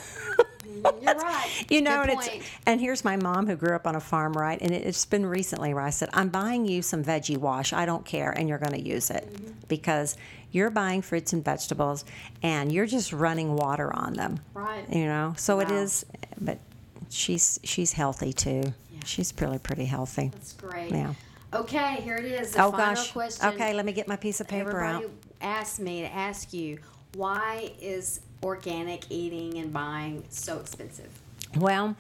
Mm, 0.64 1.02
You're 1.04 1.16
right. 1.16 1.66
You 1.70 1.82
know, 1.82 2.02
Good 2.02 2.10
and 2.12 2.20
it's 2.22 2.46
and 2.66 2.80
here's 2.80 3.04
my 3.04 3.16
mom 3.18 3.48
who 3.48 3.56
grew 3.56 3.76
up 3.76 3.86
on 3.88 3.96
a 3.96 4.00
farm, 4.00 4.34
right? 4.34 4.62
And 4.62 4.72
it, 4.72 4.86
it's 4.86 5.06
been 5.06 5.26
recently 5.26 5.74
where 5.74 5.84
I 5.84 5.90
said, 5.90 6.10
"I'm 6.14 6.30
buying 6.30 6.66
you 6.66 6.82
some 6.82 7.04
veggie 7.04 7.38
wash. 7.38 7.74
I 7.74 7.86
don't 7.86 8.06
care, 8.06 8.32
and 8.32 8.48
you're 8.48 8.60
going 8.60 8.74
to 8.74 8.82
use 8.82 9.10
it 9.10 9.28
Mm-hmm. 9.34 9.52
because 9.68 10.16
you're 10.52 10.70
buying 10.70 11.02
fruits 11.02 11.34
and 11.34 11.44
vegetables, 11.44 12.06
and 12.44 12.72
you're 12.72 12.86
just 12.86 13.12
running 13.12 13.56
water 13.56 13.92
on 13.96 14.14
them, 14.14 14.40
Right. 14.54 14.86
you 14.90 15.06
know. 15.06 15.34
So 15.36 15.60
it 15.62 15.70
Wow. 15.70 15.76
is, 15.78 16.06
but 16.40 16.60
she's 17.10 17.60
she's 17.64 17.92
healthy 17.94 18.32
too. 18.34 18.74
She's 19.06 19.34
really 19.40 19.60
pretty 19.60 19.86
healthy. 19.86 20.30
That's 20.34 20.54
great. 20.54 20.92
Yeah. 20.92 21.14
Okay, 21.54 21.96
here 22.02 22.18
it 22.18 22.26
is. 22.26 22.52
The 22.52 22.64
Oh 22.64 22.72
final 22.72 22.96
gosh. 22.96 23.12
question. 23.12 23.48
Okay, 23.50 23.74
let 23.74 23.86
me 23.86 23.92
get 23.92 24.08
my 24.08 24.16
piece 24.16 24.42
of 24.42 24.48
paper 24.48 24.72
Everybody 24.82 25.06
out. 25.06 25.12
asked 25.42 25.80
me 25.80 26.02
to 26.02 26.12
ask 26.14 26.52
you 26.54 26.80
why 27.16 27.72
is 27.80 28.22
organic 28.42 29.12
eating 29.12 29.58
and 29.60 29.72
buying 29.72 30.24
so 30.30 30.60
expensive? 30.60 31.10
Well, 31.56 31.96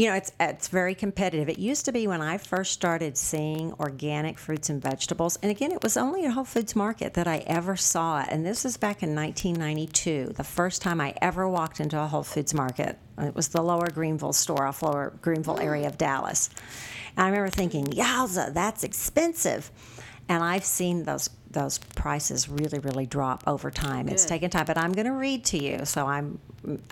you 0.00 0.06
know, 0.06 0.14
it's 0.14 0.32
it's 0.40 0.68
very 0.68 0.94
competitive. 0.94 1.50
It 1.50 1.58
used 1.58 1.84
to 1.84 1.92
be 1.92 2.06
when 2.06 2.22
I 2.22 2.38
first 2.38 2.72
started 2.72 3.18
seeing 3.18 3.74
organic 3.74 4.38
fruits 4.38 4.70
and 4.70 4.80
vegetables, 4.80 5.38
and 5.42 5.50
again, 5.50 5.72
it 5.72 5.82
was 5.82 5.98
only 5.98 6.24
at 6.24 6.32
Whole 6.32 6.44
Foods 6.44 6.74
Market 6.74 7.12
that 7.14 7.28
I 7.28 7.44
ever 7.46 7.76
saw 7.76 8.22
it, 8.22 8.28
and 8.30 8.46
this 8.46 8.64
was 8.64 8.78
back 8.78 9.02
in 9.02 9.14
1992, 9.14 10.32
the 10.34 10.42
first 10.42 10.80
time 10.80 11.02
I 11.02 11.12
ever 11.20 11.46
walked 11.46 11.80
into 11.80 12.00
a 12.00 12.06
Whole 12.06 12.22
Foods 12.22 12.54
Market. 12.54 12.98
It 13.18 13.34
was 13.34 13.48
the 13.48 13.60
Lower 13.60 13.90
Greenville 13.90 14.32
store 14.32 14.66
off 14.66 14.82
Lower 14.82 15.12
Greenville 15.20 15.60
area 15.60 15.86
of 15.86 15.98
Dallas, 15.98 16.48
and 17.18 17.26
I 17.26 17.28
remember 17.28 17.50
thinking, 17.50 17.88
"Yowza, 17.88 18.54
that's 18.54 18.84
expensive," 18.84 19.70
and 20.30 20.42
I've 20.42 20.64
seen 20.64 21.04
those 21.04 21.28
those 21.50 21.78
prices 21.78 22.48
really, 22.48 22.78
really 22.78 23.06
drop 23.06 23.42
over 23.46 23.70
time. 23.70 24.08
It's 24.08 24.24
taken 24.24 24.50
time, 24.50 24.66
but 24.66 24.78
I'm 24.78 24.92
going 24.92 25.06
to 25.06 25.12
read 25.12 25.44
to 25.46 25.62
you. 25.62 25.84
So 25.84 26.06
I'm 26.06 26.38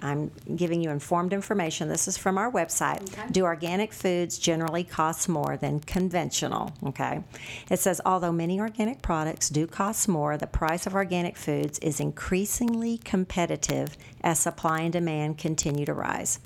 I'm 0.00 0.30
giving 0.56 0.82
you 0.82 0.90
informed 0.90 1.32
information. 1.32 1.88
This 1.88 2.08
is 2.08 2.16
from 2.16 2.38
our 2.38 2.50
website. 2.50 3.02
Okay. 3.12 3.30
Do 3.30 3.44
organic 3.44 3.92
foods 3.92 4.38
generally 4.38 4.82
cost 4.82 5.28
more 5.28 5.56
than 5.56 5.80
conventional? 5.80 6.72
Okay. 6.86 7.22
It 7.70 7.78
says 7.78 8.00
although 8.04 8.32
many 8.32 8.60
organic 8.60 9.02
products 9.02 9.48
do 9.50 9.66
cost 9.66 10.08
more, 10.08 10.36
the 10.36 10.46
price 10.46 10.86
of 10.86 10.94
organic 10.94 11.36
foods 11.36 11.78
is 11.80 12.00
increasingly 12.00 12.98
competitive 12.98 13.96
as 14.22 14.38
supply 14.38 14.80
and 14.80 14.92
demand 14.92 15.38
continue 15.38 15.84
to 15.84 15.94
rise. 15.94 16.40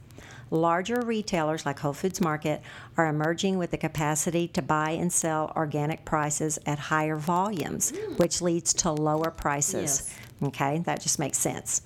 Larger 0.52 1.00
retailers 1.00 1.64
like 1.64 1.78
Whole 1.78 1.94
Foods 1.94 2.20
Market 2.20 2.60
are 2.98 3.06
emerging 3.06 3.56
with 3.56 3.70
the 3.70 3.78
capacity 3.78 4.48
to 4.48 4.60
buy 4.60 4.90
and 4.90 5.10
sell 5.10 5.50
organic 5.56 6.04
prices 6.04 6.58
at 6.66 6.78
higher 6.78 7.16
volumes, 7.16 7.90
which 8.18 8.42
leads 8.42 8.74
to 8.74 8.92
lower 8.92 9.30
prices. 9.30 10.14
Okay, 10.42 10.80
that 10.80 11.00
just 11.00 11.18
makes 11.18 11.38
sense. 11.38 11.80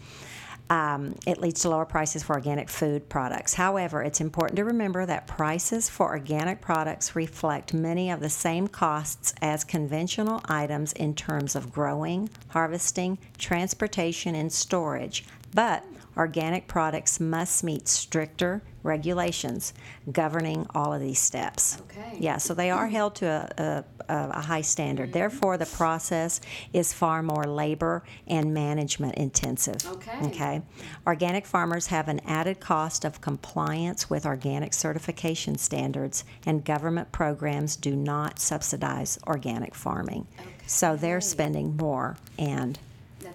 Um, 0.69 1.15
it 1.29 1.41
leads 1.41 1.63
to 1.63 1.69
lower 1.69 1.85
prices 1.85 2.25
for 2.25 2.35
organic 2.35 2.69
food 2.69 3.09
products. 3.09 3.55
However, 3.55 4.03
it's 4.03 4.21
important 4.21 4.57
to 4.57 4.65
remember 4.65 5.07
that 5.07 5.29
prices 5.29 5.89
for 5.89 6.09
organic 6.09 6.61
products 6.61 7.15
reflect 7.15 7.73
many 7.73 8.11
of 8.11 8.19
the 8.19 8.29
same 8.29 8.67
costs 8.67 9.33
as 9.41 9.63
conventional 9.63 10.41
items 10.49 10.93
in 10.95 11.15
terms 11.15 11.55
of 11.55 11.73
growing, 11.73 12.31
harvesting, 12.49 13.19
transportation, 13.39 14.35
and 14.35 14.53
storage. 14.53 15.25
But 15.55 15.85
organic 16.17 16.67
products 16.67 17.21
must 17.21 17.63
meet 17.63 17.89
stricter 17.89 18.63
regulations 18.83 19.75
governing 20.11 20.67
all 20.75 20.95
of 20.95 21.01
these 21.01 21.19
steps. 21.19 21.79
Okay. 21.83 22.17
Yeah, 22.19 22.39
so 22.39 22.55
they 22.55 22.71
are 22.71 22.87
held 22.87 23.17
to 23.17 23.27
a, 23.27 23.85
a, 24.09 24.29
a 24.31 24.41
high 24.41 24.61
standard. 24.61 25.07
Mm-hmm. 25.07 25.19
Therefore, 25.19 25.59
the 25.59 25.67
process 25.67 26.41
is 26.73 26.93
far 26.93 27.23
more 27.23 27.45
labor 27.45 28.05
and 28.27 28.55
management 28.55 29.17
intensive. 29.17 29.85
Okay. 29.87 30.19
Okay. 30.27 30.63
Organic 31.07 31.47
farmers 31.47 31.89
have 31.89 32.09
an 32.09 32.21
added 32.27 32.61
cost 32.61 33.05
of 33.05 33.21
compliance 33.21 34.09
with 34.09 34.25
organic 34.25 34.73
certification 34.73 35.59
standards, 35.59 36.25
and 36.47 36.65
government 36.65 37.11
programs 37.13 37.77
do 37.77 37.97
not 37.97 38.39
subsidize 38.39 39.19
organic 39.27 39.75
farming. 39.75 40.27
Okay. 40.39 40.49
So 40.67 40.97
they're 40.97 41.21
spending 41.21 41.77
more 41.77 42.17
and 42.39 42.79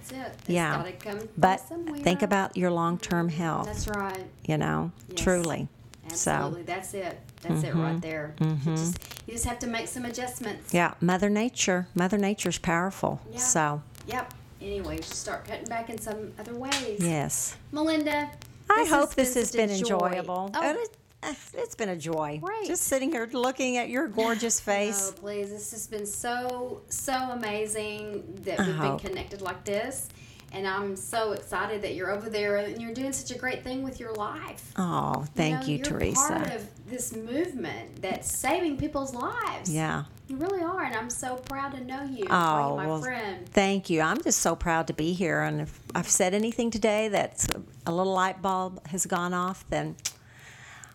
That's 0.10 0.12
it. 0.12 0.36
It's 0.40 0.50
yeah. 0.50 0.84
But 1.38 1.60
think 2.04 2.22
about 2.22 2.58
your 2.58 2.72
long-term 2.72 3.30
health, 3.30 3.66
That's 3.68 3.88
right. 3.88 4.26
you 4.46 4.58
know, 4.58 4.92
Yes. 5.10 5.22
truly. 5.22 5.68
Absolutely. 6.06 6.62
So, 6.62 6.66
That's 6.66 6.94
it. 6.94 7.20
That's 7.42 7.64
it 7.64 7.74
right 7.76 7.92
mm-hmm. 7.92 8.00
there. 8.00 8.36
You, 8.40 8.46
mm-hmm. 8.48 8.76
just, 8.76 8.98
you 9.28 9.34
just 9.34 9.46
have 9.46 9.60
to 9.60 9.68
make 9.68 9.88
some 9.88 10.06
adjustments. 10.06 10.74
yeah, 10.74 10.94
Mother 11.00 11.30
Nature, 11.30 11.88
Mother 11.96 12.18
Nature's 12.18 12.58
powerful. 12.58 13.22
Yeah. 13.32 13.38
So, 13.38 13.82
Yep. 14.08 14.34
Anyway, 14.62 14.98
just 14.98 15.16
start 15.16 15.46
cutting 15.46 15.66
back 15.66 15.90
in 15.90 15.98
some 15.98 16.34
other 16.40 16.54
ways. 16.56 17.00
yes. 17.00 17.56
Melinda. 17.72 18.30
I 18.70 18.86
hope 18.90 19.16
this 19.16 19.34
has 19.36 19.52
been 19.52 19.70
enjoyable. 19.70 20.52
Oh, 20.54 20.86
Eh, 21.24 21.34
it's 21.54 21.76
been 21.76 21.90
a 21.90 21.96
joy. 21.96 22.40
Right. 22.42 22.66
Just 22.66 22.84
sitting 22.84 23.12
here 23.12 23.28
looking 23.32 23.78
at 23.78 23.90
your 23.90 24.08
gorgeous 24.08 24.60
face. 24.72 25.14
Oh, 25.16 25.20
please. 25.20 25.50
This 25.50 25.72
has 25.72 25.88
been 25.88 26.06
so, 26.06 26.82
so 26.90 27.14
amazing 27.14 28.24
that 28.44 28.60
I 28.60 28.66
we've 28.68 28.76
been 28.76 28.86
uh-huh. 28.86 28.98
connected 29.00 29.42
like 29.42 29.64
this. 29.64 30.10
and 30.54 30.68
I'm 30.68 30.96
so 30.96 31.32
excited 31.32 31.82
that 31.84 31.96
you're 31.96 32.12
over 32.12 32.30
there 32.30 32.58
and 32.58 32.82
you're 32.82 32.94
doing 32.94 33.14
such 33.14 33.36
a 33.36 33.40
great 33.40 33.64
thing 33.64 33.84
with 33.84 34.00
your 34.00 34.14
life. 34.14 34.72
Oh, 34.78 35.26
thank 35.36 35.54
you, 35.54 35.60
know, 35.60 35.68
you 35.68 35.76
you're 35.78 35.86
Teresa. 35.86 36.34
Part 36.34 36.52
of 36.52 36.68
this 36.90 37.16
movement 37.16 38.02
that's 38.02 38.36
saving 38.36 38.78
people's 38.78 39.14
lives. 39.14 39.74
Yeah. 39.74 40.06
You 40.28 40.38
really 40.38 40.62
are, 40.62 40.84
and 40.84 40.96
I'm 40.96 41.10
so 41.10 41.36
proud 41.36 41.74
to 41.74 41.84
know 41.84 42.04
you. 42.04 42.26
Oh, 42.30 42.76
my 42.78 42.88
well, 42.88 43.02
friend. 43.02 43.48
thank 43.50 43.90
you. 43.90 44.02
I'm 44.02 44.22
just 44.22 44.40
so 44.40 44.56
proud 44.56 44.88
to 44.88 44.94
be 44.94 45.14
here. 45.14 45.42
And 45.42 45.62
if 45.62 45.80
I've 45.94 46.10
said 46.10 46.34
anything 46.34 46.72
today 46.72 47.10
that's 47.10 47.48
a 47.86 47.92
little 47.92 48.14
light 48.14 48.42
bulb 48.42 48.86
has 48.88 49.06
gone 49.06 49.34
off, 49.34 49.66
then 49.70 49.96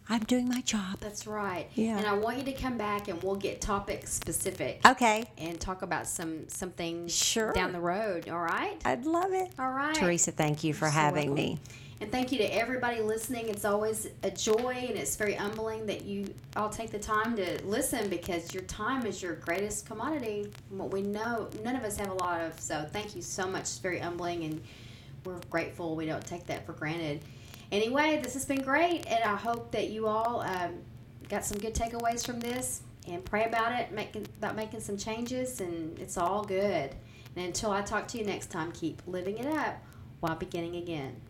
I'm 0.09 0.23
doing 0.25 0.49
my 0.49 0.61
job. 0.61 0.99
That's 1.01 1.27
right. 1.27 1.69
Yeah. 1.75 1.99
And 1.99 2.07
I 2.07 2.13
want 2.15 2.39
you 2.39 2.45
to 2.45 2.53
come 2.53 2.79
back 2.79 3.09
and 3.09 3.21
we'll 3.23 3.35
get 3.37 3.61
topic 3.61 4.07
specific 4.07 4.81
Okay. 4.87 5.25
and 5.37 5.59
talk 5.61 5.83
about 5.83 6.07
some 6.07 6.49
something 6.49 7.09
Sure. 7.09 7.53
down 7.53 7.73
the 7.73 7.81
road. 7.81 8.29
All 8.29 8.39
right. 8.39 8.77
I'd 8.85 9.05
love 9.05 9.33
it. 9.33 9.51
All 9.59 9.71
right. 9.73 9.95
Teresa, 9.95 10.31
thank 10.31 10.63
you 10.63 10.75
for 10.75 10.85
You're 10.87 10.93
having 10.93 11.31
welcome. 11.31 11.45
me. 11.45 11.59
And 12.01 12.13
thank 12.13 12.31
you 12.31 12.37
to 12.39 12.45
everybody 12.55 13.01
listening. 13.01 13.49
It's 13.49 13.65
always 13.65 14.07
a 14.23 14.31
joy 14.31 14.85
and 14.89 14.99
it's 14.99 15.17
very 15.17 15.33
humbling 15.35 15.87
that 15.87 16.05
you 16.05 16.33
all 16.55 16.69
take 16.69 16.91
the 16.93 16.99
time 16.99 17.35
to 17.37 17.61
listen 17.65 18.09
because 18.11 18.53
your 18.53 18.65
time 18.65 19.07
is 19.07 19.23
your 19.23 19.35
greatest 19.37 19.87
commodity. 19.87 20.53
What 20.69 20.93
we 20.93 21.01
know, 21.03 21.49
none 21.65 21.75
of 21.75 21.85
us 21.85 21.97
have 21.97 22.11
a 22.11 22.15
lot 22.15 22.43
of. 22.43 22.61
So 22.61 22.87
thank 22.93 23.17
you 23.17 23.23
so 23.23 23.47
much. 23.49 23.63
It's 23.63 23.79
very 23.79 23.99
humbling 23.99 24.45
and 24.45 24.63
we're 25.25 25.41
grateful. 25.51 25.97
We 25.97 26.05
don't 26.07 26.25
take 26.25 26.47
that 26.47 26.67
for 26.67 26.75
granted. 26.75 27.23
Anyway, 27.73 28.21
this 28.23 28.35
has 28.35 28.45
been 28.45 28.63
great 28.63 29.07
and 29.07 29.25
I 29.25 29.37
hope 29.37 29.73
that 29.73 29.91
you 29.91 30.07
all 30.07 30.41
um, 30.41 30.75
got 31.29 31.45
some 31.45 31.59
good 31.59 31.75
takeaways 31.75 32.25
from 32.25 32.41
this 32.41 32.83
and 33.09 33.25
pray 33.25 33.45
about 33.45 33.73
it, 33.79 33.93
making 33.93 34.27
about 34.39 34.57
making 34.57 34.81
some 34.81 34.97
changes, 34.97 35.61
and 35.61 35.99
it's 35.99 36.17
all 36.17 36.45
good. 36.45 36.95
And 37.37 37.47
until 37.47 37.71
I 37.71 37.83
talk 37.83 38.09
to 38.09 38.19
you 38.19 38.25
next 38.25 38.51
time, 38.51 38.73
keep 38.73 39.03
living 39.07 39.39
it 39.39 39.47
up 39.47 39.83
while 40.21 40.35
beginning 40.35 40.77
again. 40.77 41.21